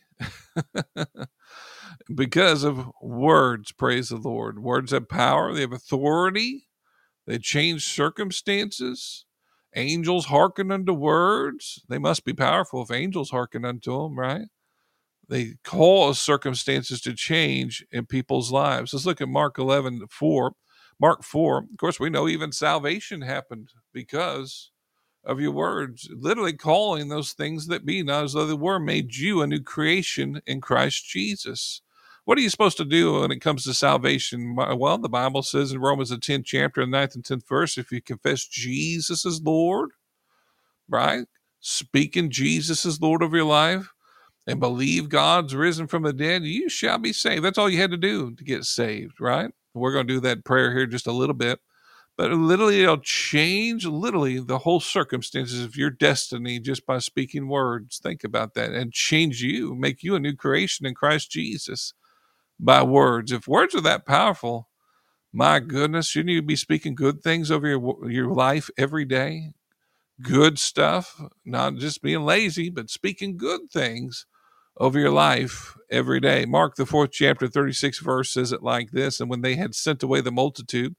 because 2.15 2.63
of 2.63 2.91
words, 3.01 3.71
praise 3.71 4.09
the 4.09 4.17
Lord. 4.17 4.59
Words 4.59 4.91
have 4.91 5.09
power, 5.09 5.53
they 5.53 5.61
have 5.61 5.73
authority, 5.73 6.67
they 7.27 7.37
change 7.37 7.85
circumstances. 7.85 9.25
Angels 9.75 10.27
hearken 10.27 10.71
unto 10.71 10.93
words. 10.93 11.83
They 11.89 11.99
must 11.99 12.25
be 12.25 12.33
powerful 12.33 12.83
if 12.83 12.91
angels 12.91 13.31
hearken 13.31 13.65
unto 13.65 14.03
them, 14.03 14.19
right? 14.19 14.47
They 15.29 15.55
cause 15.63 16.19
circumstances 16.19 17.01
to 17.01 17.13
change 17.13 17.85
in 17.91 18.05
people's 18.07 18.51
lives. 18.51 18.93
Let's 18.93 19.05
look 19.07 19.21
at 19.21 19.29
Mark 19.29 19.57
11, 19.59 20.07
4. 20.09 20.53
Mark 20.99 21.23
4, 21.23 21.57
of 21.59 21.77
course, 21.79 21.99
we 21.99 22.09
know 22.09 22.27
even 22.27 22.51
salvation 22.53 23.21
happened 23.21 23.69
because 23.93 24.71
of 25.23 25.39
your 25.41 25.51
words, 25.51 26.09
literally 26.11 26.53
calling 26.53 27.09
those 27.09 27.33
things 27.33 27.67
that 27.67 27.85
be 27.85 28.03
not 28.03 28.25
as 28.25 28.33
though 28.33 28.47
they 28.47 28.53
were, 28.53 28.79
made 28.79 29.15
you 29.15 29.41
a 29.41 29.47
new 29.47 29.61
creation 29.61 30.41
in 30.45 30.61
Christ 30.61 31.07
Jesus. 31.07 31.81
What 32.25 32.37
are 32.37 32.41
you 32.41 32.49
supposed 32.49 32.77
to 32.77 32.85
do 32.85 33.21
when 33.21 33.31
it 33.31 33.39
comes 33.39 33.63
to 33.63 33.73
salvation? 33.73 34.55
Well, 34.55 34.97
the 34.97 35.07
Bible 35.09 35.43
says 35.43 35.71
in 35.71 35.79
Romans 35.79 36.09
the 36.09 36.17
10th 36.17 36.45
chapter, 36.45 36.85
the 36.85 36.91
9th 36.91 37.15
and 37.15 37.23
10th 37.23 37.47
verse, 37.47 37.77
if 37.77 37.91
you 37.91 38.01
confess 38.01 38.45
Jesus 38.45 39.25
as 39.25 39.41
Lord, 39.41 39.91
right? 40.89 41.25
speaking 41.65 42.29
Jesus 42.29 42.85
is 42.85 43.01
Lord 43.01 43.23
of 43.23 43.33
your 43.33 43.43
life, 43.43 43.91
and 44.45 44.59
believe 44.59 45.09
God's 45.09 45.55
risen 45.55 45.87
from 45.87 46.03
the 46.03 46.13
dead, 46.13 46.43
you 46.43 46.69
shall 46.69 46.99
be 46.99 47.11
saved. 47.11 47.43
That's 47.43 47.57
all 47.57 47.69
you 47.69 47.79
had 47.81 47.89
to 47.89 47.97
do 47.97 48.35
to 48.35 48.43
get 48.43 48.65
saved, 48.65 49.19
right? 49.19 49.49
We're 49.73 49.93
going 49.93 50.05
to 50.07 50.13
do 50.13 50.19
that 50.19 50.45
prayer 50.45 50.71
here 50.71 50.85
just 50.85 51.07
a 51.07 51.11
little 51.11 51.33
bit. 51.33 51.59
But 52.17 52.31
literally, 52.31 52.83
it'll 52.83 52.99
change 52.99 53.85
literally 53.85 54.39
the 54.39 54.59
whole 54.59 54.79
circumstances 54.79 55.63
of 55.63 55.75
your 55.75 55.89
destiny 55.89 56.59
just 56.59 56.85
by 56.85 56.99
speaking 56.99 57.47
words. 57.47 57.97
Think 57.97 58.23
about 58.23 58.53
that 58.53 58.71
and 58.71 58.93
change 58.93 59.41
you, 59.41 59.73
make 59.73 60.03
you 60.03 60.13
a 60.13 60.19
new 60.19 60.35
creation 60.35 60.85
in 60.85 60.93
Christ 60.93 61.31
Jesus 61.31 61.93
by 62.59 62.83
words. 62.83 63.31
If 63.31 63.47
words 63.47 63.75
are 63.75 63.81
that 63.81 64.05
powerful, 64.05 64.69
my 65.33 65.59
goodness, 65.59 66.07
shouldn't 66.09 66.31
you 66.33 66.41
be 66.41 66.55
speaking 66.55 66.95
good 66.95 67.21
things 67.23 67.51
over 67.51 67.67
your 67.67 68.11
your 68.11 68.33
life 68.33 68.69
every 68.77 69.05
day? 69.05 69.53
Good 70.21 70.59
stuff, 70.59 71.21
not 71.45 71.75
just 71.77 72.01
being 72.01 72.23
lazy, 72.25 72.69
but 72.69 72.89
speaking 72.89 73.37
good 73.37 73.71
things 73.71 74.25
over 74.77 74.99
your 74.99 75.11
life 75.11 75.75
every 75.91 76.19
day. 76.19 76.45
Mark, 76.45 76.75
the 76.75 76.85
fourth 76.87 77.11
chapter, 77.13 77.47
36 77.47 77.99
verse 77.99 78.31
says 78.33 78.51
it 78.51 78.63
like 78.63 78.91
this 78.91 79.19
And 79.21 79.29
when 79.29 79.41
they 79.41 79.55
had 79.55 79.75
sent 79.75 80.03
away 80.03 80.21
the 80.21 80.31
multitude, 80.31 80.95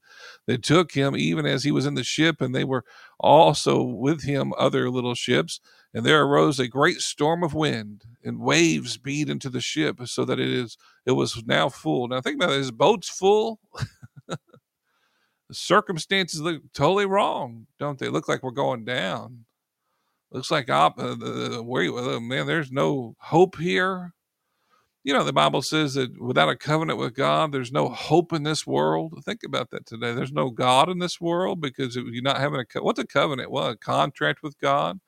they 0.47 0.57
took 0.57 0.93
him 0.93 1.15
even 1.17 1.45
as 1.45 1.65
he 1.65 1.71
was 1.71 1.85
in 1.85 1.95
the 1.95 2.03
ship, 2.03 2.41
and 2.41 2.55
they 2.55 2.65
were 2.65 2.85
also 3.19 3.83
with 3.83 4.23
him 4.23 4.53
other 4.57 4.89
little 4.89 5.15
ships. 5.15 5.61
And 5.97 6.05
there 6.05 6.21
arose 6.21 6.59
a 6.59 6.67
great 6.67 7.01
storm 7.01 7.43
of 7.43 7.55
wind, 7.55 8.03
and 8.23 8.39
waves 8.39 8.97
beat 8.97 9.29
into 9.29 9.49
the 9.49 9.61
ship, 9.61 9.99
so 10.05 10.25
that 10.25 10.39
it 10.39 10.49
is 10.49 10.77
it 11.05 11.13
was 11.13 11.43
now 11.47 11.69
full. 11.69 12.07
Now 12.07 12.21
think 12.21 12.35
about 12.35 12.53
it, 12.53 12.57
his 12.57 12.71
boat's 12.71 13.09
full. 13.09 13.59
the 14.27 14.37
circumstances 15.51 16.41
look 16.41 16.61
totally 16.73 17.05
wrong, 17.07 17.67
don't 17.79 17.97
they? 17.97 18.09
Look 18.09 18.27
like 18.27 18.43
we're 18.43 18.51
going 18.51 18.85
down 18.85 19.45
looks 20.31 20.51
like 20.51 20.69
op- 20.69 20.99
uh, 20.99 21.15
the, 21.15 21.63
uh, 21.63 22.19
man, 22.19 22.47
there's 22.47 22.71
no 22.71 23.15
hope 23.19 23.57
here. 23.57 24.13
You 25.03 25.13
know, 25.13 25.23
the 25.23 25.31
Bible 25.33 25.61
says 25.61 25.93
that 25.93 26.21
without 26.21 26.49
a 26.49 26.55
covenant 26.57 26.99
with 26.99 27.13
God, 27.13 27.53
there's 27.53 27.71
no 27.71 27.87
hope 27.87 28.33
in 28.33 28.43
this 28.43 28.67
world. 28.67 29.13
Think 29.23 29.43
about 29.45 29.69
that 29.69 29.85
today. 29.85 30.13
There's 30.13 30.33
no 30.33 30.49
God 30.49 30.89
in 30.89 30.99
this 30.99 31.21
world 31.21 31.61
because 31.61 31.95
you're 31.95 32.21
not 32.21 32.39
having 32.39 32.59
a 32.59 32.65
co- 32.65 32.83
what's 32.83 32.99
a 32.99 33.07
covenant? 33.07 33.49
Well, 33.49 33.69
a 33.69 33.77
contract 33.77 34.43
with 34.43 34.59
God, 34.59 34.99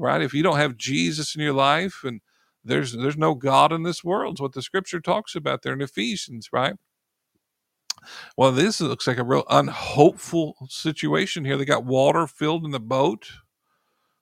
right? 0.00 0.22
If 0.22 0.34
you 0.34 0.42
don't 0.42 0.58
have 0.58 0.76
Jesus 0.78 1.34
in 1.36 1.42
your 1.42 1.54
life, 1.54 2.02
and 2.04 2.20
there's 2.64 2.92
there's 2.92 3.16
no 3.18 3.34
God 3.34 3.72
in 3.72 3.84
this 3.84 4.04
world. 4.04 4.34
It's 4.34 4.40
what 4.42 4.52
the 4.54 4.62
Scripture 4.62 5.00
talks 5.00 5.34
about 5.36 5.62
there 5.62 5.74
in 5.74 5.82
Ephesians, 5.82 6.50
right? 6.52 6.74
Well, 8.36 8.52
this 8.52 8.80
looks 8.80 9.06
like 9.06 9.18
a 9.18 9.24
real 9.24 9.44
unhopeful 9.50 10.56
situation 10.68 11.44
here. 11.44 11.56
They 11.58 11.64
got 11.66 11.84
water 11.84 12.26
filled 12.26 12.64
in 12.64 12.72
the 12.72 12.80
boat 12.80 13.30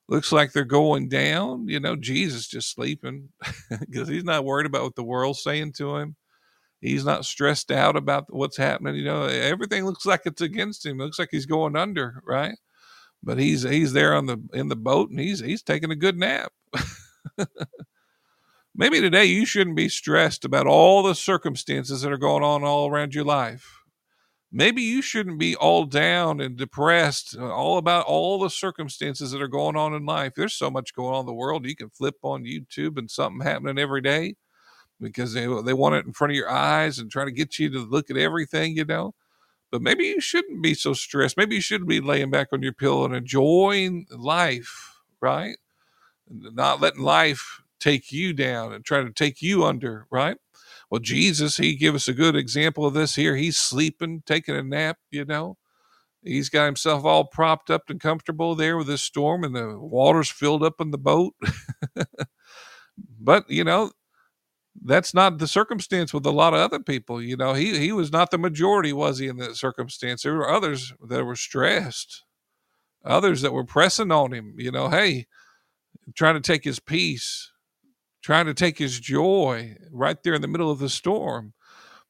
looks 0.09 0.31
like 0.31 0.53
they're 0.53 0.65
going 0.65 1.09
down. 1.09 1.69
You 1.69 1.81
know, 1.81 1.97
Jesus 1.97 2.47
just 2.47 2.71
sleeping 2.73 3.29
because 3.81 4.09
he's 4.09 4.25
not 4.25 4.45
worried 4.45 4.67
about 4.67 4.83
what 4.83 4.95
the 4.95 5.03
world's 5.03 5.43
saying 5.43 5.73
to 5.73 5.97
him. 5.97 6.17
He's 6.81 7.05
not 7.05 7.25
stressed 7.25 7.71
out 7.71 7.97
about 7.97 8.33
what's 8.33 8.57
happening. 8.57 8.95
You 8.95 9.05
know, 9.05 9.23
everything 9.25 9.85
looks 9.85 10.05
like 10.05 10.21
it's 10.25 10.41
against 10.41 10.85
him. 10.85 11.01
It 11.01 11.05
looks 11.05 11.19
like 11.19 11.29
he's 11.31 11.45
going 11.47 11.75
under, 11.75 12.21
right? 12.25 12.55
But 13.23 13.37
he's 13.37 13.63
he's 13.63 13.93
there 13.93 14.13
on 14.15 14.25
the 14.27 14.41
in 14.53 14.69
the 14.69 14.75
boat 14.75 15.09
and 15.09 15.19
he's 15.19 15.39
he's 15.39 15.61
taking 15.61 15.91
a 15.91 15.95
good 15.95 16.17
nap. 16.17 16.51
Maybe 18.75 19.01
today 19.01 19.25
you 19.25 19.45
shouldn't 19.45 19.75
be 19.75 19.89
stressed 19.89 20.45
about 20.45 20.67
all 20.67 21.03
the 21.03 21.15
circumstances 21.15 22.01
that 22.01 22.11
are 22.11 22.17
going 22.17 22.43
on 22.43 22.63
all 22.63 22.89
around 22.89 23.13
your 23.13 23.25
life. 23.25 23.83
Maybe 24.51 24.81
you 24.81 25.01
shouldn't 25.01 25.37
be 25.37 25.55
all 25.55 25.85
down 25.85 26.41
and 26.41 26.57
depressed 26.57 27.35
uh, 27.37 27.53
all 27.53 27.77
about 27.77 28.05
all 28.07 28.39
the 28.39 28.49
circumstances 28.49 29.31
that 29.31 29.41
are 29.41 29.47
going 29.47 29.75
on 29.75 29.93
in 29.93 30.05
life. 30.05 30.33
There's 30.35 30.55
so 30.55 30.71
much 30.71 30.93
going 30.95 31.13
on 31.13 31.21
in 31.21 31.25
the 31.27 31.33
world. 31.33 31.65
You 31.67 31.75
can 31.75 31.89
flip 31.89 32.15
on 32.23 32.45
youtube 32.45 32.97
and 32.97 33.11
something 33.11 33.45
happening 33.45 33.77
every 33.77 34.01
day 34.01 34.35
because 35.01 35.33
they, 35.33 35.45
they 35.63 35.73
want 35.73 35.95
it 35.95 36.05
in 36.05 36.13
front 36.13 36.31
of 36.31 36.37
your 36.37 36.49
eyes 36.49 36.99
and 36.99 37.11
try 37.11 37.25
to 37.25 37.31
get 37.31 37.59
you 37.59 37.69
to 37.71 37.79
look 37.79 38.09
at 38.09 38.17
everything 38.17 38.75
you 38.75 38.85
know 38.85 39.13
but 39.71 39.81
maybe 39.81 40.05
you 40.05 40.21
shouldn't 40.21 40.61
be 40.61 40.73
so 40.73 40.93
stressed 40.93 41.37
maybe 41.37 41.55
you 41.55 41.61
shouldn't 41.61 41.89
be 41.89 42.01
laying 42.01 42.29
back 42.29 42.47
on 42.51 42.61
your 42.61 42.73
pillow 42.73 43.05
and 43.05 43.15
enjoying 43.15 44.05
life 44.11 44.99
right 45.21 45.57
not 46.29 46.81
letting 46.81 47.01
life 47.01 47.61
take 47.79 48.11
you 48.11 48.33
down 48.33 48.73
and 48.73 48.85
try 48.85 49.01
to 49.01 49.11
take 49.11 49.41
you 49.41 49.65
under 49.65 50.05
right 50.11 50.37
well, 50.89 50.99
Jesus, 50.99 51.57
he 51.57 51.75
give 51.75 51.93
us 51.93 52.07
a 52.07 52.13
good 52.13 52.35
example 52.35 52.85
of 52.85 52.93
this 52.93 53.15
here. 53.15 53.35
He's 53.35 53.57
sleeping, 53.57 54.23
taking 54.25 54.55
a 54.55 54.63
nap, 54.63 54.97
you 55.11 55.23
know. 55.23 55.57
He's 56.23 56.49
got 56.49 56.65
himself 56.65 57.05
all 57.05 57.25
propped 57.25 57.69
up 57.69 57.89
and 57.89 57.99
comfortable 57.99 58.55
there 58.55 58.75
with 58.75 58.87
this 58.87 59.03
storm, 59.03 59.43
and 59.43 59.55
the 59.55 59.77
water's 59.77 60.31
filled 60.31 60.63
up 60.63 60.81
in 60.81 60.91
the 60.91 60.97
boat. 60.97 61.35
but, 63.19 63.49
you 63.49 63.63
know, 63.63 63.91
that's 64.83 65.13
not 65.13 65.37
the 65.37 65.47
circumstance 65.47 66.13
with 66.13 66.25
a 66.25 66.31
lot 66.31 66.53
of 66.53 66.59
other 66.59 66.79
people. 66.79 67.21
You 67.21 67.37
know, 67.37 67.53
he, 67.53 67.77
he 67.77 67.91
was 67.91 68.11
not 68.11 68.31
the 68.31 68.37
majority, 68.37 68.93
was 68.93 69.19
he, 69.19 69.27
in 69.27 69.37
that 69.37 69.55
circumstance? 69.55 70.23
There 70.23 70.35
were 70.35 70.49
others 70.49 70.93
that 71.07 71.25
were 71.25 71.35
stressed, 71.35 72.23
others 73.03 73.41
that 73.41 73.53
were 73.53 73.65
pressing 73.65 74.11
on 74.11 74.33
him, 74.33 74.55
you 74.57 74.71
know, 74.71 74.89
hey, 74.89 75.27
trying 76.15 76.35
to 76.35 76.41
take 76.41 76.63
his 76.63 76.79
peace 76.79 77.51
trying 78.21 78.45
to 78.45 78.53
take 78.53 78.77
his 78.77 78.99
joy 78.99 79.75
right 79.91 80.21
there 80.23 80.33
in 80.33 80.41
the 80.41 80.47
middle 80.47 80.71
of 80.71 80.79
the 80.79 80.89
storm. 80.89 81.53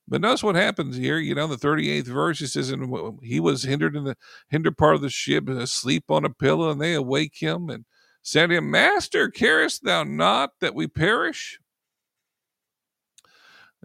But 0.07 0.21
notice 0.21 0.41
what 0.41 0.55
happens 0.55 0.97
here. 0.97 1.19
You 1.19 1.35
know, 1.35 1.45
the 1.45 1.55
38th 1.55 2.07
verse, 2.07 2.41
it 2.41 2.47
says, 2.47 2.71
And 2.71 3.19
he 3.21 3.39
was 3.39 3.63
hindered 3.63 3.95
in 3.95 4.05
the 4.05 4.17
hinder 4.49 4.71
part 4.71 4.95
of 4.95 5.01
the 5.01 5.09
ship, 5.09 5.47
asleep 5.47 6.05
on 6.09 6.25
a 6.25 6.29
pillow, 6.29 6.71
and 6.71 6.81
they 6.81 6.95
awake 6.95 7.35
him 7.35 7.69
and 7.69 7.85
said 8.23 8.47
to 8.47 8.57
him, 8.57 8.71
Master, 8.71 9.29
carest 9.29 9.83
thou 9.83 10.03
not 10.03 10.51
that 10.61 10.73
we 10.73 10.87
perish? 10.87 11.59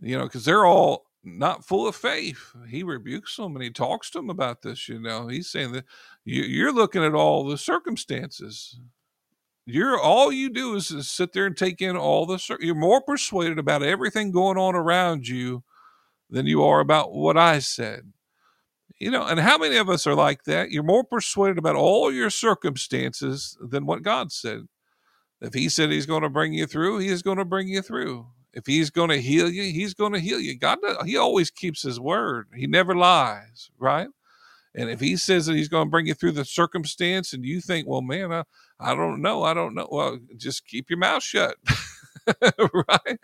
You 0.03 0.19
know, 0.19 0.25
because 0.25 0.45
they're 0.45 0.67
all 0.67 1.07
not 1.23 1.65
full 1.65 1.89
of 1.89 1.97
faith. 1.97 2.55
He 2.69 2.83
rebukes 2.83 3.37
them 3.37 3.57
and 3.57 3.63
he 3.63 3.71
talks 3.71 4.11
to 4.11 4.19
them 4.19 4.31
about 4.31 4.63
this. 4.63 4.89
You 4.89 4.99
know, 4.99 5.29
he's 5.29 5.49
saying 5.49 5.73
that 5.73 5.85
you're 6.25 6.73
looking 6.73 7.03
at 7.03 7.15
all 7.15 7.45
the 7.45 7.57
circumstances 7.57 8.79
you're 9.67 9.99
all 9.99 10.31
you 10.31 10.51
do 10.51 10.75
is, 10.75 10.91
is 10.91 11.11
sit 11.11 11.33
there 11.33 11.47
and 11.47 11.57
take 11.57 11.81
in 11.81 11.97
all 11.97 12.27
the 12.27 12.59
you're 12.61 12.75
more 12.75 13.01
persuaded 13.01 13.59
about 13.59 13.83
everything 13.83 14.31
going 14.31 14.59
on 14.59 14.75
around 14.75 15.27
you 15.27 15.63
than 16.29 16.47
you 16.47 16.63
are 16.63 16.81
about 16.81 17.15
what 17.15 17.37
I 17.39 17.61
said. 17.61 18.13
You 18.99 19.11
know, 19.11 19.27
and 19.27 19.41
how 19.41 19.59
many 19.59 19.77
of 19.77 19.89
us 19.89 20.07
are 20.07 20.15
like 20.15 20.45
that? 20.45 20.71
You're 20.71 20.83
more 20.83 21.05
persuaded 21.05 21.59
about 21.59 21.77
all 21.77 22.13
your 22.13 22.31
circumstances 22.31 23.57
than 23.61 23.87
what 23.87 24.03
God 24.03 24.33
said. 24.33 24.69
If 25.41 25.55
He 25.55 25.69
said 25.69 25.91
He's 25.91 26.07
going 26.07 26.23
to 26.23 26.31
bring 26.31 26.53
you 26.53 26.67
through, 26.67 26.99
He 26.99 27.09
is 27.09 27.23
going 27.23 27.39
to 27.39 27.45
bring 27.45 27.69
you 27.69 27.83
through. 27.83 28.27
If 28.55 28.67
He's 28.67 28.91
going 28.91 29.11
to 29.11 29.21
heal 29.21 29.51
you, 29.51 29.65
He's 29.65 29.95
going 29.95 30.13
to 30.13 30.21
heal 30.21 30.41
you. 30.41 30.57
God, 30.57 30.79
He 31.05 31.17
always 31.17 31.51
keeps 31.51 31.83
His 31.83 32.01
word. 32.01 32.49
He 32.55 32.67
never 32.67 32.95
lies, 32.95 33.71
right? 33.79 34.09
And 34.75 34.91
if 34.91 35.01
He 35.01 35.17
says 35.17 35.47
that 35.47 35.57
He's 35.57 35.69
going 35.69 35.87
to 35.87 35.91
bring 35.91 36.07
you 36.07 36.15
through 36.15 36.33
the 36.33 36.45
circumstance, 36.45 37.33
and 37.33 37.45
you 37.45 37.61
think, 37.61 37.87
well, 37.87 38.03
man, 38.03 38.33
I, 38.33 38.45
I 38.81 38.95
don't 38.95 39.23
know. 39.23 39.43
I 39.43 39.55
don't 39.55 39.75
know. 39.75 39.89
Well, 39.91 40.19
just 40.37 40.67
keep 40.67 40.91
your 40.91 40.99
mouth 40.99 41.23
shut, 41.23 41.57
right? 42.89 43.19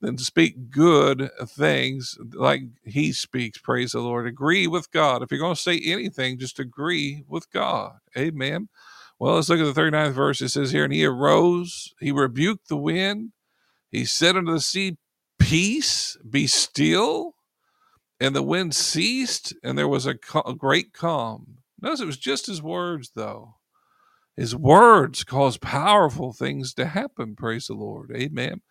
And 0.00 0.20
speak 0.20 0.70
good 0.70 1.28
things 1.44 2.16
like 2.32 2.62
he 2.84 3.12
speaks. 3.12 3.58
Praise 3.58 3.92
the 3.92 4.00
Lord. 4.00 4.28
Agree 4.28 4.68
with 4.68 4.92
God. 4.92 5.22
If 5.22 5.32
you're 5.32 5.40
going 5.40 5.56
to 5.56 5.60
say 5.60 5.80
anything, 5.84 6.38
just 6.38 6.60
agree 6.60 7.24
with 7.26 7.50
God. 7.50 7.94
Amen. 8.16 8.68
Well, 9.18 9.34
let's 9.34 9.48
look 9.48 9.58
at 9.58 9.74
the 9.74 9.80
39th 9.80 10.12
verse. 10.12 10.40
It 10.40 10.50
says 10.50 10.70
here, 10.70 10.84
and 10.84 10.92
he 10.92 11.04
arose, 11.04 11.92
he 11.98 12.12
rebuked 12.12 12.68
the 12.68 12.76
wind, 12.76 13.32
he 13.90 14.04
said 14.04 14.36
unto 14.36 14.52
the 14.52 14.60
sea, 14.60 14.96
Peace, 15.38 16.16
be 16.28 16.46
still. 16.46 17.34
And 18.20 18.34
the 18.34 18.42
wind 18.42 18.74
ceased, 18.74 19.54
and 19.62 19.78
there 19.78 19.88
was 19.88 20.06
a, 20.06 20.16
a 20.46 20.54
great 20.54 20.92
calm. 20.92 21.58
Notice 21.80 22.00
it 22.00 22.06
was 22.06 22.18
just 22.18 22.46
his 22.46 22.62
words, 22.62 23.12
though. 23.14 23.54
His 24.36 24.56
words 24.56 25.24
cause 25.24 25.58
powerful 25.58 26.32
things 26.32 26.74
to 26.74 26.86
happen. 26.86 27.36
Praise 27.36 27.66
the 27.68 27.74
Lord. 27.74 28.12
Amen. 28.14 28.62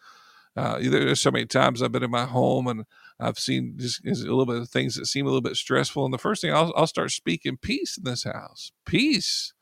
Uh, 0.56 0.80
there's 0.82 1.22
so 1.22 1.32
many 1.32 1.46
times 1.46 1.82
I've 1.84 1.92
been 1.92 2.04
in 2.04 2.12
my 2.12 2.26
home 2.26 2.68
and 2.68 2.86
I've 3.20 3.40
seen 3.40 3.76
just 3.78 4.06
a 4.06 4.10
little 4.12 4.46
bit 4.46 4.58
of 4.58 4.70
things 4.70 4.96
that 4.96 5.06
seem 5.08 5.26
a 5.26 5.30
little 5.30 5.42
bit 5.42 5.56
stressful. 5.56 6.06
And 6.06 6.14
the 6.14 6.18
first 6.20 6.42
thing 6.42 6.54
I'll, 6.54 6.74
I'll 6.76 6.88
start 6.88 7.12
speaking 7.12 7.58
peace 7.58 7.98
in 7.98 8.06
this 8.06 8.24
house. 8.24 8.72
Peace. 8.86 9.54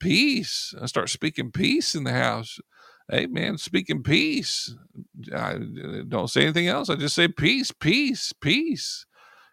Peace. 0.00 0.74
I 0.80 0.86
start 0.86 1.10
speaking 1.10 1.52
peace 1.52 1.94
in 1.94 2.04
the 2.04 2.12
house. 2.12 2.58
Amen. 3.14 3.58
Speaking 3.58 4.02
peace. 4.02 4.76
I 5.34 5.58
don't 6.08 6.30
say 6.30 6.42
anything 6.42 6.68
else. 6.68 6.90
I 6.90 6.96
just 6.96 7.14
say 7.16 7.28
peace, 7.28 7.72
peace, 7.72 8.32
peace. 8.40 9.06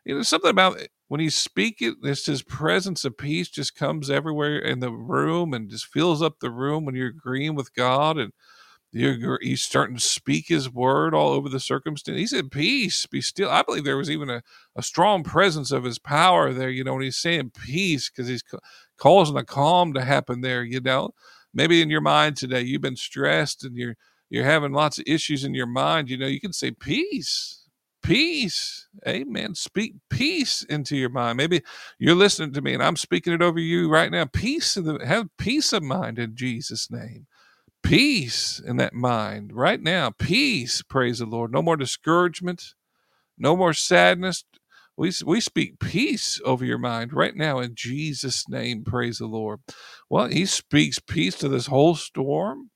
You 0.06 0.16
know, 0.16 0.24
something 0.24 0.50
about 0.52 0.80
when 1.10 1.22
you 1.22 1.30
speak 1.30 1.82
it, 1.82 1.96
it's 2.04 2.26
his 2.26 2.44
presence 2.44 3.06
of 3.06 3.18
peace 3.18 3.50
just 3.50 3.76
comes 3.76 4.10
everywhere 4.10 4.60
in 4.60 4.80
the 4.80 4.92
room 4.92 5.54
and 5.54 5.70
just 5.70 5.88
fills 5.88 6.22
up 6.22 6.40
the 6.40 6.52
room 6.52 6.86
when 6.86 6.96
you're 6.96 7.10
agreeing 7.10 7.56
with 7.56 7.74
God 7.76 8.18
and 8.18 8.34
you're, 8.92 9.40
he's 9.44 9.64
starting 9.64 9.98
to 9.98 10.04
speak 10.04 10.48
his 10.50 10.74
word 10.74 11.14
all 11.14 11.32
over 11.34 11.50
the 11.50 11.62
circumstance. 11.62 12.18
He 12.18 12.28
said, 12.28 12.52
Peace, 12.52 13.06
be 13.06 13.22
still. 13.22 13.52
I 13.52 13.64
believe 13.64 13.86
there 13.86 13.98
was 13.98 14.10
even 14.12 14.32
a, 14.32 14.44
a 14.76 14.84
strong 14.84 15.24
presence 15.24 15.72
of 15.72 15.86
his 15.86 16.00
power 16.00 16.54
there, 16.54 16.72
you 16.72 16.84
know, 16.84 16.96
when 16.96 17.04
he's 17.04 17.18
saying 17.18 17.52
peace, 17.52 18.10
because 18.10 18.30
he's 18.30 18.44
causing 18.98 19.38
a 19.38 19.46
calm 19.46 19.94
to 19.94 20.06
happen 20.06 20.42
there, 20.42 20.64
you 20.64 20.82
know. 20.82 21.12
Maybe 21.54 21.82
in 21.82 21.90
your 21.90 22.02
mind 22.02 22.38
today, 22.38 22.62
you've 22.62 22.82
been 22.82 22.98
stressed 22.98 23.64
and 23.66 23.76
you're 23.78 23.96
you're 24.30 24.46
having 24.46 24.74
lots 24.74 25.00
of 25.00 25.06
issues 25.08 25.44
in 25.46 25.56
your 25.56 25.68
mind. 25.68 26.10
You 26.10 26.18
know, 26.18 26.28
you 26.28 26.42
can 26.42 26.54
say 26.54 26.72
peace, 26.72 27.64
peace. 28.04 28.88
Amen. 29.08 29.56
Speak 29.56 29.96
peace 30.10 30.64
into 30.64 30.98
your 30.98 31.10
mind. 31.10 31.38
Maybe 31.38 31.64
you're 32.00 32.16
listening 32.16 32.54
to 32.54 32.62
me 32.62 32.74
and 32.76 32.84
I'm 32.84 32.98
speaking 32.98 33.34
it 33.34 33.42
over 33.42 33.60
you 33.60 33.90
right 33.90 34.12
now. 34.12 34.26
Peace 34.26 34.78
in 34.78 34.86
the 34.86 35.06
have 35.06 35.30
peace 35.38 35.74
of 35.74 35.84
mind 35.84 36.20
in 36.20 36.36
Jesus' 36.36 36.92
name. 36.92 37.28
Peace 37.84 38.60
in 38.66 38.78
that 38.78 38.94
mind 38.94 39.54
right 39.54 39.82
now. 39.82 40.12
Peace. 40.12 40.82
Praise 40.84 41.20
the 41.20 41.26
Lord. 41.26 41.52
No 41.52 41.62
more 41.62 41.78
discouragement. 41.78 42.76
No 43.38 43.56
more 43.58 43.74
sadness. 43.74 44.46
We, 45.00 45.14
we 45.26 45.40
speak 45.40 45.80
peace 45.80 46.42
over 46.44 46.66
your 46.66 46.78
mind 46.78 47.14
right 47.14 47.34
now 47.34 47.60
in 47.60 47.74
Jesus' 47.74 48.50
name. 48.50 48.84
Praise 48.84 49.20
the 49.20 49.28
Lord. 49.28 49.62
Well, 50.10 50.28
he 50.28 50.46
speaks 50.46 51.00
peace 51.00 51.38
to 51.38 51.48
this 51.48 51.68
whole 51.68 51.96
storm, 51.96 52.72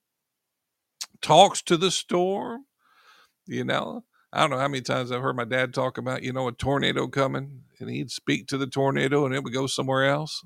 talks 1.21 1.61
to 1.63 1.75
the 1.75 1.91
storm. 1.91 2.63
You 3.45 3.65
know, 3.65 4.05
I 4.31 4.39
don't 4.39 4.51
know 4.51 4.57
how 4.57 4.69
many 4.69 4.79
times 4.83 5.11
I've 5.11 5.21
heard 5.21 5.35
my 5.35 5.43
dad 5.43 5.73
talk 5.73 5.97
about, 5.97 6.23
you 6.23 6.31
know, 6.31 6.47
a 6.47 6.53
tornado 6.53 7.09
coming 7.09 7.63
and 7.81 7.89
he'd 7.89 8.09
speak 8.09 8.47
to 8.47 8.57
the 8.57 8.67
tornado 8.67 9.25
and 9.25 9.35
it 9.35 9.43
would 9.43 9.53
go 9.53 9.67
somewhere 9.67 10.05
else. 10.05 10.45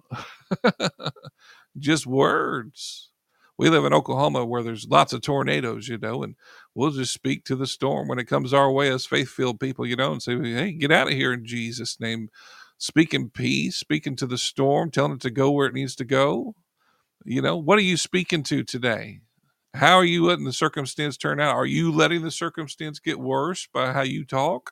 Just 1.78 2.08
words 2.08 3.12
we 3.58 3.70
live 3.70 3.86
in 3.86 3.94
Oklahoma 3.94 4.46
where 4.46 4.64
there's 4.64 4.88
lots 4.88 5.14
of 5.14 5.22
tornadoes, 5.22 5.88
you 5.88 5.98
know, 5.98 6.24
and 6.24 6.36
we'll 6.78 6.92
just 6.92 7.14
speak 7.14 7.46
to 7.46 7.58
the 7.58 7.68
storm 7.68 8.08
when 8.08 8.20
it 8.20 8.26
comes 8.28 8.54
our 8.54 8.72
way 8.72 8.90
as 8.92 9.08
faith 9.08 9.30
filled 9.30 9.60
people, 9.60 9.86
you 9.88 9.98
know, 9.98 10.14
and 10.14 10.24
say, 10.24 10.38
hey, 10.40 10.74
get 10.74 10.94
out 10.94 11.08
of 11.08 11.14
here 11.16 11.34
in 11.34 11.46
Jesus' 11.46 12.00
name. 12.00 12.30
Speaking 12.78 13.32
peace, 13.32 13.78
speaking 13.78 14.16
to 14.18 14.28
the 14.28 14.38
storm, 14.38 14.92
telling 14.92 15.14
it 15.14 15.22
to 15.22 15.32
go 15.32 15.52
where 15.52 15.68
it 15.68 15.76
needs 15.76 15.96
to 15.98 16.06
go. 16.06 16.56
You 17.26 17.42
know, 17.42 17.58
what 17.58 17.80
are 17.80 17.84
you 17.84 17.98
speaking 17.98 18.44
to 18.44 18.64
today? 18.64 19.22
How 19.76 19.96
are 19.98 20.06
you 20.06 20.26
letting 20.26 20.46
the 20.46 20.54
circumstance 20.54 21.18
turn 21.18 21.40
out? 21.40 21.56
Are 21.56 21.66
you 21.66 21.92
letting 21.92 22.24
the 22.24 22.32
circumstance 22.32 23.00
get 23.00 23.20
worse 23.20 23.68
by 23.74 23.94
how 23.94 24.04
you 24.04 24.26
talk? 24.26 24.72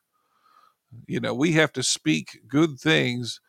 You 1.08 1.20
know, 1.22 1.34
we 1.34 1.54
have 1.54 1.74
to 1.74 1.84
speak 1.84 2.42
good 2.48 2.80
things 2.80 3.42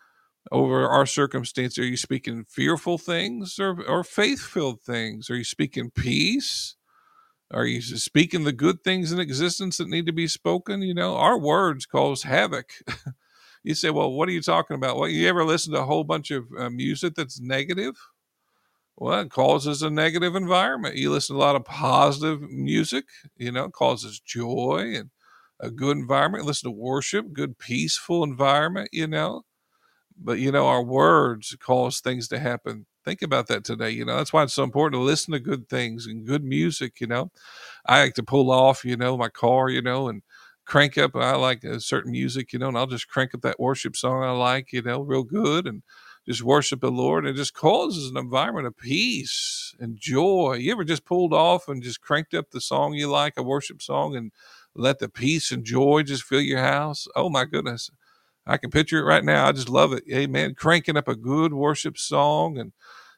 over 0.53 0.89
our 0.89 1.07
circumstance? 1.07 1.79
Are 1.79 1.85
you 1.87 1.97
speaking 1.97 2.45
fearful 2.49 2.99
things 2.99 3.59
or, 3.61 3.83
or 3.87 4.05
faith 4.05 4.41
filled 4.43 4.83
things? 4.83 5.31
Are 5.31 5.37
you 5.37 5.45
speaking 5.45 5.91
peace? 5.91 6.77
Are 7.53 7.67
you 7.67 7.81
speaking 7.81 8.45
the 8.45 8.53
good 8.53 8.83
things 8.83 9.13
in 9.13 9.21
existence 9.21 9.77
that 9.77 9.89
need 9.89 10.07
to 10.07 10.13
be 10.13 10.27
spoken? 10.27 10.83
You 10.83 10.95
know, 10.95 11.17
our 11.17 11.39
words 11.39 11.87
cause 11.87 12.25
havoc. 12.25 12.71
you 13.63 13.75
say, 13.75 13.91
well, 13.91 14.13
what 14.13 14.29
are 14.29 14.33
you 14.33 14.43
talking 14.43 14.77
about? 14.77 14.97
Well, 14.97 15.09
you 15.09 15.29
ever 15.29 15.45
listen 15.45 15.73
to 15.75 15.81
a 15.81 15.87
whole 15.87 16.05
bunch 16.05 16.31
of 16.31 16.47
uh, 16.59 16.71
music 16.71 17.15
that's 17.15 17.41
negative? 17.41 17.97
Well, 18.97 19.21
it 19.21 19.31
causes 19.31 19.83
a 19.83 19.91
negative 19.91 20.35
environment. 20.35 20.97
You 20.97 21.11
listen 21.13 21.37
to 21.37 21.41
a 21.41 21.45
lot 21.45 21.57
of 21.57 21.65
positive 21.65 22.41
music, 22.43 23.05
you 23.37 23.53
know, 23.53 23.69
causes 23.69 24.21
joy 24.21 24.95
and 24.97 25.11
a 25.61 25.71
good 25.71 25.99
environment. 25.99 26.47
Listen 26.47 26.71
to 26.71 26.77
worship, 26.77 27.33
good, 27.33 27.59
peaceful 27.59 28.25
environment, 28.25 28.91
you 28.93 29.07
know 29.07 29.45
but 30.19 30.39
you 30.39 30.51
know 30.53 30.67
our 30.67 30.83
words 30.83 31.57
cause 31.61 32.01
things 32.01 32.29
to 32.29 32.39
happen 32.39 32.87
think 33.07 33.23
about 33.23 33.49
that 33.49 33.65
today 33.65 33.91
you 33.91 34.05
know 34.05 34.19
that's 34.19 34.35
why 34.35 34.45
it's 34.45 34.55
so 34.55 34.65
important 34.65 35.01
to 35.01 35.05
listen 35.05 35.33
to 35.33 35.41
good 35.41 35.69
things 35.71 36.07
and 36.07 36.27
good 36.27 36.45
music 36.45 37.01
you 37.01 37.09
know. 37.09 37.31
I 37.87 38.03
like 38.03 38.15
to 38.15 38.23
pull 38.23 38.51
off 38.51 38.85
you 38.85 38.97
know 38.97 39.17
my 39.17 39.29
car 39.29 39.69
you 39.71 39.83
know 39.83 40.09
and 40.09 40.23
crank 40.65 40.99
up 40.99 41.17
i 41.17 41.35
like 41.37 41.65
a 41.65 41.81
certain 41.81 42.13
music 42.13 42.53
you 42.53 42.59
know 42.59 42.69
and 42.69 42.79
i'll 42.79 42.87
just 42.87 43.09
crank 43.09 43.35
up 43.35 43.43
that 43.43 43.61
worship 43.61 43.97
song 43.97 44.23
i 44.25 44.31
like 44.31 44.73
you 44.73 44.83
know 44.83 45.01
real 45.01 45.23
good 45.25 45.67
and 45.67 45.83
just 46.27 46.43
worship 46.43 46.81
the 46.81 46.91
lord 46.91 47.25
and 47.27 47.35
it 47.35 47.39
just 47.39 47.55
causes 47.55 48.11
an 48.11 48.17
environment 48.17 48.67
of 48.67 48.77
peace 48.77 49.75
and 49.81 49.97
joy. 49.97 50.55
You 50.61 50.73
ever 50.73 50.85
just 50.85 51.05
pulled 51.05 51.33
off 51.33 51.69
and 51.69 51.83
just 51.83 52.01
cranked 52.01 52.35
up 52.35 52.51
the 52.51 52.61
song 52.61 52.95
you 52.95 53.09
like 53.11 53.35
a 53.37 53.43
worship 53.43 53.83
song 53.83 54.17
and 54.17 54.33
let 54.75 54.99
the 54.99 55.09
peace 55.09 55.53
and 55.53 55.65
joy 55.65 56.03
just 56.03 56.25
fill 56.25 56.41
your 56.41 56.61
house? 56.61 57.09
Oh 57.17 57.31
my 57.31 57.45
goodness 57.45 57.91
I 58.47 58.57
can 58.59 58.71
picture 58.71 58.99
it 58.99 59.05
right 59.05 59.25
now. 59.25 59.47
I 59.49 59.53
just 59.53 59.69
love 59.69 59.93
it. 59.93 60.05
Amen. 60.13 60.55
Cranking 60.55 60.97
up 60.97 61.09
a 61.09 61.17
good 61.17 61.53
worship 61.53 61.99
song 61.99 62.59
and 62.59 62.73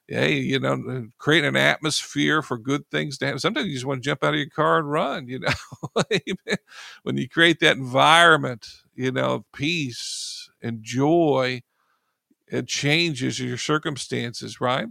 hey, 0.09 0.35
you 0.37 0.59
know, 0.59 0.83
uh, 0.89 1.03
creating 1.18 1.49
an 1.51 1.57
atmosphere 1.57 2.43
for 2.43 2.59
good 2.59 2.89
things 2.91 3.18
to 3.18 3.26
happen. 3.26 3.39
Sometimes 3.39 3.66
you 3.68 3.74
just 3.74 3.87
want 3.87 4.03
to 4.03 4.09
jump 4.09 4.24
out 4.24 4.35
of 4.35 4.41
your 4.41 4.49
car 4.49 4.79
and 4.79 4.91
run, 4.91 5.29
you 5.29 5.41
know. 5.41 5.53
when 7.03 7.16
you 7.18 7.29
create 7.29 7.61
that 7.61 7.76
environment, 7.76 8.66
you 8.95 9.12
know, 9.12 9.35
of 9.37 9.45
peace 9.53 10.51
and 10.62 10.83
joy, 10.83 11.62
it 12.49 12.66
changes 12.66 13.41
your 13.41 13.59
circumstances, 13.59 14.61
right? 14.61 14.89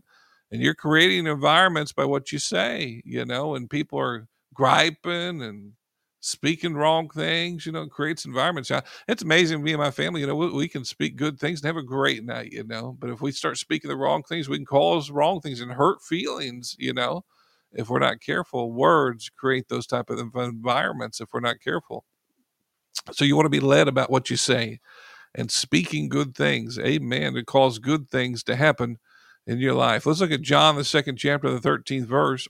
And 0.52 0.62
you're 0.62 0.76
creating 0.76 1.28
environments 1.28 1.92
by 1.94 2.06
what 2.06 2.32
you 2.32 2.40
say, 2.40 3.02
you 3.06 3.26
know, 3.26 3.56
and 3.56 3.70
people 3.70 4.00
are 4.00 4.28
griping 4.54 5.42
and 5.42 5.74
speaking 6.28 6.74
wrong 6.74 7.10
things, 7.10 7.66
you 7.66 7.72
know, 7.72 7.88
creates 7.88 8.26
environments. 8.26 8.72
It's 9.08 9.24
amazing. 9.24 9.64
Me 9.64 9.72
and 9.74 9.82
my 9.82 9.92
family, 9.92 10.22
you 10.22 10.28
know, 10.28 10.36
we, 10.36 10.52
we, 10.52 10.68
can 10.68 10.84
speak 10.84 11.16
good 11.16 11.40
things 11.40 11.62
and 11.62 11.68
have 11.68 11.78
a 11.78 11.84
great 11.84 12.24
night, 12.26 12.52
you 12.52 12.64
know. 12.64 12.98
But 13.00 13.10
if 13.10 13.22
we 13.22 13.32
start 13.32 13.58
speaking 13.58 13.90
the 13.90 13.96
wrong 13.96 14.24
things, 14.24 14.50
we 14.50 14.58
can 14.58 14.66
cause 14.66 15.10
wrong 15.10 15.40
things 15.40 15.62
and 15.62 15.72
hurt 15.72 16.02
feelings, 16.02 16.76
you 16.78 16.94
know. 16.94 17.24
If 17.72 17.90
we're 17.90 18.00
not 18.00 18.22
careful, 18.22 18.72
words 18.72 19.30
create 19.30 19.70
those 19.70 19.88
type 19.88 20.10
of 20.10 20.20
environments. 20.20 21.22
If 21.22 21.30
we're 21.34 21.40
not 21.40 21.62
careful, 21.62 22.06
so 23.12 23.26
you 23.26 23.36
want 23.36 23.46
to 23.46 23.50
be 23.50 23.60
led 23.60 23.88
about 23.88 24.10
what 24.10 24.30
you 24.30 24.38
say 24.38 24.80
and 25.36 25.52
speaking 25.52 26.10
good 26.10 26.36
things. 26.36 26.78
Amen. 26.80 27.34
To 27.34 27.44
cause 27.44 27.80
good 27.80 28.10
things 28.10 28.44
to 28.44 28.56
happen 28.56 28.98
in 29.46 29.60
your 29.60 29.74
life. 29.74 30.06
Let's 30.06 30.20
look 30.20 30.32
at 30.32 30.42
John, 30.42 30.76
the 30.76 30.84
second 30.84 31.18
chapter, 31.18 31.50
the 31.50 31.60
13th 31.60 32.06
verse. 32.06 32.48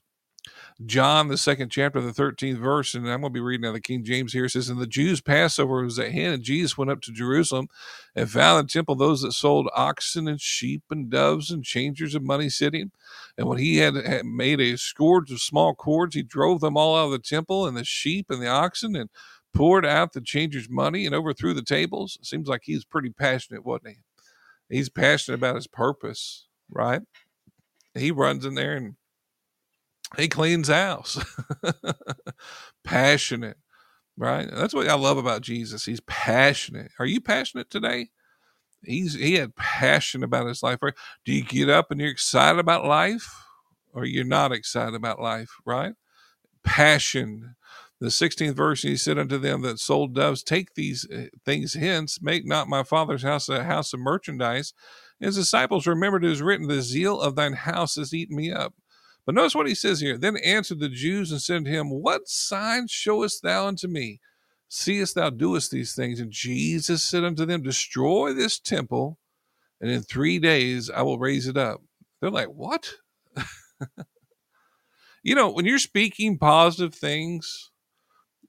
John, 0.85 1.27
the 1.27 1.37
second 1.37 1.69
chapter, 1.71 1.99
the 1.99 2.11
13th 2.11 2.59
verse, 2.59 2.93
and 2.93 3.09
I'm 3.09 3.21
going 3.21 3.33
to 3.33 3.37
be 3.37 3.39
reading 3.39 3.65
out 3.65 3.73
the 3.73 3.81
King 3.81 4.03
James 4.03 4.33
here. 4.33 4.47
Says, 4.47 4.69
And 4.69 4.79
the 4.79 4.85
Jews' 4.85 5.21
Passover 5.21 5.81
was 5.81 5.97
at 5.97 6.11
hand, 6.11 6.35
and 6.35 6.43
Jesus 6.43 6.77
went 6.77 6.91
up 6.91 7.01
to 7.01 7.11
Jerusalem 7.11 7.67
and 8.15 8.29
found 8.29 8.59
in 8.59 8.65
the 8.67 8.71
temple 8.71 8.93
those 8.93 9.21
that 9.23 9.31
sold 9.31 9.69
oxen 9.75 10.27
and 10.27 10.39
sheep 10.39 10.83
and 10.91 11.09
doves 11.09 11.49
and 11.49 11.63
changers 11.63 12.13
of 12.13 12.21
money 12.21 12.49
sitting. 12.49 12.91
And 13.37 13.47
when 13.47 13.57
he 13.57 13.77
had, 13.77 13.95
had 13.95 14.25
made 14.25 14.61
a 14.61 14.77
scourge 14.77 15.31
of 15.31 15.41
small 15.41 15.73
cords, 15.73 16.13
he 16.13 16.21
drove 16.21 16.61
them 16.61 16.77
all 16.77 16.95
out 16.95 17.05
of 17.05 17.11
the 17.11 17.19
temple 17.19 17.65
and 17.65 17.75
the 17.75 17.83
sheep 17.83 18.27
and 18.29 18.41
the 18.41 18.47
oxen 18.47 18.95
and 18.95 19.09
poured 19.55 19.85
out 19.85 20.13
the 20.13 20.21
changers' 20.21 20.69
money 20.69 21.07
and 21.07 21.15
overthrew 21.15 21.55
the 21.55 21.63
tables. 21.63 22.19
Seems 22.21 22.47
like 22.47 22.61
he's 22.65 22.85
pretty 22.85 23.09
passionate, 23.09 23.65
wasn't 23.65 23.95
he? 24.69 24.75
He's 24.77 24.89
passionate 24.89 25.37
about 25.37 25.55
his 25.55 25.65
purpose, 25.65 26.45
right? 26.69 27.01
He 27.95 28.11
runs 28.11 28.45
in 28.45 28.53
there 28.53 28.75
and 28.75 28.95
he 30.15 30.27
cleans 30.27 30.69
house. 30.69 31.19
passionate, 32.83 33.57
right? 34.17 34.49
That's 34.51 34.73
what 34.73 34.87
I 34.87 34.95
love 34.95 35.17
about 35.17 35.41
Jesus. 35.41 35.85
He's 35.85 35.99
passionate. 36.01 36.91
Are 36.99 37.05
you 37.05 37.19
passionate 37.19 37.69
today? 37.69 38.09
He's 38.83 39.15
he 39.15 39.35
had 39.35 39.55
passion 39.55 40.23
about 40.23 40.47
his 40.47 40.63
life. 40.63 40.79
Right? 40.81 40.93
Do 41.25 41.33
you 41.33 41.43
get 41.43 41.69
up 41.69 41.91
and 41.91 41.99
you're 41.99 42.09
excited 42.11 42.59
about 42.59 42.85
life, 42.85 43.29
or 43.93 44.05
you're 44.05 44.23
not 44.23 44.51
excited 44.51 44.95
about 44.95 45.21
life? 45.21 45.49
Right? 45.65 45.93
Passion. 46.63 47.55
The 47.99 48.07
16th 48.07 48.53
verse, 48.53 48.83
he 48.83 48.95
said 48.95 49.17
unto 49.17 49.39
them 49.39 49.63
that 49.63 49.79
sold 49.79 50.13
doves, 50.13 50.43
Take 50.43 50.75
these 50.75 51.07
uh, 51.11 51.25
things 51.43 51.73
hence, 51.73 52.19
make 52.21 52.45
not 52.45 52.67
my 52.67 52.83
father's 52.83 53.23
house 53.23 53.49
a 53.49 53.63
house 53.63 53.91
of 53.91 53.99
merchandise. 53.99 54.73
His 55.19 55.35
disciples 55.35 55.87
remembered 55.87 56.23
it 56.23 56.31
is 56.31 56.43
written, 56.43 56.67
The 56.67 56.83
zeal 56.83 57.19
of 57.19 57.35
thine 57.35 57.53
house 57.53 57.95
has 57.95 58.13
eaten 58.13 58.35
me 58.35 58.51
up. 58.51 58.75
But 59.27 59.35
notice 59.35 59.53
what 59.53 59.67
he 59.67 59.75
says 59.75 59.99
here. 59.99 60.17
Then 60.17 60.37
answered 60.37 60.79
the 60.79 60.87
Jews 60.87 61.33
and 61.33 61.41
said 61.41 61.65
to 61.65 61.69
him, 61.69 61.89
What 61.89 62.29
sign 62.29 62.87
showest 62.87 63.43
thou 63.43 63.67
unto 63.67 63.89
me? 63.89 64.21
Seest 64.69 65.15
thou 65.15 65.29
doest 65.29 65.69
these 65.69 65.93
things? 65.93 66.21
And 66.21 66.31
Jesus 66.31 67.03
said 67.03 67.25
unto 67.25 67.45
them, 67.45 67.61
Destroy 67.61 68.31
this 68.31 68.57
temple, 68.57 69.19
and 69.81 69.91
in 69.91 70.01
three 70.01 70.39
days 70.39 70.89
I 70.89 71.01
will 71.01 71.19
raise 71.19 71.45
it 71.45 71.57
up. 71.57 71.81
They're 72.21 72.31
like, 72.31 72.47
What? 72.47 72.89
you 75.23 75.35
know, 75.35 75.51
when 75.51 75.65
you're 75.65 75.77
speaking 75.77 76.37
positive 76.37 76.95
things, 76.95 77.69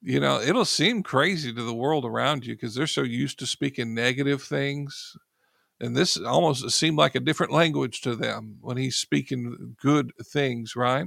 you 0.01 0.21
know, 0.21 0.41
it'll 0.41 0.65
seem 0.65 1.03
crazy 1.03 1.53
to 1.53 1.63
the 1.65 1.75
world 1.75 2.05
around 2.05 2.47
you 2.47 2.55
because 2.55 2.77
they're 2.77 2.87
so 2.87 3.03
used 3.03 3.41
to 3.41 3.47
speaking 3.47 3.95
negative 3.95 4.45
things 4.45 5.17
and 5.81 5.97
this 5.97 6.17
almost 6.17 6.69
seemed 6.71 6.99
like 6.99 7.15
a 7.15 7.21
different 7.21 7.53
language 7.53 8.01
to 8.03 8.17
them 8.17 8.59
when 8.61 8.77
he's 8.77 8.97
speaking 8.97 9.77
good 9.81 10.13
things, 10.23 10.75
right? 10.75 11.07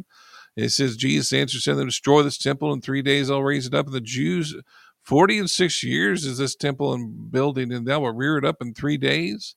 It 0.56 0.70
says, 0.70 0.98
Jesus 0.98 1.34
answered, 1.34 1.62
to 1.64 1.76
them, 1.76 1.88
Destroy 1.88 2.24
this 2.24 2.38
temple 2.38 2.74
in 2.74 2.82
three 2.82 3.02
days, 3.02 3.30
I'll 3.30 3.44
raise 3.44 3.68
it 3.68 3.74
up. 3.74 3.88
And 3.88 3.96
the 3.96 4.02
Jews, 4.02 4.56
40 5.04 5.40
and 5.40 5.50
six 5.50 5.84
years 5.84 6.26
is 6.26 6.38
this 6.38 6.56
temple 6.56 6.94
and 6.94 7.32
building, 7.32 7.72
and 7.72 7.86
thou 7.86 8.02
will 8.02 8.14
rear 8.14 8.38
it 8.38 8.46
up 8.46 8.58
in 8.62 8.74
three 8.74 8.98
days. 8.98 9.56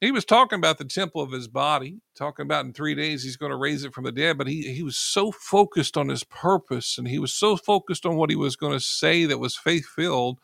He 0.00 0.12
was 0.12 0.24
talking 0.24 0.58
about 0.58 0.78
the 0.78 0.86
temple 0.86 1.20
of 1.20 1.30
his 1.30 1.46
body, 1.46 2.00
talking 2.16 2.46
about 2.46 2.64
in 2.64 2.72
three 2.72 2.94
days 2.94 3.22
he's 3.22 3.36
going 3.36 3.50
to 3.50 3.56
raise 3.56 3.84
it 3.84 3.92
from 3.92 4.04
the 4.04 4.12
dead. 4.12 4.38
But 4.38 4.46
he, 4.46 4.72
he 4.72 4.82
was 4.82 4.96
so 4.96 5.30
focused 5.30 5.96
on 5.98 6.08
his 6.08 6.24
purpose 6.24 6.96
and 6.96 7.06
he 7.06 7.18
was 7.18 7.34
so 7.34 7.54
focused 7.54 8.06
on 8.06 8.16
what 8.16 8.30
he 8.30 8.36
was 8.36 8.56
going 8.56 8.72
to 8.72 8.80
say 8.80 9.26
that 9.26 9.38
was 9.38 9.56
faith 9.56 9.84
filled 9.84 10.38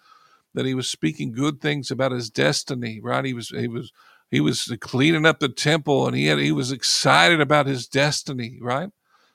that 0.57 0.66
he 0.66 0.74
was 0.74 0.90
speaking 0.90 1.32
good 1.32 1.62
things 1.62 1.92
about 1.92 2.12
his 2.12 2.30
destiny, 2.30 3.00
right? 3.02 3.26
He 3.26 3.34
was 3.34 3.50
he 3.50 3.68
was 3.68 3.92
he 4.32 4.40
was 4.40 4.74
cleaning 4.80 5.26
up 5.26 5.40
the 5.40 5.50
temple 5.50 6.09
and 6.09 6.16
he 6.16 6.26
had 6.26 6.40
he 6.40 6.52
was 6.52 6.72
excited 6.72 7.40
about 7.42 7.68
his 7.68 7.88
destiny, 7.88 8.59
right? 8.62 8.90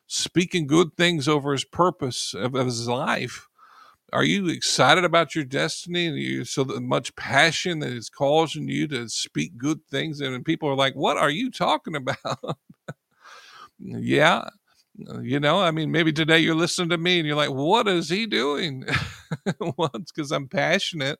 Speaking 0.07 0.67
good 0.67 0.97
things 0.97 1.29
over 1.29 1.53
his 1.53 1.65
purpose 1.65 2.35
of, 2.35 2.55
of 2.55 2.67
his 2.67 2.89
life. 2.89 3.47
Are 4.13 4.25
you 4.25 4.49
excited 4.49 5.05
about 5.05 5.35
your 5.35 5.45
destiny 5.45 6.07
and 6.07 6.17
you 6.17 6.45
so 6.45 6.65
much 6.65 7.15
passion 7.15 7.79
that 7.79 7.91
is 7.93 8.09
causing 8.09 8.67
you 8.69 8.87
to 8.89 9.09
speak 9.09 9.57
good 9.57 9.81
things? 9.91 10.21
And 10.21 10.45
people 10.45 10.69
are 10.69 10.75
like, 10.75 10.95
"What 10.95 11.17
are 11.17 11.29
you 11.31 11.51
talking 11.51 11.95
about?" 11.97 12.57
yeah, 13.79 14.49
you 15.23 15.39
know, 15.39 15.59
I 15.61 15.71
mean, 15.71 15.91
maybe 15.91 16.13
today 16.13 16.39
you're 16.39 16.55
listening 16.55 16.89
to 16.89 16.97
me 16.97 17.19
and 17.19 17.27
you're 17.27 17.37
like, 17.37 17.51
"What 17.51 17.87
is 17.87 18.09
he 18.09 18.25
doing?" 18.27 18.85
well, 19.77 19.91
because 19.93 20.31
I'm 20.31 20.47
passionate 20.47 21.19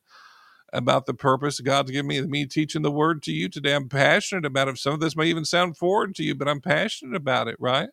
about 0.73 1.05
the 1.05 1.13
purpose 1.13 1.59
God's 1.59 1.91
given 1.91 2.07
me, 2.07 2.21
me 2.21 2.45
teaching 2.45 2.81
the 2.81 2.91
word 2.91 3.23
to 3.23 3.31
you 3.31 3.49
today. 3.49 3.75
I'm 3.75 3.89
passionate 3.89 4.45
about 4.45 4.67
it. 4.67 4.77
Some 4.77 4.93
of 4.93 4.99
this 4.99 5.15
may 5.15 5.27
even 5.27 5.45
sound 5.45 5.77
foreign 5.77 6.13
to 6.13 6.23
you, 6.23 6.35
but 6.35 6.47
I'm 6.47 6.61
passionate 6.61 7.15
about 7.15 7.47
it, 7.47 7.57
right? 7.59 7.89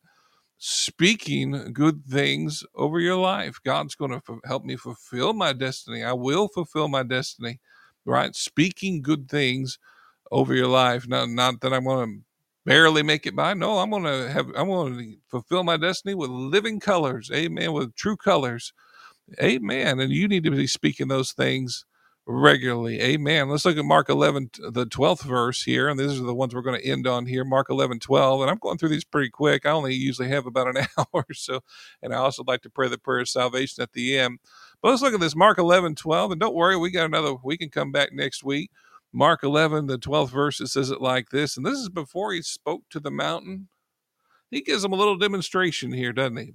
Speaking 0.58 1.72
good 1.72 2.04
things 2.06 2.64
over 2.74 3.00
your 3.00 3.16
life. 3.16 3.58
God's 3.64 3.94
going 3.94 4.12
to 4.12 4.22
f- 4.28 4.40
help 4.44 4.64
me 4.64 4.76
fulfill 4.76 5.32
my 5.34 5.52
destiny. 5.52 6.04
I 6.04 6.12
will 6.14 6.48
fulfill 6.48 6.88
my 6.88 7.02
destiny, 7.04 7.60
right? 8.06 8.34
Speaking 8.36 9.02
good 9.02 9.28
things 9.30 9.78
over 10.32 10.54
your 10.54 10.68
life. 10.68 11.08
Not, 11.08 11.30
not 11.30 11.60
that 11.62 11.74
I'm 11.74 11.84
going 11.84 12.08
to 12.20 12.24
barely 12.68 13.02
make 13.02 13.26
it 13.26 13.34
by. 13.34 13.54
No, 13.54 13.78
I'm 13.78 13.90
going 13.90 14.04
to 14.04 14.30
have, 14.30 14.48
I'm 14.54 14.68
going 14.68 14.98
to 14.98 15.16
fulfill 15.28 15.64
my 15.64 15.78
destiny 15.78 16.14
with 16.14 16.30
living 16.30 16.80
colors. 16.80 17.30
Amen. 17.32 17.72
With 17.72 17.94
true 17.94 18.16
colors. 18.16 18.74
Amen. 19.42 20.00
And 20.00 20.12
you 20.12 20.28
need 20.28 20.44
to 20.44 20.50
be 20.50 20.66
speaking 20.66 21.08
those 21.08 21.32
things 21.32 21.86
regularly. 22.26 23.00
Amen. 23.00 23.48
Let's 23.48 23.64
look 23.64 23.78
at 23.78 23.84
Mark 23.86 24.10
11, 24.10 24.50
the 24.70 24.86
12th 24.86 25.22
verse 25.22 25.62
here. 25.62 25.88
And 25.88 25.98
these 25.98 26.20
are 26.20 26.24
the 26.24 26.34
ones 26.34 26.54
we're 26.54 26.60
going 26.60 26.78
to 26.78 26.86
end 26.86 27.06
on 27.06 27.24
here. 27.24 27.42
Mark 27.42 27.70
11, 27.70 28.00
12. 28.00 28.42
And 28.42 28.50
I'm 28.50 28.58
going 28.58 28.76
through 28.76 28.90
these 28.90 29.04
pretty 29.04 29.30
quick. 29.30 29.64
I 29.64 29.70
only 29.70 29.94
usually 29.94 30.28
have 30.28 30.46
about 30.46 30.76
an 30.76 30.86
hour 30.98 31.06
or 31.12 31.34
so. 31.34 31.60
And 32.02 32.12
I 32.12 32.18
also 32.18 32.44
like 32.46 32.60
to 32.62 32.70
pray 32.70 32.88
the 32.88 32.98
prayer 32.98 33.20
of 33.20 33.30
salvation 33.30 33.82
at 33.82 33.92
the 33.92 34.18
end. 34.18 34.40
But 34.82 34.90
let's 34.90 35.02
look 35.02 35.14
at 35.14 35.20
this 35.20 35.34
Mark 35.36 35.56
11, 35.58 35.94
12. 35.94 36.32
And 36.32 36.40
don't 36.40 36.54
worry, 36.54 36.76
we 36.76 36.90
got 36.90 37.06
another, 37.06 37.34
we 37.42 37.56
can 37.56 37.70
come 37.70 37.92
back 37.92 38.12
next 38.12 38.44
week. 38.44 38.70
Mark 39.12 39.42
11, 39.42 39.86
the 39.86 39.98
12th 39.98 40.30
verse, 40.30 40.60
it 40.60 40.68
says 40.68 40.90
it 40.90 41.00
like 41.00 41.30
this. 41.30 41.56
And 41.56 41.64
this 41.64 41.78
is 41.78 41.88
before 41.88 42.32
he 42.32 42.42
spoke 42.42 42.82
to 42.90 43.00
the 43.00 43.10
mountain. 43.10 43.68
He 44.50 44.60
gives 44.60 44.82
them 44.82 44.92
a 44.92 44.96
little 44.96 45.16
demonstration 45.16 45.92
here, 45.92 46.12
doesn't 46.12 46.36
he? 46.36 46.54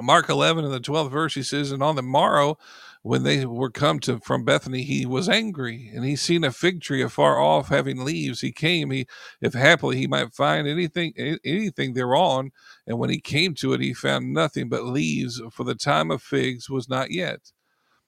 Mark 0.00 0.28
11 0.28 0.64
in 0.64 0.70
the 0.70 0.80
12th 0.80 1.10
verse, 1.10 1.34
he 1.34 1.42
says, 1.42 1.72
And 1.72 1.82
on 1.82 1.96
the 1.96 2.02
morrow, 2.02 2.56
when 3.02 3.22
they 3.22 3.44
were 3.44 3.70
come 3.70 3.98
to 4.00 4.18
from 4.20 4.44
Bethany, 4.44 4.82
he 4.82 5.06
was 5.06 5.28
angry, 5.28 5.90
and 5.94 6.04
he 6.04 6.16
seen 6.16 6.44
a 6.44 6.52
fig 6.52 6.80
tree 6.80 7.02
afar 7.02 7.40
off 7.40 7.68
having 7.68 8.04
leaves. 8.04 8.40
He 8.40 8.52
came, 8.52 8.90
he 8.90 9.06
if 9.40 9.54
happily 9.54 9.96
he 9.96 10.06
might 10.06 10.34
find 10.34 10.66
anything 10.66 11.14
anything 11.44 11.94
thereon. 11.94 12.50
And 12.86 12.98
when 12.98 13.10
he 13.10 13.20
came 13.20 13.54
to 13.56 13.72
it, 13.72 13.80
he 13.80 13.94
found 13.94 14.32
nothing 14.32 14.68
but 14.68 14.84
leaves, 14.84 15.40
for 15.50 15.64
the 15.64 15.74
time 15.74 16.10
of 16.10 16.22
figs 16.22 16.68
was 16.68 16.88
not 16.88 17.10
yet. 17.10 17.52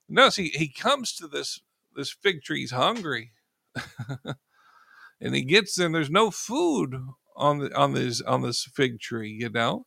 Notice 0.09 0.37
he, 0.37 0.49
he 0.49 0.69
comes 0.69 1.15
to 1.15 1.27
this 1.27 1.61
this 1.97 2.11
fig 2.13 2.43
tree's 2.43 2.71
hungry. 2.71 3.33
and 5.21 5.35
he 5.35 5.43
gets 5.43 5.79
in, 5.79 5.93
there's 5.93 6.11
no 6.11 6.31
food 6.31 6.97
on 7.37 7.59
the 7.59 7.75
on 7.77 7.95
this 7.95 8.21
on 8.21 8.43
this 8.43 8.69
fig 8.75 9.01
tree, 9.01 9.31
you 9.31 9.49
know 9.49 9.87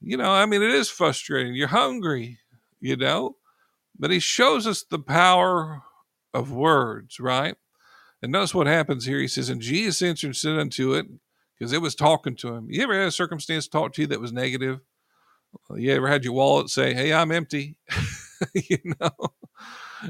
you 0.00 0.16
know, 0.16 0.30
I 0.30 0.46
mean, 0.46 0.62
it 0.62 0.70
is 0.70 0.88
frustrating. 0.88 1.54
You're 1.54 1.68
hungry, 1.68 2.38
you 2.80 2.96
know, 2.96 3.36
but 3.98 4.10
he 4.10 4.18
shows 4.18 4.66
us 4.66 4.84
the 4.84 4.98
power 4.98 5.82
of 6.34 6.52
words, 6.52 7.18
right? 7.18 7.56
And 8.22 8.32
notice 8.32 8.54
what 8.54 8.66
happens 8.66 9.04
here. 9.04 9.20
He 9.20 9.28
says, 9.28 9.48
And 9.48 9.60
Jesus 9.60 10.02
answered 10.02 10.28
and 10.28 10.36
said 10.36 10.58
unto 10.58 10.94
it, 10.94 11.06
because 11.58 11.72
it 11.72 11.80
was 11.80 11.94
talking 11.94 12.36
to 12.36 12.54
him. 12.54 12.66
You 12.70 12.82
ever 12.82 12.94
had 12.94 13.08
a 13.08 13.12
circumstance 13.12 13.68
talk 13.68 13.94
to 13.94 14.02
you 14.02 14.08
that 14.08 14.20
was 14.20 14.32
negative? 14.32 14.80
You 15.74 15.92
ever 15.92 16.08
had 16.08 16.24
your 16.24 16.34
wallet 16.34 16.68
say, 16.68 16.94
Hey, 16.94 17.12
I'm 17.12 17.32
empty? 17.32 17.76
you 18.54 18.78
know? 19.00 19.10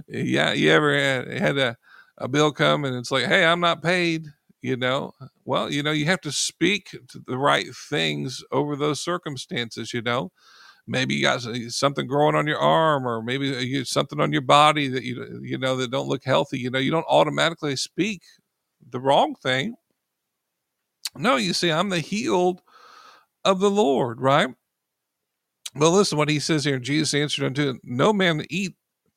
Yeah, 0.09 0.53
you 0.53 0.70
ever 0.72 0.95
had, 0.97 1.28
had 1.28 1.59
a, 1.59 1.76
a 2.18 2.28
bill 2.28 2.53
come 2.53 2.84
and 2.84 2.97
it's 2.97 3.11
like, 3.11 3.26
Hey, 3.26 3.45
I'm 3.45 3.61
not 3.61 3.82
paid? 3.82 4.26
you 4.62 4.76
know? 4.76 5.12
Well 5.45 5.70
you 5.72 5.82
know 5.82 5.93
you 5.93 6.07
have 6.07 6.22
to 6.22 6.32
speak 6.32 6.91
to 7.11 7.20
the 7.26 7.39
right 7.39 7.66
things 7.91 8.43
over 8.53 8.76
those 8.76 9.01
circumstances 9.01 9.95
you 9.95 10.03
know? 10.03 10.32
Maybe 10.87 11.14
you 11.14 11.22
got 11.22 11.43
something 11.70 12.07
growing 12.07 12.37
on 12.37 12.47
your 12.47 12.59
arm 12.61 13.07
or 13.07 13.22
maybe 13.22 13.49
you 13.49 13.84
something 13.84 14.20
on 14.20 14.32
your 14.32 14.43
body 14.43 14.89
that 14.89 15.05
you 15.05 15.41
you 15.43 15.59
know 15.59 15.76
that 15.76 15.91
don't 15.93 16.09
look 16.09 16.24
healthy 16.24 16.59
you 16.61 16.70
know? 16.70 16.80
You 16.80 16.91
don't 16.93 17.07
automatically 17.09 17.76
speak 17.76 18.22
the 18.91 19.01
wrong 19.01 19.34
thing. 19.37 19.76
No 21.16 21.37
you 21.37 21.55
see 21.55 21.70
i'm 21.72 21.91
the 21.91 22.01
healed 22.01 22.62
of 23.45 23.61
the 23.61 23.70
lord 23.70 24.20
right? 24.20 24.51
Well 25.76 25.93
listen 25.93 26.18
what 26.18 26.30
he 26.30 26.41
says 26.41 26.64
here 26.64 26.78
jesus 26.80 27.14
answered 27.14 27.47
unto 27.47 27.70
him, 27.70 27.80
no 27.84 28.12
man 28.12 28.45
eat 28.51 28.76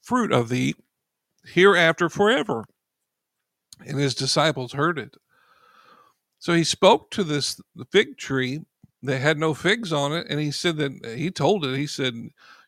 fruit 0.10 0.32
of 0.34 0.49
thee 0.49 0.76
hereafter 1.45 2.10
forever 2.10 2.66
and 3.86 3.99
his 3.99 4.16
disciples 4.16 4.74
heard 4.74 4.99
it 4.99 5.16
so 6.39 6.53
he 6.53 6.64
spoke 6.64 7.12
to 7.12 7.24
this 7.24 7.60
fig 7.91 8.18
tree 8.18 8.62
that 9.03 9.20
had 9.20 9.38
no 9.38 9.53
figs 9.53 9.93
on 9.93 10.14
it, 10.14 10.28
and 10.30 10.39
he 10.39 10.51
said 10.51 10.78
that 10.78 11.16
he 11.18 11.32
told 11.32 11.66
it, 11.66 11.78
he 11.78 11.88
said, 11.88 12.14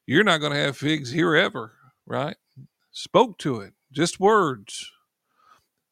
You're 0.06 0.24
not 0.26 0.40
going 0.40 0.52
to 0.54 0.60
have 0.60 0.78
figs 0.78 1.12
here 1.12 1.36
ever, 1.36 1.74
right? 2.06 2.36
Spoke 2.92 3.38
to 3.40 3.62
it, 3.62 3.74
just 3.92 4.20
words. 4.20 4.92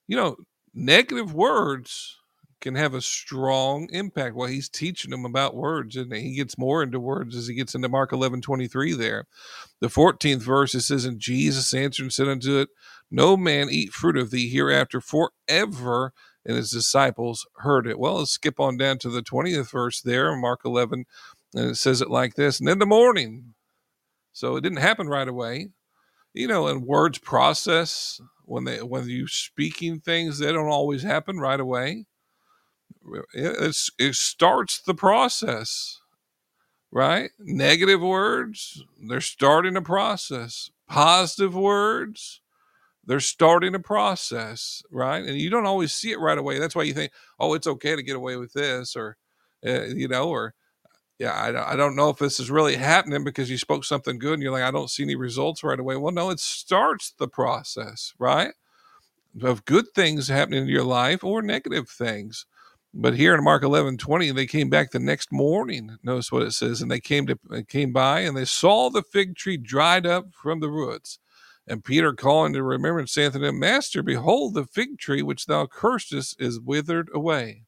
You 0.08 0.18
know, 0.18 0.38
negative 0.74 1.34
words 1.34 2.18
can 2.62 2.76
have 2.76 2.93
a 2.93 3.01
strong 3.01 3.88
impact. 3.91 4.36
Well, 4.36 4.47
he's 4.47 4.70
teaching 4.70 5.12
them 5.12 5.26
about 5.26 5.55
words, 5.55 5.95
and 5.95 6.14
he 6.14 6.36
gets 6.36 6.57
more 6.57 6.84
into 6.84 6.99
words 6.99 7.36
as 7.36 7.47
he 7.47 7.55
gets 7.55 7.76
into 7.76 7.89
Mark 7.89 8.12
11 8.12 8.41
23 8.41 8.93
there. 8.93 9.26
The 9.80 9.88
14th 9.88 10.41
verse, 10.41 10.76
it 10.76 10.82
says, 10.82 11.05
And 11.05 11.20
Jesus 11.20 11.74
answered 11.74 12.03
and 12.03 12.14
said 12.14 12.28
unto 12.28 12.60
it, 12.60 12.70
No 13.10 13.38
man 13.38 13.70
eat 13.70 13.93
fruit 13.93 14.18
of 14.18 14.32
thee 14.32 14.49
hereafter 14.49 15.01
forever 15.01 16.14
and 16.45 16.57
his 16.57 16.72
disciples 16.72 17.47
heard 17.57 17.86
it. 17.88 17.99
Well, 17.99 18.16
let's 18.16 18.32
skip 18.32 18.60
on 18.60 18.78
down 18.78 18.97
to 18.99 19.10
the 19.10 19.22
20th 19.22 19.72
verse 19.72 20.01
there 20.01 20.36
Mark 20.36 20.62
11, 20.66 21.05
and 21.53 21.72
it 21.72 21.76
says 21.76 22.01
it 22.01 22.10
like 22.10 22.36
this 22.36 22.60
And 22.60 22.70
in 22.70 22.80
the 22.80 22.86
morning, 22.86 23.53
so 24.32 24.55
it 24.55 24.62
didn't 24.62 24.80
happen 24.80 25.07
right 25.07 25.28
away. 25.28 25.70
You 26.34 26.47
know, 26.47 26.68
and 26.68 26.86
words 26.86 27.18
process 27.18 28.22
when 28.45 28.64
they 28.64 28.82
when 28.82 29.07
you 29.10 29.28
speaking 29.28 29.99
things, 29.99 30.39
they 30.39 30.51
don't 30.51 30.70
always 30.70 31.03
happen 31.03 31.39
right 31.39 31.60
away. 31.60 32.05
It's, 33.34 33.89
it 33.97 34.16
starts 34.16 34.80
the 34.80 34.93
process, 34.93 36.00
right? 36.91 37.32
Negative 37.39 38.02
words, 38.02 38.84
they're 39.02 39.22
starting 39.22 39.76
a 39.78 39.82
process. 39.82 40.72
Positive 40.88 41.56
words, 41.56 42.41
they're 43.06 43.20
starting 43.20 43.76
a 43.76 43.80
process, 43.80 44.84
right? 44.91 45.24
And 45.24 45.39
you 45.39 45.50
don't 45.50 45.66
always 45.66 45.93
see 45.93 46.12
it 46.12 46.20
right 46.20 46.38
away. 46.38 46.60
That's 46.60 46.76
why 46.76 46.84
you 46.84 46.93
think, 46.93 47.12
oh, 47.39 47.54
it's 47.54 47.68
okay 47.68 47.95
to 47.95 48.04
get 48.04 48.16
away 48.16 48.38
with 48.38 48.54
this, 48.54 48.95
or, 48.95 49.18
uh, 49.66 49.86
you 49.86 50.08
know, 50.08 50.30
or, 50.30 50.54
yeah, 51.20 51.34
I, 51.34 51.74
I 51.74 51.76
don't 51.76 51.95
know 51.95 52.10
if 52.10 52.18
this 52.18 52.39
is 52.39 52.50
really 52.50 52.76
happening 52.76 53.24
because 53.24 53.50
you 53.50 53.58
spoke 53.58 53.84
something 53.84 54.20
good 54.20 54.34
and 54.34 54.43
you're 54.43 54.52
like, 54.52 54.64
I 54.64 54.72
don't 54.72 54.89
see 54.89 55.04
any 55.04 55.16
results 55.16 55.64
right 55.64 55.80
away. 55.80 55.95
Well, 55.95 56.14
no, 56.14 56.30
it 56.30 56.39
starts 56.39 57.12
the 57.12 57.28
process, 57.28 58.14
right? 58.20 58.54
Of 59.41 59.66
good 59.66 59.86
things 59.93 60.28
happening 60.28 60.64
in 60.64 60.70
your 60.70 60.84
life 60.84 61.24
or 61.24 61.41
negative 61.41 61.89
things. 61.89 62.45
But 62.93 63.15
here 63.15 63.35
in 63.35 63.43
Mark 63.43 63.63
11, 63.63 63.97
20, 63.97 64.31
they 64.31 64.47
came 64.47 64.69
back 64.69 64.91
the 64.91 64.99
next 64.99 65.31
morning. 65.31 65.97
Notice 66.01 66.31
what 66.31 66.41
it 66.41 66.53
says. 66.53 66.81
And 66.81 66.89
they 66.89 66.99
came 66.99 67.27
to 67.27 67.37
came 67.67 67.93
by 67.93 68.21
and 68.21 68.35
they 68.35 68.45
saw 68.45 68.89
the 68.89 69.03
fig 69.03 69.35
tree 69.35 69.57
dried 69.57 70.07
up 70.07 70.33
from 70.33 70.59
the 70.59 70.69
roots. 70.69 71.19
And 71.67 71.83
Peter 71.83 72.13
calling 72.13 72.53
to 72.53 72.63
remembrance 72.63 73.11
saith 73.11 73.35
unto 73.35 73.45
him, 73.45 73.59
Master, 73.59 74.01
behold, 74.01 74.55
the 74.55 74.65
fig 74.65 74.97
tree 74.97 75.21
which 75.21 75.45
thou 75.45 75.67
cursedest 75.67 76.41
is 76.41 76.59
withered 76.59 77.09
away. 77.13 77.65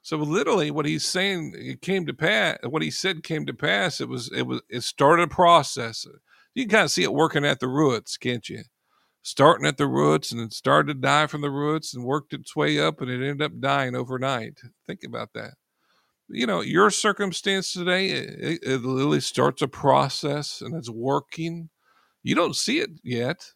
So 0.00 0.16
literally, 0.16 0.70
what 0.70 0.86
he's 0.86 1.04
saying, 1.04 1.52
it 1.56 1.82
came 1.82 2.06
to 2.06 2.14
pass. 2.14 2.58
What 2.62 2.80
he 2.80 2.90
said 2.90 3.22
came 3.22 3.44
to 3.44 3.52
pass. 3.52 4.00
It 4.00 4.08
was, 4.08 4.30
it 4.32 4.42
was, 4.42 4.62
it 4.70 4.82
started 4.82 5.24
a 5.24 5.28
process. 5.28 6.06
You 6.54 6.62
can 6.62 6.70
kind 6.70 6.84
of 6.84 6.90
see 6.90 7.02
it 7.02 7.12
working 7.12 7.44
at 7.44 7.60
the 7.60 7.68
roots, 7.68 8.16
can't 8.16 8.48
you? 8.48 8.62
Starting 9.28 9.66
at 9.66 9.76
the 9.76 9.88
roots, 9.88 10.30
and 10.30 10.40
it 10.40 10.52
started 10.52 10.94
to 10.94 11.00
die 11.00 11.26
from 11.26 11.40
the 11.40 11.50
roots, 11.50 11.92
and 11.92 12.04
worked 12.04 12.32
its 12.32 12.54
way 12.54 12.78
up, 12.78 13.00
and 13.00 13.10
it 13.10 13.26
ended 13.26 13.42
up 13.42 13.58
dying 13.60 13.96
overnight. 13.96 14.60
Think 14.86 15.00
about 15.04 15.32
that. 15.34 15.54
You 16.28 16.46
know, 16.46 16.60
your 16.60 16.90
circumstance 16.90 17.72
today, 17.72 18.10
it, 18.10 18.60
it 18.62 18.82
literally 18.82 19.20
starts 19.20 19.62
a 19.62 19.68
process, 19.68 20.60
and 20.60 20.74
it's 20.74 20.90
working 20.90 21.70
you 22.26 22.34
don't 22.34 22.56
see 22.56 22.80
it 22.80 22.90
yet, 23.04 23.52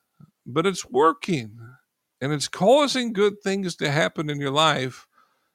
but 0.46 0.64
it's 0.64 0.88
working 0.88 1.58
and 2.20 2.32
it's 2.32 2.46
causing 2.46 3.12
good 3.12 3.42
things 3.42 3.74
to 3.76 3.90
happen 3.90 4.30
in 4.30 4.38
your 4.38 4.52
life 4.52 5.08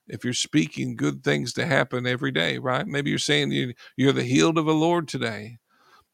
if 0.05 0.25
you're 0.25 0.33
speaking 0.33 0.97
good 0.97 1.23
things 1.23 1.53
to 1.53 1.65
happen 1.65 2.05
every 2.05 2.31
day, 2.31 2.57
right? 2.57 2.85
Maybe 2.85 3.09
you're 3.09 3.19
saying 3.19 3.53
you, 3.53 3.73
you're 3.95 4.11
the 4.11 4.23
healed 4.23 4.57
of 4.57 4.65
the 4.65 4.73
Lord 4.73 5.07
today. 5.07 5.59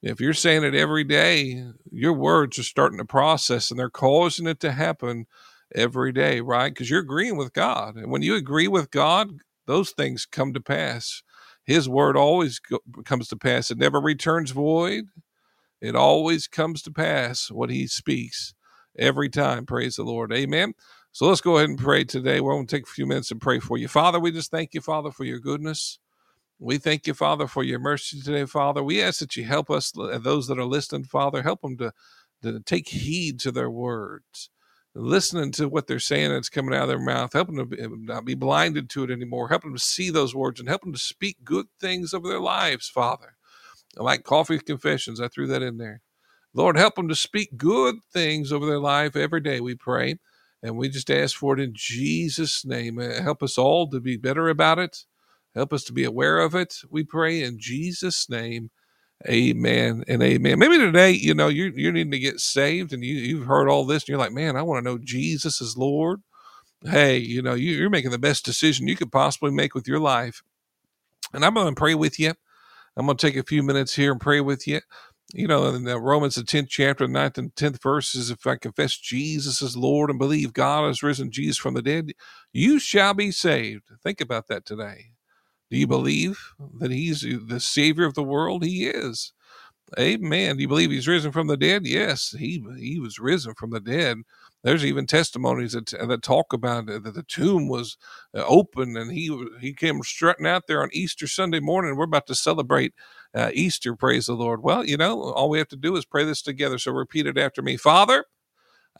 If 0.01 0.19
you're 0.19 0.33
saying 0.33 0.63
it 0.63 0.73
every 0.73 1.03
day, 1.03 1.63
your 1.91 2.13
words 2.13 2.57
are 2.57 2.63
starting 2.63 2.97
to 2.97 3.05
process 3.05 3.69
and 3.69 3.79
they're 3.79 3.89
causing 3.89 4.47
it 4.47 4.59
to 4.61 4.71
happen 4.71 5.27
every 5.75 6.11
day, 6.11 6.41
right? 6.41 6.73
Because 6.73 6.89
you're 6.89 7.01
agreeing 7.01 7.37
with 7.37 7.53
God. 7.53 7.95
And 7.95 8.11
when 8.11 8.23
you 8.23 8.35
agree 8.35 8.67
with 8.67 8.91
God, 8.91 9.29
those 9.67 9.91
things 9.91 10.25
come 10.25 10.53
to 10.53 10.61
pass. 10.61 11.21
His 11.63 11.87
word 11.87 12.17
always 12.17 12.59
go, 12.59 12.79
comes 13.05 13.27
to 13.29 13.35
pass. 13.37 13.69
It 13.69 13.77
never 13.77 14.01
returns 14.01 14.51
void. 14.51 15.05
It 15.81 15.95
always 15.95 16.47
comes 16.47 16.81
to 16.83 16.91
pass 16.91 17.51
what 17.51 17.69
he 17.69 17.87
speaks 17.87 18.53
every 18.97 19.29
time. 19.29 19.65
Praise 19.65 19.95
the 19.97 20.03
Lord. 20.03 20.33
Amen. 20.33 20.73
So 21.11 21.27
let's 21.27 21.41
go 21.41 21.57
ahead 21.57 21.69
and 21.69 21.79
pray 21.79 22.05
today. 22.05 22.41
We're 22.41 22.53
going 22.53 22.67
to 22.67 22.75
take 22.75 22.87
a 22.87 22.91
few 22.91 23.05
minutes 23.05 23.31
and 23.31 23.41
pray 23.41 23.59
for 23.59 23.77
you. 23.77 23.87
Father, 23.87 24.19
we 24.19 24.31
just 24.31 24.51
thank 24.51 24.73
you, 24.73 24.81
Father, 24.81 25.11
for 25.11 25.25
your 25.25 25.39
goodness. 25.39 25.99
We 26.61 26.79
thank 26.79 27.07
you, 27.07 27.15
Father, 27.15 27.47
for 27.47 27.63
your 27.63 27.79
mercy 27.79 28.21
today, 28.21 28.45
Father. 28.45 28.83
We 28.83 29.03
ask 29.03 29.19
that 29.21 29.37
you 29.37 29.45
help 29.45 29.71
us, 29.71 29.91
those 29.93 30.47
that 30.47 30.59
are 30.59 30.65
listening, 30.65 31.05
Father, 31.05 31.43
help 31.43 31.61
them 31.63 31.77
to, 31.79 31.93
to 32.43 32.61
take 32.61 32.89
heed 32.89 33.41
to 33.41 33.51
their 33.53 33.71
words 33.71 34.49
listening 34.95 35.51
to 35.53 35.69
what 35.69 35.87
they're 35.87 35.99
saying 35.99 36.31
that's 36.31 36.49
coming 36.49 36.75
out 36.75 36.83
of 36.83 36.89
their 36.89 36.99
mouth, 36.99 37.33
helping 37.33 37.55
them 37.55 37.69
to 37.71 37.97
not 38.03 38.25
be 38.25 38.35
blinded 38.35 38.89
to 38.89 39.03
it 39.03 39.11
anymore, 39.11 39.47
help 39.49 39.63
them 39.63 39.73
to 39.75 39.81
see 39.81 40.09
those 40.09 40.35
words 40.35 40.59
and 40.59 40.69
help 40.69 40.81
them 40.81 40.93
to 40.93 40.99
speak 40.99 41.37
good 41.43 41.67
things 41.79 42.13
over 42.13 42.27
their 42.27 42.39
lives, 42.41 42.89
Father. 42.89 43.35
Like 43.97 44.23
coffee 44.23 44.59
confessions, 44.59 45.21
I 45.21 45.29
threw 45.29 45.47
that 45.47 45.63
in 45.63 45.77
there. 45.77 46.01
Lord, 46.53 46.77
help 46.77 46.95
them 46.95 47.09
to 47.09 47.15
speak 47.15 47.57
good 47.57 47.97
things 48.13 48.51
over 48.51 48.65
their 48.65 48.79
life 48.79 49.15
every 49.15 49.41
day, 49.41 49.61
we 49.61 49.75
pray. 49.75 50.17
And 50.63 50.77
we 50.77 50.89
just 50.89 51.11
ask 51.11 51.37
for 51.37 51.55
it 51.57 51.61
in 51.61 51.73
Jesus' 51.75 52.65
name. 52.65 52.99
Uh, 52.99 53.21
help 53.21 53.43
us 53.43 53.57
all 53.57 53.89
to 53.89 53.99
be 53.99 54.17
better 54.17 54.49
about 54.49 54.79
it. 54.79 55.05
Help 55.55 55.73
us 55.73 55.83
to 55.85 55.93
be 55.93 56.03
aware 56.05 56.39
of 56.39 56.55
it. 56.55 56.75
We 56.89 57.03
pray 57.03 57.43
in 57.43 57.59
Jesus' 57.59 58.29
name. 58.29 58.71
Amen 59.29 60.03
and 60.07 60.23
amen. 60.23 60.59
Maybe 60.59 60.77
today, 60.77 61.11
you 61.11 61.33
know, 61.35 61.47
you're 61.47 61.71
you're 61.77 61.91
needing 61.91 62.11
to 62.11 62.19
get 62.19 62.39
saved, 62.39 62.93
and 62.93 63.03
you 63.03 63.15
you've 63.15 63.47
heard 63.47 63.69
all 63.69 63.85
this, 63.85 64.03
and 64.03 64.09
you're 64.09 64.17
like, 64.19 64.33
man, 64.33 64.55
I 64.55 64.63
want 64.63 64.83
to 64.83 64.89
know 64.89 64.97
Jesus 64.97 65.61
is 65.61 65.77
Lord. 65.77 66.21
Hey, 66.83 67.17
you 67.17 67.41
know, 67.41 67.53
you, 67.53 67.73
you're 67.73 67.89
making 67.89 68.11
the 68.11 68.19
best 68.19 68.45
decision 68.45 68.87
you 68.87 68.95
could 68.97 69.11
possibly 69.11 69.51
make 69.51 69.75
with 69.75 69.87
your 69.87 69.99
life, 69.99 70.43
and 71.33 71.45
I'm 71.45 71.55
going 71.55 71.73
to 71.75 71.79
pray 71.79 71.95
with 71.95 72.19
you. 72.19 72.33
I'm 72.95 73.05
going 73.05 73.17
to 73.17 73.27
take 73.27 73.37
a 73.37 73.43
few 73.43 73.63
minutes 73.63 73.95
here 73.95 74.11
and 74.11 74.21
pray 74.21 74.41
with 74.41 74.67
you. 74.67 74.81
You 75.33 75.47
know, 75.47 75.65
in 75.67 75.85
Romans, 75.85 76.35
the 76.35 76.43
10th 76.43 76.69
chapter, 76.69 77.07
9th 77.07 77.37
and 77.37 77.55
10th 77.55 77.81
verses, 77.81 78.29
if 78.29 78.45
I 78.45 78.57
confess 78.57 78.97
Jesus 78.97 79.61
is 79.61 79.77
Lord 79.77 80.09
and 80.09 80.19
believe 80.19 80.53
God 80.53 80.85
has 80.87 81.01
risen 81.01 81.31
Jesus 81.31 81.57
from 81.57 81.73
the 81.73 81.81
dead, 81.81 82.11
you 82.51 82.79
shall 82.79 83.13
be 83.13 83.31
saved. 83.31 83.85
Think 84.03 84.21
about 84.21 84.47
that 84.47 84.65
today. 84.65 85.10
Do 85.71 85.77
you 85.79 85.87
believe 85.87 86.39
that 86.79 86.91
he's 86.91 87.23
the 87.23 87.61
savior 87.61 88.05
of 88.05 88.15
the 88.15 88.23
world? 88.23 88.65
He 88.65 88.87
is. 88.87 89.33
Amen. 89.99 90.57
Do 90.57 90.63
you 90.63 90.69
believe 90.69 90.91
he's 90.91 91.07
risen 91.07 91.31
from 91.33 91.47
the 91.47 91.57
dead? 91.57 91.85
Yes, 91.85 92.35
he 92.39 92.65
he 92.79 92.99
was 92.99 93.19
risen 93.19 93.55
from 93.55 93.71
the 93.71 93.81
dead. 93.81 94.19
There's 94.63 94.85
even 94.85 95.07
testimonies 95.07 95.73
that, 95.73 95.87
that 95.87 96.23
talk 96.23 96.53
about 96.53 96.87
that 96.87 97.03
the 97.13 97.23
tomb 97.23 97.69
was 97.69 97.97
uh, 98.35 98.43
open 98.47 98.97
and 98.97 99.11
he 99.11 99.29
he 99.61 99.73
came 99.73 100.01
strutting 100.03 100.47
out 100.47 100.67
there 100.67 100.81
on 100.83 100.89
Easter 100.93 101.27
Sunday 101.27 101.61
morning. 101.61 101.95
We're 101.97 102.05
about 102.05 102.27
to 102.27 102.35
celebrate 102.35 102.93
uh, 103.35 103.51
Easter. 103.53 103.95
Praise 103.95 104.27
the 104.27 104.33
Lord. 104.33 104.63
Well, 104.63 104.85
you 104.85 104.97
know, 104.97 105.21
all 105.23 105.49
we 105.49 105.59
have 105.59 105.69
to 105.69 105.77
do 105.77 105.95
is 105.97 106.05
pray 106.05 106.25
this 106.25 106.41
together. 106.41 106.79
So 106.79 106.91
repeat 106.93 107.27
it 107.27 107.37
after 107.37 107.61
me. 107.61 107.77
Father, 107.77 108.25